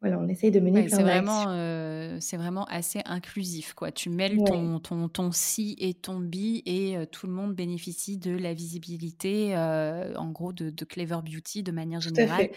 voilà, 0.02 0.20
on 0.20 0.28
essaye 0.28 0.52
de 0.52 0.60
mener 0.60 0.90
C'est 0.90 1.02
vraiment, 1.02 2.20
c'est 2.20 2.38
vraiment 2.38 2.66
assez 2.66 3.02
inclusif, 3.06 3.74
quoi. 3.74 3.92
Tu 3.92 4.10
mêles 4.10 4.38
ton, 4.44 4.80
ton, 4.80 5.08
ton 5.08 5.32
si 5.32 5.76
et 5.80 5.94
ton 5.94 6.20
bi 6.20 6.64
et 6.66 6.96
tout 7.12 7.28
le 7.28 7.34
monde 7.34 7.54
bénéficie 7.54 8.18
de 8.18 8.36
la 8.36 8.54
visibilité, 8.54 9.56
en 9.56 10.32
gros, 10.32 10.54
de, 10.54 10.72
de, 10.72 10.86
Clever 10.86 11.20
Beauty 11.24 11.64
de 11.64 11.72
manière 11.72 12.02
générale 12.02 12.50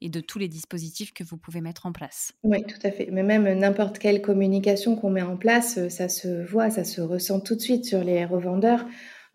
et 0.00 0.08
de 0.08 0.20
tous 0.20 0.38
les 0.38 0.48
dispositifs 0.48 1.12
que 1.12 1.24
vous 1.24 1.36
pouvez 1.36 1.60
mettre 1.60 1.86
en 1.86 1.92
place. 1.92 2.32
Oui, 2.42 2.64
tout 2.64 2.78
à 2.82 2.90
fait. 2.90 3.08
Mais 3.12 3.22
même 3.22 3.50
n'importe 3.58 3.98
quelle 3.98 4.22
communication 4.22 4.96
qu'on 4.96 5.10
met 5.10 5.22
en 5.22 5.36
place, 5.36 5.78
euh, 5.78 5.88
ça 5.88 6.08
se 6.08 6.28
voit, 6.46 6.70
ça 6.70 6.84
se 6.84 7.00
ressent 7.00 7.40
tout 7.40 7.54
de 7.54 7.60
suite 7.60 7.84
sur 7.84 8.02
les 8.02 8.24
revendeurs. 8.24 8.86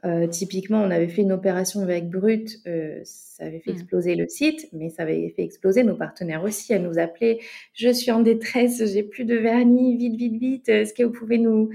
Euh, 0.05 0.27
typiquement, 0.27 0.81
on 0.81 0.91
avait 0.91 1.07
fait 1.07 1.23
une 1.23 1.31
opération 1.31 1.81
avec 1.81 2.09
Brut, 2.09 2.59
euh, 2.67 3.01
ça 3.03 3.45
avait 3.45 3.59
fait 3.59 3.71
mmh. 3.71 3.75
exploser 3.75 4.15
le 4.15 4.27
site, 4.27 4.67
mais 4.71 4.89
ça 4.89 5.01
avait 5.01 5.29
fait 5.35 5.43
exploser 5.43 5.83
nos 5.83 5.95
partenaires 5.95 6.43
aussi. 6.43 6.73
Elles 6.73 6.83
nous 6.83 6.99
appelaient 6.99 7.39
Je 7.73 7.89
suis 7.89 8.11
en 8.11 8.21
détresse, 8.21 8.83
j'ai 8.93 9.01
plus 9.01 9.25
de 9.25 9.35
vernis, 9.35 9.97
vite, 9.97 10.15
vite, 10.15 10.39
vite. 10.39 10.69
Est-ce 10.69 10.93
que 10.93 11.01
vous 11.03 11.11
pouvez 11.11 11.39
nous, 11.39 11.69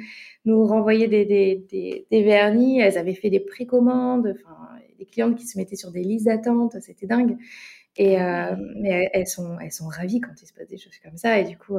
nous 0.45 0.65
renvoyer 0.65 1.09
des, 1.09 1.25
des, 1.25 1.67
des, 1.71 2.07
des 2.11 2.23
vernis? 2.23 2.81
Elles 2.81 2.99
avaient 2.99 3.15
fait 3.15 3.31
des 3.31 3.41
précommandes, 3.41 4.33
enfin, 4.39 4.57
des 4.99 5.07
clientes 5.07 5.37
qui 5.37 5.47
se 5.47 5.59
mettaient 5.59 5.77
sur 5.77 5.91
des 5.91 6.05
listes 6.05 6.27
d'attente, 6.27 6.77
c'était 6.81 7.07
dingue. 7.07 7.37
Et, 7.97 8.17
ah 8.17 8.53
euh, 8.53 8.57
mais 8.77 9.11
elles 9.13 9.27
sont, 9.27 9.59
elles 9.59 9.73
sont 9.73 9.89
ravies 9.89 10.21
quand 10.21 10.41
il 10.41 10.47
se 10.47 10.53
passe 10.53 10.69
des 10.69 10.79
choses 10.79 10.99
comme 11.03 11.17
ça. 11.17 11.41
Et 11.41 11.45
du 11.45 11.59
coup, 11.59 11.79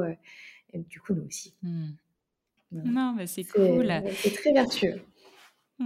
du 0.74 1.00
coup 1.00 1.14
nous 1.14 1.26
aussi. 1.26 1.54
Mmh. 1.62 1.86
Non, 2.72 3.14
mais 3.16 3.26
c'est 3.26 3.44
cool. 3.44 3.90
C'est 4.16 4.34
très 4.34 4.52
vertueux. 4.52 5.00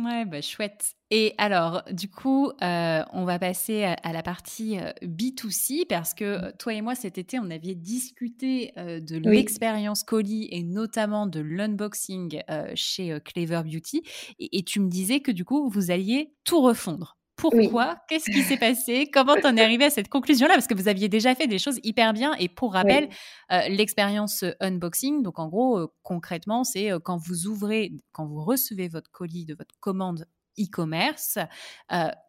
Ouais, 0.04 0.24
bah 0.24 0.40
chouette. 0.40 0.94
Et 1.11 1.35
alors, 1.38 1.82
du 1.90 2.11
coup, 2.11 2.50
euh, 2.62 3.02
on 3.12 3.24
va 3.24 3.38
passer 3.38 3.85
à, 3.85 4.12
la 4.12 4.22
partie 4.22 4.76
B2C 5.02 5.87
parce 5.87 6.12
que 6.12 6.48
mmh. 6.48 6.52
toi 6.59 6.74
et 6.74 6.82
moi, 6.82 6.94
cet 6.94 7.18
été, 7.18 7.38
on 7.38 7.50
avait 7.50 7.74
discuté 7.74 8.72
de 8.76 9.16
l'expérience 9.16 10.02
colis 10.02 10.48
et 10.50 10.62
notamment 10.62 11.26
de 11.26 11.40
l'unboxing 11.40 12.42
chez 12.74 13.18
Clever 13.24 13.62
Beauty. 13.64 14.02
Et, 14.38 14.59
et, 14.59 14.62
tu 14.64 14.80
me 14.80 14.88
disais 14.88 15.20
que 15.20 15.30
du 15.30 15.44
coup, 15.44 15.70
vous 15.70 15.90
alliez 15.90 16.35
tout 16.44 16.61
refondre. 16.61 17.15
Pourquoi? 17.37 17.99
Qu'est-ce 18.09 18.31
qui 18.31 18.42
s'est 18.42 18.57
passé? 18.57 19.11
Comment 19.12 19.37
t'en 19.37 19.57
es 19.57 19.61
arrivé 19.62 19.85
à 19.85 19.90
cette 19.90 20.09
conclusion-là? 20.09 20.55
Parce 20.55 20.66
que 20.66 20.75
vous 20.75 20.88
aviez 20.88 21.09
déjà 21.09 21.35
fait 21.35 21.46
des 21.46 21.59
choses 21.59 21.79
hyper 21.83 22.12
bien. 22.14 22.35
Et 22.38 22.49
pour 22.49 22.72
rappel, 22.72 23.09
euh, 23.53 23.68
l'expérience 23.68 24.42
euh, 24.42 24.53
unboxing, 24.61 25.22
donc 25.22 25.38
en 25.38 25.49
gros, 25.49 25.79
euh, 25.79 25.92
concrètement, 26.03 26.64
c'est 26.64 26.90
quand 27.05 27.18
vous 27.18 27.46
ouvrez, 27.46 27.92
quand 28.12 28.27
vous 28.27 28.42
recevez 28.42 28.88
votre 28.88 29.11
colis 29.11 29.44
de 29.44 29.55
votre 29.55 29.75
commande 29.81 30.27
e-commerce. 30.59 31.38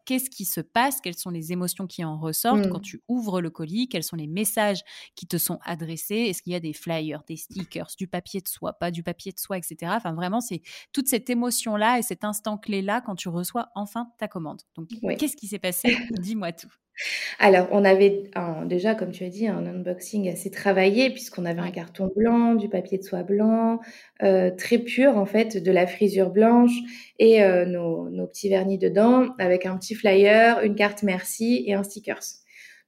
Qu'est-ce 0.08 0.30
qui 0.30 0.46
se 0.46 0.62
passe 0.62 1.02
Quelles 1.02 1.18
sont 1.18 1.28
les 1.28 1.52
émotions 1.52 1.86
qui 1.86 2.02
en 2.02 2.18
ressortent 2.18 2.66
quand 2.70 2.78
mmh. 2.78 2.82
tu 2.82 3.02
ouvres 3.08 3.42
le 3.42 3.50
colis 3.50 3.90
Quels 3.90 4.02
sont 4.02 4.16
les 4.16 4.26
messages 4.26 4.80
qui 5.14 5.26
te 5.26 5.36
sont 5.36 5.58
adressés 5.66 6.14
Est-ce 6.14 6.40
qu'il 6.40 6.54
y 6.54 6.56
a 6.56 6.60
des 6.60 6.72
flyers, 6.72 7.24
des 7.28 7.36
stickers, 7.36 7.90
du 7.98 8.08
papier 8.08 8.40
de 8.40 8.48
soie, 8.48 8.72
pas 8.72 8.90
du 8.90 9.02
papier 9.02 9.32
de 9.32 9.38
soie, 9.38 9.58
etc. 9.58 9.92
Enfin, 9.94 10.14
vraiment, 10.14 10.40
c'est 10.40 10.62
toute 10.94 11.08
cette 11.08 11.28
émotion-là 11.28 11.98
et 11.98 12.02
cet 12.02 12.24
instant 12.24 12.56
clé-là 12.56 13.02
quand 13.02 13.16
tu 13.16 13.28
reçois 13.28 13.68
enfin 13.74 14.10
ta 14.18 14.28
commande. 14.28 14.62
Donc, 14.76 14.88
qu'est-ce 15.18 15.36
qui 15.36 15.46
s'est 15.46 15.58
passé? 15.58 15.94
Dis-moi 16.18 16.52
tout. 16.52 16.72
Alors, 17.38 17.68
on 17.70 17.84
avait 17.84 18.30
déjà, 18.66 18.94
comme 18.94 19.10
tu 19.10 19.24
as 19.24 19.28
dit, 19.28 19.46
un 19.46 19.66
unboxing 19.66 20.28
assez 20.28 20.50
travaillé 20.50 21.10
puisqu'on 21.10 21.44
avait 21.44 21.60
un 21.60 21.70
carton 21.70 22.10
blanc, 22.14 22.54
du 22.54 22.68
papier 22.68 22.98
de 22.98 23.02
soie 23.02 23.22
blanc, 23.22 23.80
euh, 24.22 24.50
très 24.50 24.78
pur 24.78 25.16
en 25.16 25.26
fait, 25.26 25.62
de 25.62 25.70
la 25.70 25.86
frisure 25.86 26.30
blanche 26.30 26.72
et 27.18 27.42
euh, 27.42 27.64
nos, 27.64 28.26
petits 28.26 28.48
vernis 28.48 28.78
dedans 28.78 29.28
avec 29.38 29.66
un 29.66 29.76
petit 29.78 29.94
flyer, 29.98 30.60
une 30.62 30.74
carte 30.74 31.02
merci 31.02 31.64
et 31.66 31.74
un 31.74 31.82
stickers. 31.82 32.22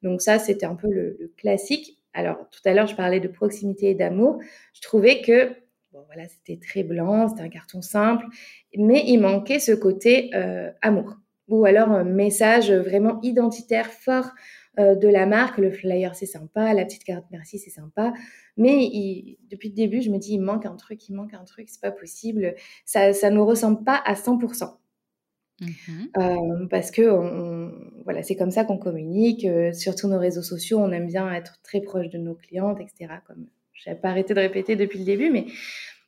Donc 0.02 0.22
ça, 0.22 0.38
c'était 0.38 0.66
un 0.66 0.76
peu 0.76 0.88
le, 0.88 1.32
classique. 1.36 1.98
Alors, 2.12 2.48
tout 2.50 2.60
à 2.64 2.74
l'heure, 2.74 2.86
je 2.86 2.96
parlais 2.96 3.20
de 3.20 3.28
proximité 3.28 3.90
et 3.90 3.94
d'amour. 3.94 4.40
Je 4.74 4.80
trouvais 4.80 5.20
que, 5.20 5.50
bon 5.92 6.02
voilà, 6.06 6.26
c'était 6.28 6.58
très 6.58 6.82
blanc, 6.82 7.28
c'était 7.28 7.42
un 7.42 7.48
carton 7.48 7.82
simple, 7.82 8.24
mais 8.76 9.04
il 9.06 9.18
manquait 9.18 9.58
ce 9.60 9.72
côté 9.72 10.30
euh, 10.34 10.70
amour 10.82 11.16
ou 11.50 11.64
alors 11.64 11.90
un 11.90 12.04
message 12.04 12.70
vraiment 12.70 13.20
identitaire 13.22 13.90
fort 13.90 14.30
euh, 14.78 14.94
de 14.94 15.08
la 15.08 15.26
marque. 15.26 15.58
Le 15.58 15.70
flyer, 15.70 16.14
c'est 16.14 16.26
sympa, 16.26 16.72
la 16.72 16.84
petite 16.84 17.04
carte 17.04 17.26
merci, 17.30 17.58
c'est 17.58 17.70
sympa. 17.70 18.12
Mais 18.56 19.36
depuis 19.50 19.68
le 19.68 19.74
début, 19.74 20.00
je 20.00 20.10
me 20.10 20.18
dis, 20.18 20.34
il 20.34 20.40
manque 20.40 20.64
un 20.64 20.76
truc, 20.76 21.08
il 21.08 21.14
manque 21.14 21.34
un 21.34 21.44
truc, 21.44 21.68
c'est 21.68 21.80
pas 21.80 21.90
possible. 21.90 22.54
Ça, 22.84 23.12
ça 23.12 23.30
nous 23.30 23.44
ressemble 23.44 23.84
pas 23.84 24.00
à 24.06 24.14
100%. 24.14 24.79
Mmh 25.60 26.66
parce 26.70 26.90
que 26.90 27.02
voilà, 28.04 28.22
c'est 28.22 28.36
comme 28.36 28.50
ça 28.50 28.64
qu'on 28.64 28.78
communique. 28.78 29.46
sur 29.74 29.94
tous 29.94 30.08
nos 30.08 30.18
réseaux 30.18 30.42
sociaux, 30.42 30.78
on 30.78 30.90
aime 30.92 31.06
bien 31.06 31.32
être 31.32 31.60
très 31.62 31.80
proche 31.80 32.08
de 32.08 32.18
nos 32.18 32.34
clientes, 32.34 32.78
etc. 32.80 33.14
Comme 33.26 33.46
je 33.74 33.90
n'ai 33.90 33.96
pas 33.96 34.08
arrêté 34.08 34.34
de 34.34 34.40
répéter 34.40 34.76
depuis 34.76 34.98
le 34.98 35.04
début, 35.04 35.30
mais 35.30 35.46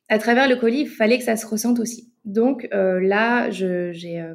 à 0.09 0.17
travers 0.19 0.47
le 0.47 0.55
colis, 0.55 0.81
il 0.81 0.89
fallait 0.89 1.17
que 1.17 1.23
ça 1.23 1.35
se 1.35 1.45
ressente 1.45 1.79
aussi. 1.79 2.11
Donc 2.25 2.67
là, 2.71 3.49
j'ai 3.51 4.25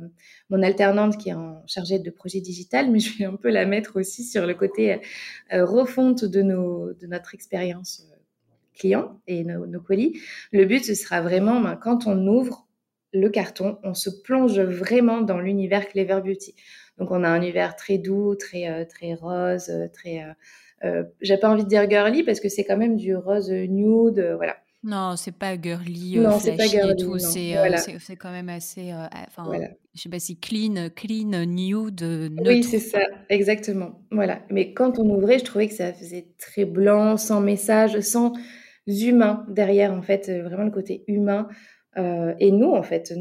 mon 0.50 0.62
alternante 0.62 1.16
qui 1.18 1.30
est 1.30 1.34
en 1.34 1.62
chargée 1.66 1.98
de 1.98 2.10
projet 2.10 2.40
digital, 2.40 2.90
mais 2.90 2.98
je 3.00 3.18
vais 3.18 3.24
un 3.24 3.36
peu 3.36 3.50
la 3.50 3.66
mettre 3.66 3.98
aussi 3.98 4.24
sur 4.24 4.46
le 4.46 4.54
côté 4.54 5.00
refonte 5.50 6.24
de, 6.24 6.42
nos, 6.42 6.92
de 6.92 7.06
notre 7.06 7.34
expérience 7.34 8.06
client 8.78 9.20
et 9.26 9.44
nos, 9.44 9.66
nos, 9.66 9.80
colis. 9.80 10.20
Le 10.52 10.64
but, 10.64 10.84
ce 10.84 10.94
sera 10.94 11.20
vraiment, 11.20 11.60
ben, 11.60 11.76
quand 11.76 12.06
on 12.06 12.26
ouvre, 12.26 12.67
le 13.12 13.28
carton, 13.28 13.78
on 13.82 13.94
se 13.94 14.10
plonge 14.10 14.60
vraiment 14.60 15.20
dans 15.20 15.40
l'univers 15.40 15.88
Clever 15.88 16.20
Beauty. 16.24 16.54
Donc 16.98 17.10
on 17.10 17.24
a 17.24 17.28
un 17.28 17.36
univers 17.36 17.76
très 17.76 17.98
doux, 17.98 18.34
très 18.34 18.68
euh, 18.68 18.84
très 18.84 19.14
rose, 19.14 19.70
euh, 19.70 19.86
très 19.92 20.24
euh, 20.84 21.04
j'ai 21.20 21.36
pas 21.38 21.48
envie 21.48 21.64
de 21.64 21.68
dire 21.68 21.88
girly 21.88 22.22
parce 22.22 22.40
que 22.40 22.48
c'est 22.48 22.64
quand 22.64 22.76
même 22.76 22.96
du 22.96 23.16
rose 23.16 23.50
nude, 23.50 24.34
voilà. 24.36 24.56
Non, 24.84 25.16
c'est 25.16 25.32
pas 25.32 25.60
girly, 25.60 26.20
non, 26.20 26.38
c'est 26.38 26.56
pas 26.56 26.66
girly, 26.66 26.92
et 26.92 26.96
tout. 26.96 27.18
C'est 27.18 28.16
quand 28.16 28.30
même 28.30 28.48
assez. 28.48 28.92
Enfin, 29.26 29.50
je 29.92 30.00
sais 30.00 30.08
pas 30.08 30.20
si 30.20 30.38
clean, 30.38 30.88
clean, 30.94 31.46
nude, 31.46 32.02
neutre. 32.02 32.48
Oui, 32.48 32.62
c'est 32.62 32.78
ça, 32.78 33.00
exactement. 33.28 34.02
Voilà. 34.12 34.40
Mais 34.50 34.72
quand 34.74 35.00
on 35.00 35.10
ouvrait, 35.10 35.40
je 35.40 35.44
trouvais 35.44 35.66
que 35.66 35.74
ça 35.74 35.92
faisait 35.92 36.28
très 36.38 36.64
blanc, 36.64 37.16
sans 37.16 37.40
message, 37.40 37.98
sans 38.00 38.34
humain 38.86 39.44
derrière, 39.48 39.92
en 39.92 40.02
fait, 40.02 40.30
vraiment 40.30 40.62
le 40.62 40.70
côté 40.70 41.02
humain. 41.08 41.48
Euh, 41.98 42.34
et 42.38 42.50
nous, 42.50 42.72
en 42.72 42.82
fait, 42.82 43.12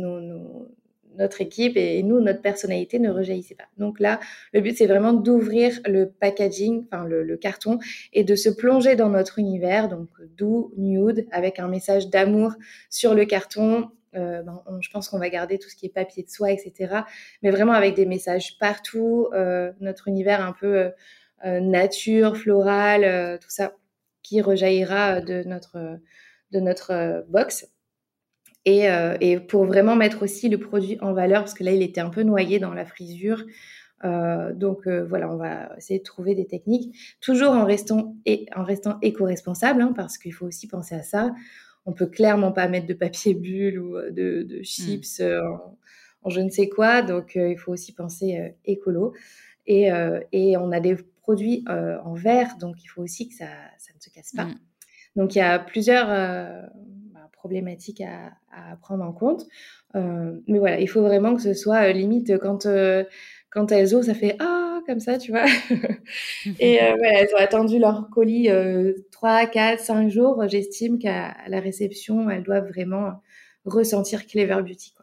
notre 1.16 1.42
équipe 1.42 1.78
et, 1.78 2.02
nous, 2.04 2.20
notre 2.22 2.42
personnalité 2.42 3.00
ne 3.00 3.10
rejaillissait 3.10 3.56
pas. 3.56 3.68
Donc 3.78 4.00
là, 4.00 4.20
le 4.54 4.62
but, 4.62 4.78
c'est 4.78 4.86
vraiment 4.86 5.14
d'ouvrir 5.14 5.80
le 5.86 6.10
packaging, 6.10 6.86
enfin 6.92 7.06
le, 7.06 7.38
carton, 7.38 7.80
et 8.14 8.24
de 8.24 8.36
se 8.36 8.50
plonger 8.50 8.96
dans 8.96 9.10
notre 9.10 9.40
univers, 9.40 9.90
donc 9.90 10.10
doux, 10.38 10.74
nude, 10.78 11.28
avec 11.32 11.60
un 11.60 11.68
message 11.68 12.10
d'amour 12.10 12.54
sur 12.90 13.16
le 13.16 13.26
carton. 13.26 13.90
Euh, 14.16 14.42
je 14.80 14.90
pense 14.90 15.10
qu'on 15.10 15.20
va 15.20 15.30
garder 15.30 15.60
tout 15.60 15.70
ce 15.70 15.76
qui 15.76 15.86
est 15.86 15.94
papier 15.94 16.24
de 16.24 16.30
soie, 16.30 16.52
etc. 16.52 17.02
Mais 17.42 17.52
vraiment 17.52 17.74
avec 17.74 17.96
des 17.96 18.06
messages 18.06 18.58
partout, 18.60 19.28
euh, 19.34 19.72
notre 19.80 20.08
univers 20.08 20.42
un 20.42 20.54
peu 20.54 20.92
nature, 21.44 22.36
floral, 22.36 23.38
tout 23.40 23.50
ça 23.50 23.76
qui 24.24 24.42
rejaillira 24.42 25.22
de 25.22 25.44
notre 25.44 27.26
box. 27.30 27.68
Euh, 28.68 29.18
et, 29.22 29.40
pour 29.40 29.66
vraiment 29.66 29.96
mettre 29.96 30.24
aussi 30.24 30.50
le 30.50 30.58
produit 30.60 30.98
en 31.02 31.14
valeur, 31.14 31.42
parce 31.42 31.54
que 31.54 31.64
là, 31.64 31.72
il 31.72 31.82
était 31.82 32.02
un 32.02 32.10
peu 32.10 32.24
noyé 32.24 32.60
dans 32.60 32.74
la 32.74 32.86
frisure. 32.86 33.46
Euh, 34.06 34.54
donc 34.54 34.86
euh, 34.86 35.06
voilà, 35.06 35.32
on 35.32 35.38
va 35.38 35.76
essayer 35.78 36.00
de 36.00 36.04
trouver 36.04 36.36
des 36.36 36.46
techniques, 36.46 36.96
toujours 37.20 37.52
en 37.52 37.66
restant, 37.66 38.16
et, 38.26 38.46
en 38.56 38.64
restant 38.64 38.98
éco-responsable, 39.02 39.82
hein, 39.82 39.94
parce 39.96 40.18
qu'il 40.18 40.34
faut 40.34 40.46
aussi 40.46 40.68
penser 40.68 40.96
à 40.96 41.04
ça. 41.04 41.34
On 41.86 41.94
peut 41.94 42.06
clairement 42.06 42.52
pas 42.52 42.68
mettre 42.68 42.86
de 42.86 42.94
papier 42.94 43.34
bulle 43.34 43.80
ou 43.80 43.96
de, 43.96 44.44
de 44.44 44.62
chips 44.62 45.20
hmm. 45.20 45.40
en, 46.24 46.30
je 46.30 46.42
ne 46.42 46.50
sais 46.50 46.68
quoi, 46.68 47.02
donc 47.02 47.36
il 47.36 47.58
faut 47.58 47.72
aussi 47.72 47.94
penser 47.94 48.54
écolo. 48.66 49.14
Et, 49.66 49.90
et, 50.34 50.58
on 50.58 50.72
a 50.74 50.82
des 50.82 50.98
produits 51.22 51.64
en 51.70 52.14
verre, 52.14 52.58
donc 52.60 52.84
il 52.84 52.88
faut 52.88 53.02
aussi 53.02 53.30
que 53.30 53.36
ça, 53.36 53.48
ça 53.78 53.94
ne 53.96 54.02
se 54.02 54.10
casse 54.10 54.34
pas. 54.36 54.46
Hmm. 54.46 54.56
Donc 55.16 55.36
il 55.36 55.38
y 55.38 55.42
a 55.42 55.60
plusieurs 55.60 56.10
problématiques 57.38 58.02
à, 58.02 58.76
prendre 58.82 59.04
en 59.04 59.14
compte. 59.14 59.46
Euh, 59.96 60.34
mais 60.48 60.60
voilà, 60.60 60.80
il 60.80 60.88
faut 60.88 61.02
vraiment 61.02 61.36
que 61.36 61.42
ce 61.42 61.54
soit 61.54 61.90
euh, 61.90 61.92
limite 61.94 62.38
quand, 62.40 62.66
euh, 62.66 63.04
quand 63.50 63.72
elles 63.72 63.96
osent, 63.96 64.08
ça 64.08 64.14
fait 64.14 64.36
ah 64.40 64.82
comme 64.86 65.00
ça, 65.00 65.18
tu 65.18 65.32
vois. 65.32 65.46
et 66.60 66.78
voilà, 66.78 67.22
elles 67.22 67.30
ont 67.34 67.40
attendu 67.40 67.80
leur 67.80 68.10
colis 68.10 68.50
3, 69.12 69.46
4, 69.48 69.80
5 69.80 70.10
jours. 70.10 70.48
J'estime 70.48 70.98
qu'à 70.98 71.36
la 71.48 71.60
réception, 71.60 72.30
elles 72.30 72.44
doivent 72.44 72.68
vraiment 72.68 73.22
ressentir 73.66 74.26
Clever 74.28 74.62
Beauty. 74.64 74.97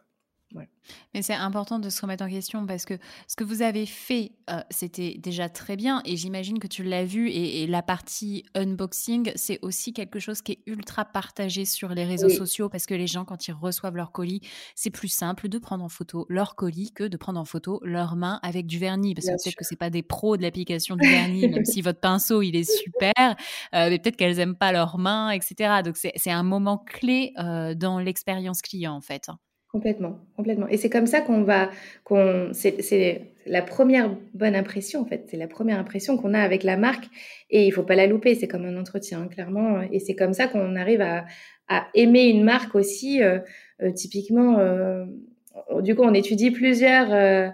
Mais 1.13 1.21
c'est 1.21 1.33
important 1.33 1.79
de 1.79 1.89
se 1.89 2.01
remettre 2.01 2.23
en 2.23 2.29
question 2.29 2.65
parce 2.65 2.85
que 2.85 2.95
ce 3.27 3.35
que 3.35 3.43
vous 3.43 3.61
avez 3.61 3.85
fait, 3.85 4.31
euh, 4.49 4.61
c'était 4.69 5.15
déjà 5.17 5.49
très 5.49 5.75
bien 5.75 6.01
et 6.05 6.17
j'imagine 6.17 6.59
que 6.59 6.67
tu 6.67 6.83
l'as 6.83 7.05
vu 7.05 7.29
et, 7.29 7.65
la 7.67 7.81
partie 7.81 8.43
unboxing, 8.53 9.31
c'est 9.35 9.59
aussi 9.63 9.91
quelque 9.91 10.19
chose 10.19 10.41
qui 10.41 10.53
est 10.53 10.59
ultra 10.67 11.03
partagé 11.03 11.65
sur 11.65 11.89
les 11.89 12.05
réseaux 12.05 12.29
sociaux 12.29 12.69
parce 12.69 12.85
que 12.85 12.93
les 12.93 13.07
gens, 13.07 13.25
quand 13.25 13.47
ils 13.47 13.53
reçoivent 13.53 13.95
leur 13.95 14.11
colis, 14.11 14.41
c'est 14.75 14.91
plus 14.91 15.07
simple 15.07 15.49
de 15.49 15.57
prendre 15.57 15.83
en 15.83 15.89
photo 15.89 16.25
leur 16.29 16.55
colis 16.55 16.91
que 16.91 17.03
de 17.03 17.17
prendre 17.17 17.39
en 17.39 17.45
photo 17.45 17.79
leurs 17.83 18.15
mains 18.15 18.39
avec 18.43 18.67
du 18.67 18.77
vernis 18.77 19.15
parce 19.15 19.27
que 19.27 19.31
peut-être 19.31 19.55
que 19.55 19.65
c'est 19.65 19.75
pas 19.75 19.89
des 19.89 20.03
pros 20.03 20.37
de 20.37 20.43
l'application 20.43 20.95
du 20.95 21.07
vernis, 21.09 21.47
même 21.49 21.65
si 21.65 21.81
votre 21.81 21.99
pinceau 21.99 22.41
il 22.41 22.55
est 22.55 22.69
super, 22.69 23.13
euh, 23.73 23.89
mais 23.89 23.99
peut-être 23.99 24.17
qu'elles 24.17 24.39
aiment 24.39 24.57
pas 24.57 24.71
leurs 24.71 24.97
mains, 24.97 25.31
etc. 25.31 25.81
Donc 25.83 25.97
c'est 25.97 26.31
un 26.31 26.43
moment 26.43 26.77
clé 26.77 27.33
euh, 27.39 27.73
dans 27.73 27.99
l'expérience 27.99 28.61
client 28.61 28.93
en 28.93 29.01
fait. 29.01 29.29
Complètement, 29.75 30.19
complètement. 30.37 30.69
Et 30.69 30.77
c'est 30.77 30.89
comme 30.89 31.05
ça 31.05 31.19
qu'on 31.19 31.43
va, 31.43 31.69
qu'on, 32.05 32.51
c'est 32.53 33.33
la 33.45 33.61
première 33.61 34.09
bonne 34.33 34.55
impression 34.55 35.01
en 35.01 35.05
fait. 35.05 35.25
C'est 35.29 35.35
la 35.35 35.49
première 35.49 35.77
impression 35.77 36.15
qu'on 36.15 36.33
a 36.33 36.39
avec 36.39 36.63
la 36.63 36.77
marque 36.77 37.03
et 37.49 37.67
il 37.67 37.71
faut 37.71 37.83
pas 37.83 37.95
la 37.95 38.07
louper. 38.07 38.35
C'est 38.35 38.47
comme 38.47 38.63
un 38.63 38.77
entretien, 38.77 39.23
hein, 39.23 39.27
clairement. 39.27 39.81
Et 39.91 39.99
c'est 39.99 40.15
comme 40.15 40.31
ça 40.31 40.47
qu'on 40.47 40.77
arrive 40.77 41.01
à, 41.01 41.25
à, 41.67 41.87
aimer 41.93 42.23
une 42.27 42.45
marque 42.45 42.73
aussi. 42.73 43.21
Euh, 43.21 43.39
euh, 43.81 43.91
typiquement, 43.91 44.59
euh, 44.59 45.03
du 45.81 45.93
coup, 45.93 46.03
on 46.03 46.13
étudie 46.13 46.51
plusieurs 46.51 47.51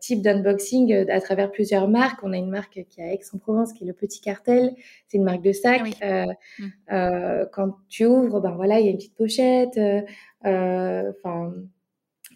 types 0.00 0.22
d'unboxing 0.22 1.08
à 1.10 1.20
travers 1.20 1.50
plusieurs 1.50 1.88
marques. 1.88 2.20
On 2.22 2.32
a 2.32 2.36
une 2.36 2.50
marque 2.50 2.84
qui 2.88 3.00
est 3.00 3.04
à 3.04 3.12
Aix-en-Provence, 3.12 3.72
qui 3.72 3.84
est 3.84 3.86
le 3.86 3.92
Petit 3.92 4.20
Cartel. 4.20 4.74
C'est 5.08 5.18
une 5.18 5.24
marque 5.24 5.42
de 5.42 5.52
sac. 5.52 5.82
Ah 6.00 6.26
mmh. 6.58 7.46
quand 7.52 7.74
tu 7.88 8.06
ouvres, 8.06 8.40
ben 8.40 8.52
voilà, 8.52 8.78
il 8.78 8.86
y 8.86 8.88
a 8.88 8.90
une 8.90 8.98
petite 8.98 9.16
pochette. 9.16 9.78
Euh, 10.46 11.12
enfin, 11.18 11.54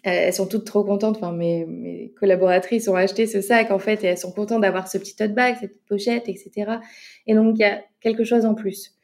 elles 0.03 0.33
sont 0.33 0.47
toutes 0.47 0.65
trop 0.65 0.83
contentes. 0.83 1.17
Enfin, 1.17 1.31
mes, 1.31 1.65
mes, 1.65 2.13
collaboratrices 2.19 2.87
ont 2.87 2.95
acheté 2.95 3.25
ce 3.27 3.41
sac 3.41 3.71
en 3.71 3.79
fait 3.79 4.03
et 4.03 4.07
elles 4.07 4.17
sont 4.17 4.31
contentes 4.31 4.61
d'avoir 4.61 4.87
ce 4.87 4.97
petit 4.97 5.15
tote 5.15 5.33
bag, 5.33 5.55
cette 5.59 5.71
petite 5.71 5.85
pochette, 5.85 6.29
etc. 6.29 6.79
Et 7.27 7.35
donc 7.35 7.55
il 7.57 7.61
y 7.61 7.65
a 7.65 7.81
quelque 8.01 8.23
chose 8.23 8.45
en 8.45 8.55
plus. 8.55 8.97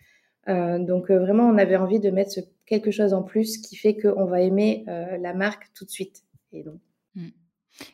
Euh, 0.47 0.79
donc 0.79 1.09
euh, 1.09 1.19
vraiment, 1.19 1.47
on 1.47 1.57
avait 1.57 1.77
envie 1.77 1.99
de 1.99 2.09
mettre 2.09 2.31
ce 2.31 2.41
quelque 2.65 2.91
chose 2.91 3.13
en 3.13 3.23
plus 3.23 3.57
qui 3.57 3.75
fait 3.75 3.97
qu'on 3.97 4.25
va 4.25 4.41
aimer 4.41 4.85
la 4.87 5.33
marque 5.33 5.71
tout 5.73 5.85
de 5.85 5.89
suite. 5.89 6.23
Et 6.51 6.63
donc. 6.63 6.79
Mmh. 7.15 7.29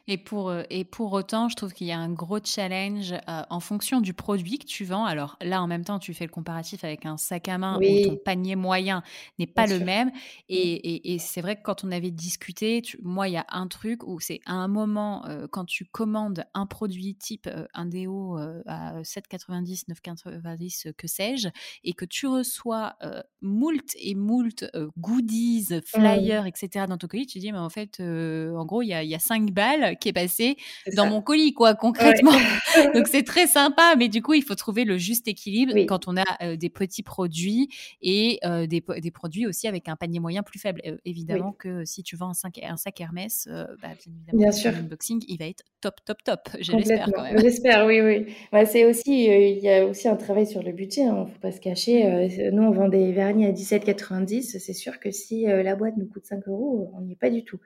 Et 0.08 0.18
pour, 0.18 0.50
euh, 0.50 0.64
et 0.70 0.84
pour 0.84 1.14
autant, 1.14 1.50
je 1.50 1.56
trouve 1.56 1.74
qu'il 1.74 1.88
y 1.88 1.92
a 1.92 1.98
un 1.98 2.12
gros 2.12 2.40
challenge 2.44 3.14
euh, 3.14 3.42
en 3.50 3.60
fonction 3.60 4.02
du 4.02 4.14
produit 4.14 4.60
que 4.60 4.66
tu 4.66 4.86
vends. 4.86 5.06
Alors 5.06 5.38
là, 5.42 5.62
en 5.62 5.68
même 5.68 5.84
temps, 5.84 6.00
tu 6.00 6.14
fais 6.14 6.26
le 6.26 6.32
comparatif 6.32 6.84
avec 6.84 7.06
un 7.06 7.18
sac 7.18 7.48
à 7.48 7.58
main 7.58 7.78
où 7.78 8.08
ton 8.08 8.18
panier 8.18 8.56
moyen 8.56 9.04
n'est 9.40 9.48
pas 9.48 9.68
le 9.68 9.80
même. 9.80 10.10
Mmh. 10.10 10.12
Et, 10.50 11.14
et, 11.14 11.20
c'est 11.20 11.42
vrai 11.42 11.56
que 11.56 11.62
quand 11.64 11.84
on 11.84 11.92
avait 11.92 12.12
discuté, 12.12 12.82
moi, 13.02 13.28
il 13.28 13.34
y 13.34 13.38
a 13.38 13.46
un 13.50 13.68
truc 13.68 14.04
où 14.04 14.20
c'est 14.20 14.42
à 14.46 14.54
un 14.54 14.68
moment, 14.68 15.26
euh, 15.28 15.48
quand 15.50 15.66
tu 15.66 15.86
commandes 15.86 16.46
un 16.54 16.66
produit 16.66 17.16
type 17.16 17.50
un 17.74 17.86
déo 17.86 18.38
à 18.68 19.02
7,90, 19.02 19.86
9,90, 19.90 20.94
que 20.94 21.08
sais-je, 21.08 21.50
et 21.84 21.94
que 21.94 22.06
tu 22.06 22.28
reçois 22.28 22.96
moult 23.42 23.96
et 24.00 24.16
moult 24.16 24.66
goodies, 24.98 25.68
mmh. 25.72 25.82
flyers, 25.86 26.46
etc. 26.46 26.86
dans 26.88 26.98
ton 26.98 27.08
colis, 27.08 27.28
tu 27.28 27.40
dis, 27.40 27.52
mais 27.52 27.58
en 27.58 27.70
fait, 27.70 28.00
en 28.00 28.66
gros, 28.66 28.82
il 28.82 28.88
y 28.88 28.94
a, 28.94 29.04
y 29.04 29.16
a 29.16 29.20
5 29.20 29.52
balles 29.52 29.75
qui 30.00 30.10
est 30.10 30.14
passé 30.14 30.58
dans 30.96 31.08
mon 31.08 31.22
colis, 31.22 31.54
quoi, 31.54 31.76
concrètement. 31.76 32.32
Donc 32.94 33.08
c'est 33.08 33.24
très 33.24 33.48
sympa, 33.48 33.96
mais 33.98 34.10
du 34.10 34.22
coup, 34.22 34.34
il 34.34 34.44
faut 34.44 34.56
trouver 34.56 34.84
le 34.84 34.98
juste 34.98 35.28
équilibre 35.28 35.74
quand 35.86 36.08
on 36.08 36.18
a 36.18 36.24
euh, 36.42 36.56
des 36.56 36.70
petits 36.70 37.04
produits 37.04 37.70
et 38.02 38.40
euh, 38.46 38.68
des, 38.68 38.84
des, 39.02 39.12
produits 39.12 39.46
aussi 39.46 39.68
avec 39.68 39.88
un 39.88 39.96
panier 39.96 40.20
moyen 40.20 40.44
plus 40.44 40.60
faible. 40.60 40.82
Euh, 40.86 40.98
évidemment 41.06 41.52
que 41.52 41.86
si 41.86 42.04
tu 42.04 42.16
vends 42.16 42.30
un 42.30 42.34
sac, 42.34 42.60
un 42.64 42.78
sac 42.78 43.00
Hermès, 43.00 43.48
bah, 43.82 43.90
bien 44.04 44.14
évidemment, 44.34 44.78
l'unboxing, 44.78 45.24
il 45.28 45.38
va 45.38 45.46
être 45.46 45.64
top, 45.82 45.96
top, 46.06 46.24
top. 46.24 46.40
J'espère 46.60 47.10
quand 47.14 47.24
même. 47.24 47.40
J'espère, 47.40 47.86
oui, 47.86 48.02
oui. 48.02 48.26
c'est 48.66 48.86
aussi, 48.86 49.26
il 49.26 49.60
y 49.60 49.70
a 49.70 49.86
aussi 49.86 50.08
un 50.08 50.16
travail 50.16 50.48
sur 50.48 50.64
le 50.64 50.72
budget, 50.72 51.02
il 51.02 51.08
hein, 51.08 51.26
ne 51.26 51.32
faut 51.32 51.40
pas 51.40 51.52
se 51.52 51.60
cacher. 51.60 52.52
nous, 52.52 52.64
on 52.64 52.72
vend 52.72 52.90
des 52.90 53.12
vernis 53.12 53.46
à 53.46 53.52
17,90. 53.52 54.60
C'est 54.60 54.74
sûr 54.74 55.00
que 55.00 55.12
si 55.12 55.46
la 55.46 55.76
boîte 55.76 55.98
nous 55.98 56.08
coûte 56.08 56.26
5 56.26 56.48
euros, 56.48 56.92
on 56.96 57.02
n'y 57.02 57.14
est 57.14 57.20
pas 57.20 57.30
du 57.30 57.44
tout. 57.44 57.60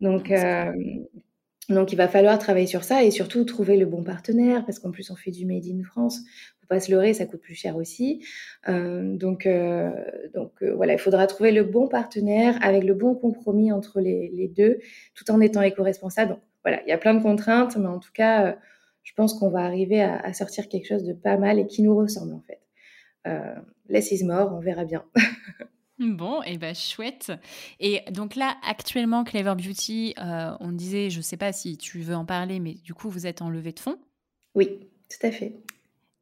Donc, 0.00 0.32
donc, 1.74 1.92
il 1.92 1.96
va 1.96 2.08
falloir 2.08 2.38
travailler 2.38 2.66
sur 2.66 2.82
ça 2.82 3.04
et 3.04 3.10
surtout 3.10 3.44
trouver 3.44 3.76
le 3.76 3.86
bon 3.86 4.02
partenaire 4.02 4.64
parce 4.64 4.78
qu'en 4.78 4.90
plus, 4.90 5.10
on 5.10 5.16
fait 5.16 5.30
du 5.30 5.46
made 5.46 5.66
in 5.66 5.82
France. 5.84 6.20
Faut 6.60 6.66
pas 6.66 6.80
se 6.80 6.90
leurrer, 6.90 7.14
ça 7.14 7.26
coûte 7.26 7.40
plus 7.40 7.54
cher 7.54 7.76
aussi. 7.76 8.24
Euh, 8.68 9.16
donc, 9.16 9.46
euh, 9.46 9.90
euh, 10.34 10.74
voilà, 10.74 10.94
il 10.94 10.98
faudra 10.98 11.26
trouver 11.28 11.52
le 11.52 11.62
bon 11.62 11.86
partenaire 11.86 12.58
avec 12.62 12.82
le 12.82 12.94
bon 12.94 13.14
compromis 13.14 13.70
entre 13.72 14.00
les, 14.00 14.52
deux, 14.54 14.78
tout 15.14 15.30
en 15.30 15.40
étant 15.40 15.62
éco-responsable. 15.62 16.32
Donc, 16.32 16.40
voilà, 16.64 16.82
il 16.86 16.88
y 16.88 16.92
a 16.92 16.98
plein 16.98 17.14
de 17.14 17.22
contraintes, 17.22 17.76
mais 17.76 17.86
en 17.86 18.00
tout 18.00 18.12
cas, 18.12 18.56
je 19.04 19.12
pense 19.14 19.34
qu'on 19.34 19.48
va 19.48 19.60
arriver 19.60 20.02
à, 20.02 20.32
sortir 20.32 20.68
quelque 20.68 20.86
chose 20.86 21.04
de 21.04 21.12
pas 21.12 21.38
mal 21.38 21.58
et 21.58 21.66
qui 21.66 21.82
nous 21.82 21.96
ressemble 21.96 22.34
en 22.34 22.42
fait. 22.42 22.60
less 23.88 24.10
is 24.10 24.24
more, 24.24 24.52
on 24.52 24.60
verra 24.60 24.84
bien. 24.84 25.04
Bon, 26.00 26.40
et 26.42 26.52
eh 26.52 26.56
ben 26.56 26.74
chouette. 26.74 27.30
Et 27.78 28.00
donc 28.10 28.34
là, 28.34 28.56
actuellement, 28.66 29.22
Clever 29.22 29.54
Beauty, 29.54 30.14
euh, 30.18 30.52
on 30.58 30.72
disait, 30.72 31.10
je 31.10 31.18
ne 31.18 31.22
sais 31.22 31.36
pas 31.36 31.52
si 31.52 31.76
tu 31.76 32.00
veux 32.00 32.14
en 32.14 32.24
parler, 32.24 32.58
mais 32.58 32.72
du 32.72 32.94
coup, 32.94 33.10
vous 33.10 33.26
êtes 33.26 33.42
en 33.42 33.50
levée 33.50 33.72
de 33.72 33.80
fonds 33.80 33.98
Oui, 34.54 34.80
tout 35.10 35.26
à 35.26 35.30
fait. 35.30 35.52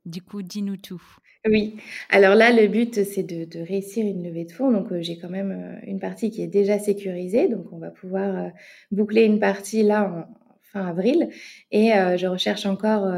Du 0.04 0.20
coup, 0.20 0.42
dis-nous 0.42 0.78
tout. 0.78 1.00
Oui, 1.48 1.76
alors 2.10 2.34
là, 2.34 2.50
le 2.50 2.66
but, 2.66 3.04
c'est 3.04 3.22
de, 3.22 3.60
réussir 3.60 4.04
une 4.04 4.24
levée 4.24 4.46
de 4.46 4.50
fonds. 4.50 4.72
Donc, 4.72 4.90
euh, 4.90 5.00
j'ai 5.00 5.16
quand 5.16 5.30
même 5.30 5.52
euh, 5.52 5.86
une 5.86 6.00
partie 6.00 6.32
qui 6.32 6.42
est 6.42 6.48
déjà 6.48 6.80
sécurisée. 6.80 7.46
Donc, 7.46 7.72
on 7.72 7.78
va 7.78 7.92
pouvoir 7.92 8.50
boucler 8.90 9.22
une 9.22 9.38
partie 9.38 9.84
là 9.84 10.10
en 10.10 10.58
fin 10.72 10.86
avril. 10.88 11.28
Et 11.70 11.90
je 11.90 12.26
recherche 12.26 12.66
encore 12.66 13.10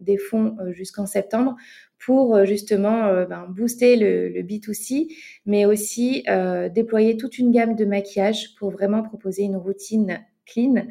des 0.00 0.16
fonds 0.16 0.56
jusqu'en 0.72 1.06
septembre 1.06 1.54
pour 2.04 2.34
euh, 2.34 2.44
justement 2.44 3.06
euh, 3.06 3.24
ben, 3.26 3.46
booster 3.48 3.96
le, 3.96 4.28
le, 4.28 4.42
B2C, 4.42 5.08
mais 5.46 5.64
aussi 5.64 6.24
euh, 6.28 6.68
déployer 6.68 7.16
toute 7.16 7.38
une 7.38 7.52
gamme 7.52 7.76
de 7.76 7.84
maquillage 7.84 8.54
pour 8.56 8.70
vraiment 8.70 9.02
proposer 9.02 9.42
une 9.44 9.56
routine 9.56 10.20
clean 10.44 10.86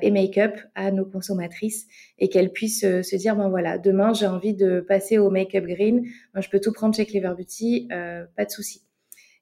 et 0.00 0.10
make-up 0.10 0.58
à 0.74 0.90
nos 0.90 1.04
consommatrices 1.04 1.86
et 2.18 2.30
qu'elles 2.30 2.50
puissent 2.50 2.80
se 2.80 3.16
dire 3.16 3.36
bon 3.36 3.50
voilà 3.50 3.76
demain 3.76 4.14
j'ai 4.14 4.26
envie 4.26 4.54
de 4.54 4.80
passer 4.80 5.18
au 5.18 5.28
make-up 5.28 5.66
green, 5.66 6.02
moi 6.32 6.40
je 6.40 6.48
peux 6.48 6.60
tout 6.60 6.72
prendre 6.72 6.94
chez 6.94 7.04
Clever 7.04 7.34
Beauty, 7.36 7.86
pas 7.90 8.44
de 8.46 8.50
souci. 8.50 8.80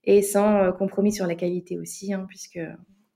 Et 0.02 0.22
sans 0.22 0.72
compromis 0.72 1.12
sur 1.12 1.28
la 1.28 1.36
qualité 1.36 1.78
aussi 1.78 2.12
hein, 2.12 2.26
puisque 2.28 2.59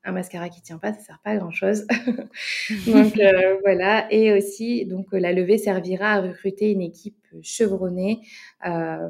un 0.08 0.12
mascara 0.12 0.48
qui 0.48 0.62
tient 0.62 0.78
pas, 0.78 0.92
ça 0.92 1.00
sert 1.00 1.20
pas 1.22 1.30
à 1.30 1.36
grand 1.36 1.50
chose. 1.50 1.86
donc 2.86 3.18
euh, 3.18 3.56
voilà. 3.62 4.12
Et 4.12 4.32
aussi, 4.32 4.86
donc 4.86 5.06
la 5.12 5.32
levée 5.32 5.58
servira 5.58 6.12
à 6.12 6.20
recruter 6.20 6.70
une 6.72 6.82
équipe 6.82 7.26
chevronnée. 7.42 8.20
Euh, 8.66 9.08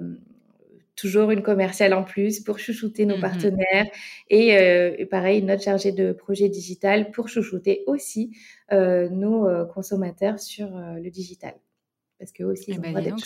toujours 0.96 1.30
une 1.30 1.42
commerciale 1.42 1.94
en 1.94 2.02
plus 2.02 2.40
pour 2.40 2.58
chouchouter 2.58 3.06
nos 3.06 3.18
mmh 3.18 3.20
partenaires 3.20 3.86
et 4.30 4.58
euh, 4.58 5.06
pareil 5.08 5.38
une 5.38 5.48
autre 5.52 5.62
chargée 5.62 5.92
de 5.92 6.10
projet 6.10 6.48
digital 6.48 7.12
pour 7.12 7.28
chouchouter 7.28 7.84
aussi 7.86 8.36
nos 8.72 9.46
consommateurs 9.72 10.40
sur 10.40 10.68
le 10.68 11.08
digital 11.08 11.54
parce 12.18 12.32
que 12.32 12.42
aussi 12.42 12.72
ils 12.72 12.74
eh 12.74 12.78
ben, 12.78 13.16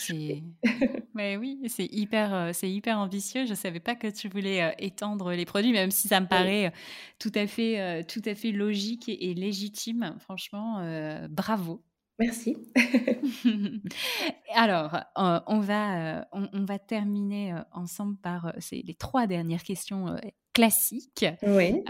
Mais 1.15 1.37
oui, 1.37 1.59
c'est 1.67 1.85
hyper, 1.85 2.33
euh, 2.33 2.51
c'est 2.53 2.69
hyper 2.69 2.99
ambitieux. 2.99 3.45
Je 3.45 3.53
savais 3.53 3.79
pas 3.79 3.95
que 3.95 4.07
tu 4.07 4.29
voulais 4.29 4.63
euh, 4.63 4.71
étendre 4.77 5.31
les 5.33 5.45
produits, 5.45 5.71
même 5.71 5.91
si 5.91 6.07
ça 6.07 6.19
me 6.19 6.27
paraît 6.27 6.67
euh, 6.67 6.71
tout 7.19 7.31
à 7.35 7.47
fait, 7.47 8.03
tout 8.05 8.21
à 8.25 8.35
fait 8.35 8.51
logique 8.51 9.09
et, 9.09 9.33
légitime. 9.33 10.15
Franchement, 10.19 10.85
bravo. 11.29 11.81
Merci. 12.19 12.55
Alors, 14.53 14.99
on 15.15 15.59
va, 15.59 16.27
on, 16.31 16.65
va 16.65 16.79
terminer 16.79 17.55
ensemble 17.71 18.17
par 18.17 18.53
les 18.71 18.93
trois 18.93 19.25
dernières 19.25 19.63
questions 19.63 20.15
classiques. 20.53 21.25
Oui. 21.41 21.83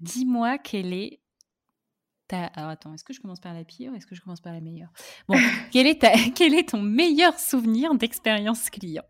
Dis-moi 0.00 0.58
quelle 0.58 0.92
est 0.92 1.20
alors 2.32 2.70
attends, 2.70 2.94
est-ce 2.94 3.04
que 3.04 3.12
je 3.12 3.20
commence 3.20 3.40
par 3.40 3.54
la 3.54 3.64
pire 3.64 3.92
ou 3.92 3.96
est-ce 3.96 4.06
que 4.06 4.14
je 4.14 4.20
commence 4.20 4.40
par 4.40 4.52
la 4.52 4.60
meilleure? 4.60 4.92
Bon, 5.28 5.36
quel 5.72 5.86
est, 5.86 6.04
quel 6.34 6.54
est 6.54 6.70
ton 6.70 6.82
meilleur 6.82 7.38
souvenir 7.38 7.94
d'expérience 7.94 8.70
client? 8.70 9.04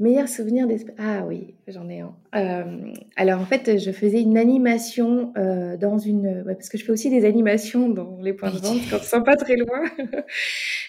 Meilleur 0.00 0.28
souvenir 0.28 0.68
d'expérience 0.68 1.04
Ah 1.04 1.26
oui, 1.26 1.56
j'en 1.66 1.88
ai 1.88 2.00
un. 2.00 2.14
Euh, 2.36 2.92
alors 3.16 3.40
en 3.40 3.44
fait, 3.44 3.78
je 3.78 3.90
faisais 3.90 4.20
une 4.20 4.38
animation 4.38 5.32
euh, 5.36 5.76
dans 5.76 5.98
une... 5.98 6.44
parce 6.46 6.68
que 6.68 6.78
je 6.78 6.84
fais 6.84 6.92
aussi 6.92 7.10
des 7.10 7.24
animations 7.24 7.88
dans 7.88 8.16
les 8.22 8.32
points 8.32 8.52
de 8.52 8.58
vente 8.58 8.78
quand 8.88 8.98
ils 8.98 9.02
sont 9.02 9.24
pas 9.24 9.34
très 9.34 9.56
loin. 9.56 9.82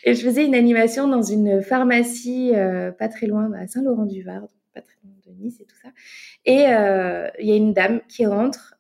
Et 0.04 0.14
je 0.14 0.24
faisais 0.24 0.46
une 0.46 0.54
animation 0.54 1.08
dans 1.08 1.24
une 1.24 1.64
pharmacie 1.64 2.52
euh, 2.54 2.92
pas 2.92 3.08
très 3.08 3.26
loin, 3.26 3.52
à 3.54 3.66
Saint-Laurent-du-Var, 3.66 4.44
pas 4.76 4.82
très 4.82 4.98
loin 5.04 5.14
Et 5.48 5.66
tout 5.66 5.76
ça. 5.82 5.90
Et 6.46 6.64
il 7.40 7.48
y 7.48 7.52
a 7.52 7.56
une 7.56 7.74
dame 7.74 8.02
qui 8.08 8.26
rentre 8.26 8.76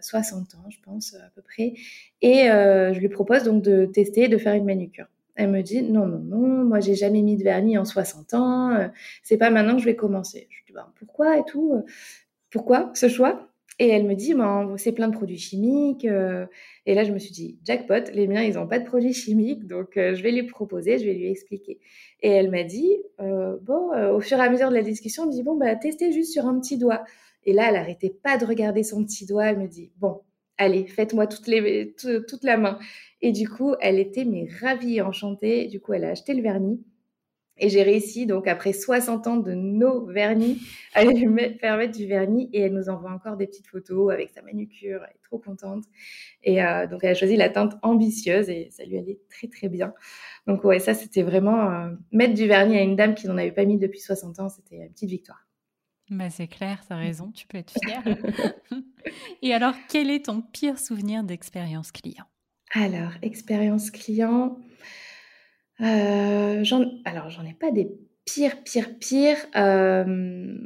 60 0.00 0.54
ans, 0.54 0.70
je 0.70 0.78
pense, 0.82 1.14
à 1.14 1.30
peu 1.34 1.42
près. 1.42 1.74
Et 2.22 2.50
euh, 2.50 2.92
je 2.92 3.00
lui 3.00 3.08
propose 3.08 3.42
donc 3.44 3.62
de 3.62 3.86
tester, 3.86 4.28
de 4.28 4.38
faire 4.38 4.54
une 4.54 4.64
manucure. 4.64 5.06
Elle 5.34 5.50
me 5.50 5.62
dit 5.62 5.82
non, 5.82 6.06
non, 6.06 6.20
non, 6.20 6.64
moi 6.64 6.80
j'ai 6.80 6.94
jamais 6.94 7.22
mis 7.22 7.36
de 7.36 7.42
vernis 7.42 7.76
en 7.76 7.84
60 7.84 8.34
ans, 8.34 8.70
euh, 8.70 8.88
c'est 9.22 9.36
pas 9.36 9.50
maintenant 9.50 9.74
que 9.74 9.80
je 9.80 9.86
vais 9.86 9.96
commencer. 9.96 10.46
Je 10.50 10.56
lui 10.58 10.64
dis 10.68 10.72
bah, 10.72 10.92
pourquoi 10.96 11.38
et 11.38 11.44
tout, 11.44 11.84
pourquoi 12.50 12.90
ce 12.94 13.08
choix? 13.08 13.53
Et 13.78 13.88
elle 13.88 14.06
me 14.06 14.14
dit 14.14 14.34
bah, 14.34 14.68
c'est 14.76 14.92
plein 14.92 15.08
de 15.08 15.14
produits 15.14 15.38
chimiques. 15.38 16.04
Euh. 16.04 16.46
et 16.86 16.94
là 16.94 17.04
je 17.04 17.12
me 17.12 17.18
suis 17.18 17.32
dit 17.32 17.58
jackpot, 17.64 18.10
les 18.12 18.28
miens 18.28 18.42
ils 18.42 18.54
n'ont 18.54 18.68
pas 18.68 18.78
de 18.78 18.84
produits 18.84 19.12
chimiques, 19.12 19.66
donc 19.66 19.92
je 19.96 20.22
vais 20.22 20.30
lui 20.30 20.44
proposer, 20.44 20.98
je 20.98 21.04
vais 21.04 21.14
lui 21.14 21.28
expliquer. 21.28 21.80
Et 22.22 22.28
elle 22.30 22.50
m'a 22.50 22.62
dit 22.62 22.98
bon, 23.18 23.90
au 24.12 24.20
fur 24.20 24.38
et 24.38 24.42
à 24.42 24.50
mesure 24.50 24.68
de 24.68 24.74
la 24.74 24.82
discussion, 24.82 25.24
elle 25.24 25.30
me 25.30 25.34
dit 25.34 25.42
bon 25.42 25.56
bah 25.56 25.74
testez 25.74 26.12
juste 26.12 26.32
sur 26.32 26.46
un 26.46 26.60
petit 26.60 26.78
doigt. 26.78 27.04
Et 27.46 27.52
là, 27.52 27.68
elle 27.68 27.74
n'arrêtait 27.74 28.10
pas 28.10 28.38
de 28.38 28.44
regarder 28.44 28.82
son 28.82 29.04
petit 29.04 29.26
doigt. 29.26 29.46
Elle 29.46 29.58
me 29.58 29.68
dit, 29.68 29.92
bon, 29.98 30.20
allez, 30.58 30.86
faites-moi 30.86 31.26
toute, 31.26 31.44
toute 31.46 32.44
la 32.44 32.56
main. 32.56 32.78
Et 33.20 33.32
du 33.32 33.48
coup, 33.48 33.74
elle 33.80 33.98
était 33.98 34.24
mais 34.24 34.48
ravie 34.60 35.00
enchantée. 35.00 35.66
Du 35.66 35.80
coup, 35.80 35.92
elle 35.92 36.04
a 36.04 36.10
acheté 36.10 36.34
le 36.34 36.42
vernis. 36.42 36.82
Et 37.56 37.68
j'ai 37.68 37.84
réussi, 37.84 38.26
donc 38.26 38.48
après 38.48 38.72
60 38.72 39.26
ans 39.28 39.36
de 39.36 39.52
nos 39.52 40.06
vernis, 40.06 40.60
à 40.92 41.04
lui 41.04 41.26
faire 41.60 41.76
mettre 41.76 41.96
du 41.96 42.06
vernis. 42.06 42.50
Et 42.52 42.62
elle 42.62 42.74
nous 42.74 42.88
envoie 42.88 43.12
encore 43.12 43.36
des 43.36 43.46
petites 43.46 43.68
photos 43.68 44.12
avec 44.12 44.30
sa 44.30 44.42
manucure. 44.42 45.02
Elle 45.04 45.14
est 45.14 45.22
trop 45.22 45.38
contente. 45.38 45.84
Et 46.42 46.62
euh, 46.62 46.86
donc, 46.86 47.00
elle 47.04 47.10
a 47.10 47.14
choisi 47.14 47.36
la 47.36 47.48
teinte 47.48 47.74
ambitieuse 47.82 48.48
et 48.48 48.68
ça 48.70 48.84
lui 48.84 48.98
allait 48.98 49.20
très, 49.30 49.46
très 49.46 49.68
bien. 49.68 49.94
Donc, 50.46 50.64
ouais, 50.64 50.80
ça, 50.80 50.94
c'était 50.94 51.22
vraiment 51.22 51.70
euh, 51.70 51.90
mettre 52.10 52.34
du 52.34 52.46
vernis 52.46 52.76
à 52.76 52.82
une 52.82 52.96
dame 52.96 53.14
qui 53.14 53.28
n'en 53.28 53.38
avait 53.38 53.52
pas 53.52 53.64
mis 53.64 53.78
depuis 53.78 54.00
60 54.00 54.40
ans. 54.40 54.48
C'était 54.48 54.76
une 54.76 54.90
petite 54.90 55.10
victoire. 55.10 55.46
Bah, 56.10 56.28
c'est 56.28 56.48
clair, 56.48 56.82
tu 56.86 56.92
as 56.92 56.96
raison, 56.96 57.30
tu 57.30 57.46
peux 57.46 57.58
être 57.58 57.72
fière. 57.82 58.02
Et 59.42 59.54
alors, 59.54 59.74
quel 59.88 60.10
est 60.10 60.26
ton 60.26 60.42
pire 60.42 60.78
souvenir 60.78 61.24
d'expérience 61.24 61.92
client? 61.92 62.24
Alors, 62.74 63.12
expérience 63.22 63.90
client, 63.90 64.58
euh, 65.80 66.64
alors 67.04 67.30
j'en 67.30 67.44
ai 67.44 67.54
pas 67.54 67.70
des 67.70 67.90
pires, 68.24 68.62
pires, 68.62 68.98
pires. 68.98 69.38
Euh, 69.56 70.56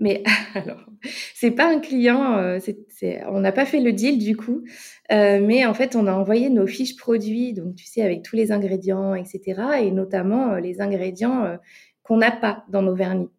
mais 0.00 0.22
alors, 0.54 0.84
c'est 1.34 1.50
pas 1.50 1.68
un 1.68 1.80
client, 1.80 2.38
euh, 2.38 2.58
on 3.28 3.40
n'a 3.40 3.52
pas 3.52 3.66
fait 3.66 3.80
le 3.80 3.92
deal 3.92 4.18
du 4.18 4.36
coup, 4.36 4.64
euh, 5.12 5.40
mais 5.40 5.64
en 5.66 5.74
fait, 5.74 5.96
on 5.96 6.06
a 6.06 6.12
envoyé 6.12 6.50
nos 6.50 6.66
fiches 6.66 6.96
produits, 6.96 7.52
donc 7.52 7.76
tu 7.76 7.86
sais, 7.86 8.02
avec 8.02 8.22
tous 8.22 8.36
les 8.36 8.52
ingrédients, 8.52 9.14
etc., 9.14 9.62
et 9.82 9.90
notamment 9.90 10.54
les 10.56 10.80
ingrédients 10.80 11.58
qu'on 12.02 12.16
n'a 12.18 12.32
pas 12.32 12.64
dans 12.68 12.82
nos 12.82 12.94
vernis. 12.94 13.30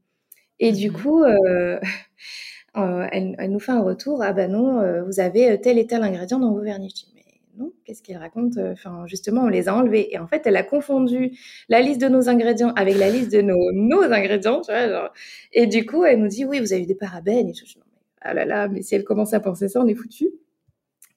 Et 0.59 0.71
du 0.71 0.89
mmh 0.89 0.93
coup, 0.93 1.23
elle, 2.75 3.35
elle, 3.37 3.51
nous 3.51 3.59
fait 3.59 3.71
un 3.73 3.83
retour. 3.83 4.21
Ah 4.23 4.33
ben 4.33 4.51
non, 4.51 5.03
vous 5.05 5.19
avez 5.19 5.59
tel 5.61 5.77
et 5.77 5.87
tel 5.87 6.03
ingrédient 6.03 6.39
dans 6.39 6.53
vos 6.53 6.61
vernis. 6.61 6.89
Je 6.89 6.95
dis, 6.95 7.11
mais 7.15 7.25
non, 7.57 7.71
qu'est-ce 7.85 8.03
qu'elle 8.03 8.17
raconte 8.17 8.57
Enfin, 8.57 9.05
justement, 9.07 9.43
on 9.43 9.47
les 9.47 9.69
a 9.69 9.75
enlevés. 9.75 10.13
Et 10.13 10.19
en 10.19 10.27
fait, 10.27 10.45
elle 10.45 10.57
a 10.57 10.63
confondu 10.63 11.31
la 11.69 11.81
liste 11.81 12.01
de 12.01 12.07
nos 12.07 12.29
ingrédients 12.29 12.73
avec 12.75 12.97
la 12.97 13.09
liste 13.09 13.31
de 13.31 13.41
nos, 13.41 13.71
nos 13.73 14.01
ingrédients. 14.01 14.61
Tu 14.61 14.71
vois, 14.71 14.89
genre. 14.89 15.13
Et 15.53 15.67
du 15.67 15.85
coup, 15.85 16.03
elle 16.03 16.19
nous 16.19 16.27
dit, 16.27 16.45
oui, 16.45 16.59
vous 16.59 16.73
avez 16.73 16.85
des 16.85 16.95
parabènes. 16.95 17.49
Et 17.49 17.53
je 17.53 17.63
dis, 17.63 17.77
ah 18.21 18.33
là 18.33 18.45
là, 18.45 18.67
mais 18.67 18.81
si 18.81 18.95
elle 18.95 19.03
commence 19.03 19.33
à 19.33 19.39
penser 19.39 19.67
ça, 19.67 19.79
on 19.81 19.87
est 19.87 19.95
foutu. 19.95 20.29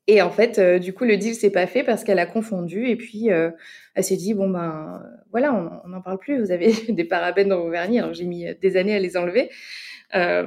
Et 0.07 0.23
en 0.23 0.31
fait, 0.31 0.59
euh, 0.59 0.79
du 0.79 0.95
coup, 0.95 1.05
le 1.05 1.19
deal 1.19 1.35
s'est 1.35 1.51
pas 1.51 1.66
fait 1.66 1.85
parce 1.85 2.03
qu'elle 2.03 2.19
a 2.19 2.27
confondu. 2.27 2.89
Et 2.89 2.97
puis, 2.97 3.31
euh, 3.31 3.51
elle 3.95 4.05
s'est 4.05 4.16
dit, 4.16 4.33
bon, 4.33 4.49
ben, 4.49 5.03
voilà, 5.31 5.53
on 5.85 5.89
n'en 5.89 6.01
parle 6.01 6.19
plus. 6.19 6.41
Vous 6.41 6.51
avez 6.51 6.73
des 6.89 7.05
parabènes 7.05 7.49
dans 7.49 7.61
vos 7.61 7.71
vernis. 7.71 7.99
Alors, 7.99 8.14
j'ai 8.14 8.25
mis 8.25 8.47
des 8.61 8.77
années 8.77 8.95
à 8.95 8.99
les 8.99 9.16
enlever. 9.19 9.51
Euh, 10.14 10.47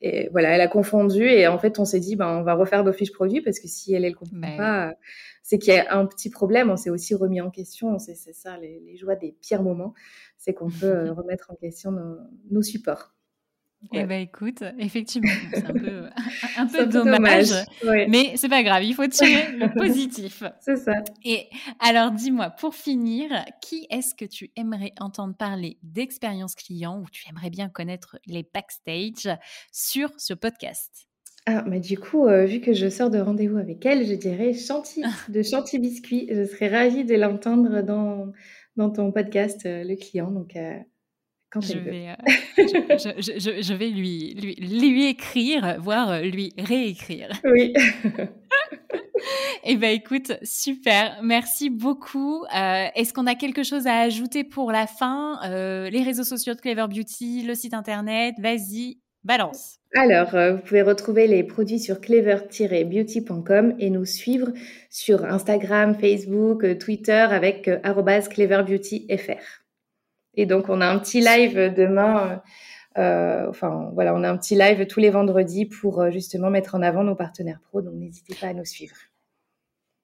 et 0.00 0.28
voilà, 0.30 0.50
elle 0.50 0.60
a 0.60 0.68
confondu. 0.68 1.24
Et 1.24 1.48
en 1.48 1.58
fait, 1.58 1.80
on 1.80 1.84
s'est 1.84 1.98
dit, 1.98 2.14
ben, 2.14 2.28
on 2.28 2.42
va 2.42 2.54
refaire 2.54 2.84
nos 2.84 2.92
fiches 2.92 3.12
produits 3.12 3.40
parce 3.40 3.58
que 3.58 3.66
si 3.66 3.92
elle, 3.94 4.04
elle 4.04 4.14
comprend 4.14 4.56
pas, 4.56 4.94
c'est 5.42 5.58
qu'il 5.58 5.74
y 5.74 5.78
a 5.78 5.96
un 5.96 6.06
petit 6.06 6.30
problème. 6.30 6.70
On 6.70 6.76
s'est 6.76 6.90
aussi 6.90 7.14
remis 7.14 7.40
en 7.40 7.50
question. 7.50 7.98
C'est 7.98 8.14
ça, 8.14 8.58
les, 8.58 8.96
joies 8.96 9.16
des 9.16 9.32
pires 9.32 9.62
moments. 9.62 9.94
C'est 10.38 10.54
qu'on 10.54 10.70
peut 10.70 11.10
remettre 11.10 11.50
en 11.50 11.54
question 11.54 11.92
nos, 11.92 12.16
nos 12.50 12.62
supports. 12.62 13.14
Eh 13.92 14.04
ben 14.04 14.20
écoute, 14.20 14.62
effectivement, 14.78 15.32
c'est 15.54 15.64
un 15.64 15.72
peu, 15.72 16.10
un 16.58 16.66
peu 16.66 16.86
dommage, 16.86 17.52
mais 17.82 18.36
c'est 18.36 18.50
pas 18.50 18.62
grave, 18.62 18.84
il 18.84 18.94
faut 18.94 19.06
tirer 19.06 19.52
le 19.52 19.72
positif. 19.74 20.42
C'est 20.60 20.76
ça. 20.76 20.92
Et 21.24 21.48
alors 21.78 22.10
dis-moi, 22.10 22.50
pour 22.50 22.74
finir, 22.74 23.30
qui 23.62 23.86
est-ce 23.88 24.14
que 24.14 24.26
tu 24.26 24.50
aimerais 24.56 24.92
entendre 25.00 25.34
parler 25.34 25.78
d'expérience 25.82 26.54
client 26.54 27.00
ou 27.00 27.06
tu 27.10 27.26
aimerais 27.30 27.48
bien 27.48 27.70
connaître 27.70 28.18
les 28.26 28.42
backstage 28.42 29.34
sur 29.72 30.10
ce 30.18 30.34
podcast? 30.34 31.09
Ah, 31.52 31.64
mais 31.66 31.80
du 31.80 31.98
coup, 31.98 32.26
euh, 32.26 32.44
vu 32.44 32.60
que 32.60 32.72
je 32.72 32.88
sors 32.88 33.10
de 33.10 33.18
rendez-vous 33.18 33.56
avec 33.56 33.84
elle, 33.84 34.06
je 34.06 34.14
dirais 34.14 34.52
Chanty 34.52 35.02
de 35.28 35.42
Chanty 35.42 35.78
Biscuit. 35.78 36.28
Je 36.30 36.44
serais 36.44 36.68
ravie 36.68 37.04
de 37.04 37.14
l'entendre 37.16 37.82
dans, 37.82 38.32
dans 38.76 38.90
ton 38.90 39.10
podcast, 39.10 39.66
euh, 39.66 39.82
le 39.82 39.96
client. 39.96 40.30
Donc, 40.30 40.54
euh, 40.54 40.78
je 41.56 41.78
vais, 41.78 42.10
euh, 42.10 42.96
je, 42.98 43.74
vais 43.74 43.88
lui, 43.88 44.34
lui, 44.34 44.54
lui, 44.54 45.06
écrire, 45.06 45.78
voire 45.80 46.22
lui 46.22 46.52
réécrire. 46.56 47.28
Oui. 47.44 47.74
eh 49.64 49.76
bien, 49.76 49.90
écoute, 49.90 50.32
super. 50.44 51.18
Merci 51.24 51.68
beaucoup. 51.68 52.44
Euh, 52.54 52.86
est-ce 52.94 53.12
qu'on 53.12 53.26
a 53.26 53.34
quelque 53.34 53.64
chose 53.64 53.88
à 53.88 53.98
ajouter 53.98 54.44
pour 54.44 54.70
la 54.70 54.86
fin? 54.86 55.40
Euh, 55.44 55.90
Les 55.90 56.04
réseaux 56.04 56.22
sociaux 56.22 56.54
de 56.54 56.60
Clever 56.60 56.86
Beauty, 56.88 57.42
le 57.42 57.56
site 57.56 57.74
internet, 57.74 58.36
vas-y. 58.38 59.00
Balance. 59.24 59.80
Alors, 59.94 60.34
euh, 60.34 60.54
vous 60.54 60.62
pouvez 60.62 60.82
retrouver 60.82 61.26
les 61.26 61.42
produits 61.42 61.80
sur 61.80 62.00
clever-beauty.com 62.00 63.74
et 63.78 63.90
nous 63.90 64.04
suivre 64.04 64.48
sur 64.88 65.24
Instagram, 65.24 65.94
Facebook, 65.94 66.64
euh, 66.64 66.78
Twitter 66.78 67.12
avec 67.12 67.68
euh, 67.68 67.80
cleverbeautyfr. 68.30 69.40
Et 70.34 70.46
donc, 70.46 70.68
on 70.68 70.80
a 70.80 70.86
un 70.86 70.98
petit 71.00 71.20
live 71.20 71.74
demain. 71.74 72.40
enfin, 72.96 73.90
voilà, 73.94 74.14
on 74.14 74.22
a 74.22 74.30
un 74.30 74.36
petit 74.36 74.54
live 74.54 74.86
tous 74.86 75.00
les 75.00 75.10
vendredis 75.10 75.66
pour 75.66 76.08
justement 76.10 76.50
mettre 76.50 76.76
en 76.76 76.82
avant 76.82 77.02
nos 77.02 77.16
partenaires 77.16 77.60
pro. 77.68 77.82
Donc, 77.82 77.94
n'hésitez 77.94 78.36
pas 78.36 78.48
à 78.48 78.52
nous 78.54 78.64
suivre. 78.64 78.94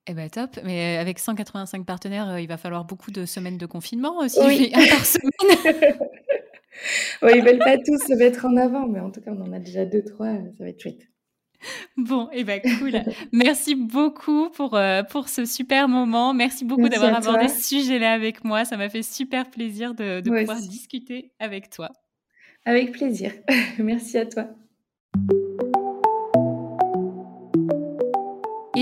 Eh 0.08 0.14
ben 0.14 0.28
top, 0.30 0.58
mais 0.62 0.98
avec 0.98 1.18
185 1.18 1.84
partenaires, 1.84 2.38
il 2.38 2.46
va 2.46 2.56
falloir 2.56 2.84
beaucoup 2.84 3.10
de 3.10 3.24
semaines 3.24 3.58
de 3.58 3.66
confinement 3.66 4.18
aussi, 4.18 4.40
oui. 4.44 4.72
par 4.90 5.04
semaine. 5.04 5.98
ouais, 7.22 7.38
ils 7.38 7.44
veulent 7.44 7.58
pas 7.58 7.78
tous 7.78 7.98
se 7.98 8.14
mettre 8.14 8.46
en 8.46 8.56
avant, 8.56 8.86
mais 8.86 9.00
en 9.00 9.10
tout 9.10 9.20
cas, 9.20 9.30
on 9.32 9.42
en 9.42 9.52
a 9.52 9.58
déjà 9.58 9.84
deux, 9.84 10.02
trois, 10.02 10.32
ça 10.56 10.64
va 10.64 10.68
être 10.68 10.80
chouette. 10.80 11.08
Bon, 11.96 12.28
et 12.32 12.40
eh 12.40 12.44
ben 12.44 12.60
cool. 12.78 12.92
Merci 13.32 13.74
beaucoup 13.74 14.50
pour, 14.50 14.76
euh, 14.76 15.02
pour 15.02 15.28
ce 15.28 15.44
super 15.44 15.88
moment. 15.88 16.34
Merci 16.34 16.64
beaucoup 16.64 16.88
d'avoir 16.88 17.14
abordé 17.14 17.48
ce 17.48 17.62
sujet-là 17.62 18.12
avec 18.12 18.44
moi. 18.44 18.64
Ça 18.64 18.76
m'a 18.76 18.88
fait 18.88 19.02
super 19.02 19.48
plaisir 19.48 19.94
de, 19.94 20.20
de 20.20 20.30
pouvoir 20.30 20.58
discuter 20.58 21.32
avec 21.38 21.70
toi. 21.70 21.90
Avec 22.64 22.92
plaisir. 22.92 23.32
Merci 23.78 24.18
à 24.18 24.26
toi. 24.26 24.48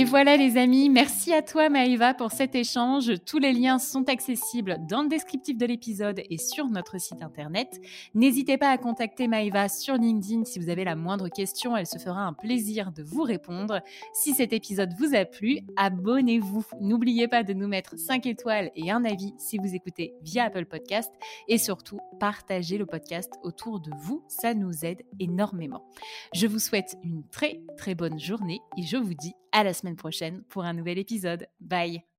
Et 0.04 0.06
voilà 0.06 0.36
les 0.36 0.58
amis, 0.58 0.90
merci 0.90 1.32
à 1.32 1.40
toi 1.40 1.70
Maëva 1.70 2.12
pour 2.12 2.30
cet 2.30 2.54
échange. 2.54 3.10
Tous 3.24 3.38
les 3.38 3.54
liens 3.54 3.78
sont 3.78 4.06
accessibles 4.10 4.76
dans 4.86 5.00
le 5.00 5.08
descriptif 5.08 5.56
de 5.56 5.64
l'épisode 5.64 6.20
et 6.28 6.36
sur 6.36 6.66
notre 6.66 7.00
site 7.00 7.22
internet. 7.22 7.80
N'hésitez 8.14 8.58
pas 8.58 8.68
à 8.68 8.76
contacter 8.76 9.28
Maëva 9.28 9.70
sur 9.70 9.94
LinkedIn 9.94 10.44
si 10.44 10.58
vous 10.58 10.68
avez 10.68 10.84
la 10.84 10.94
moindre 10.94 11.30
question, 11.30 11.74
elle 11.74 11.86
se 11.86 11.96
fera 11.96 12.20
un 12.20 12.34
plaisir 12.34 12.92
de 12.92 13.02
vous 13.02 13.22
répondre. 13.22 13.80
Si 14.12 14.34
cet 14.34 14.52
épisode 14.52 14.92
vous 14.98 15.14
a 15.14 15.24
plu, 15.24 15.60
abonnez-vous. 15.76 16.66
N'oubliez 16.82 17.26
pas 17.26 17.42
de 17.42 17.54
nous 17.54 17.66
mettre 17.66 17.98
5 17.98 18.26
étoiles 18.26 18.72
et 18.76 18.90
un 18.90 19.06
avis 19.06 19.32
si 19.38 19.56
vous 19.56 19.74
écoutez 19.74 20.12
via 20.20 20.44
Apple 20.44 20.66
Podcast 20.66 21.10
et 21.48 21.56
surtout 21.56 22.00
partagez 22.20 22.76
le 22.76 22.84
podcast 22.84 23.32
autour 23.42 23.80
de 23.80 23.90
vous, 24.02 24.22
ça 24.28 24.52
nous 24.52 24.84
aide 24.84 25.00
énormément. 25.18 25.82
Je 26.34 26.46
vous 26.46 26.58
souhaite 26.58 26.98
une 27.02 27.26
très 27.30 27.62
très 27.78 27.94
bonne 27.94 28.20
journée 28.20 28.60
et 28.76 28.82
je 28.82 28.98
vous 28.98 29.14
dis 29.14 29.32
à 29.54 29.64
la 29.64 29.72
semaine 29.72 29.96
prochaine 29.96 30.42
pour 30.44 30.64
un 30.64 30.74
nouvel 30.74 30.98
épisode. 30.98 31.48
Bye 31.60 32.13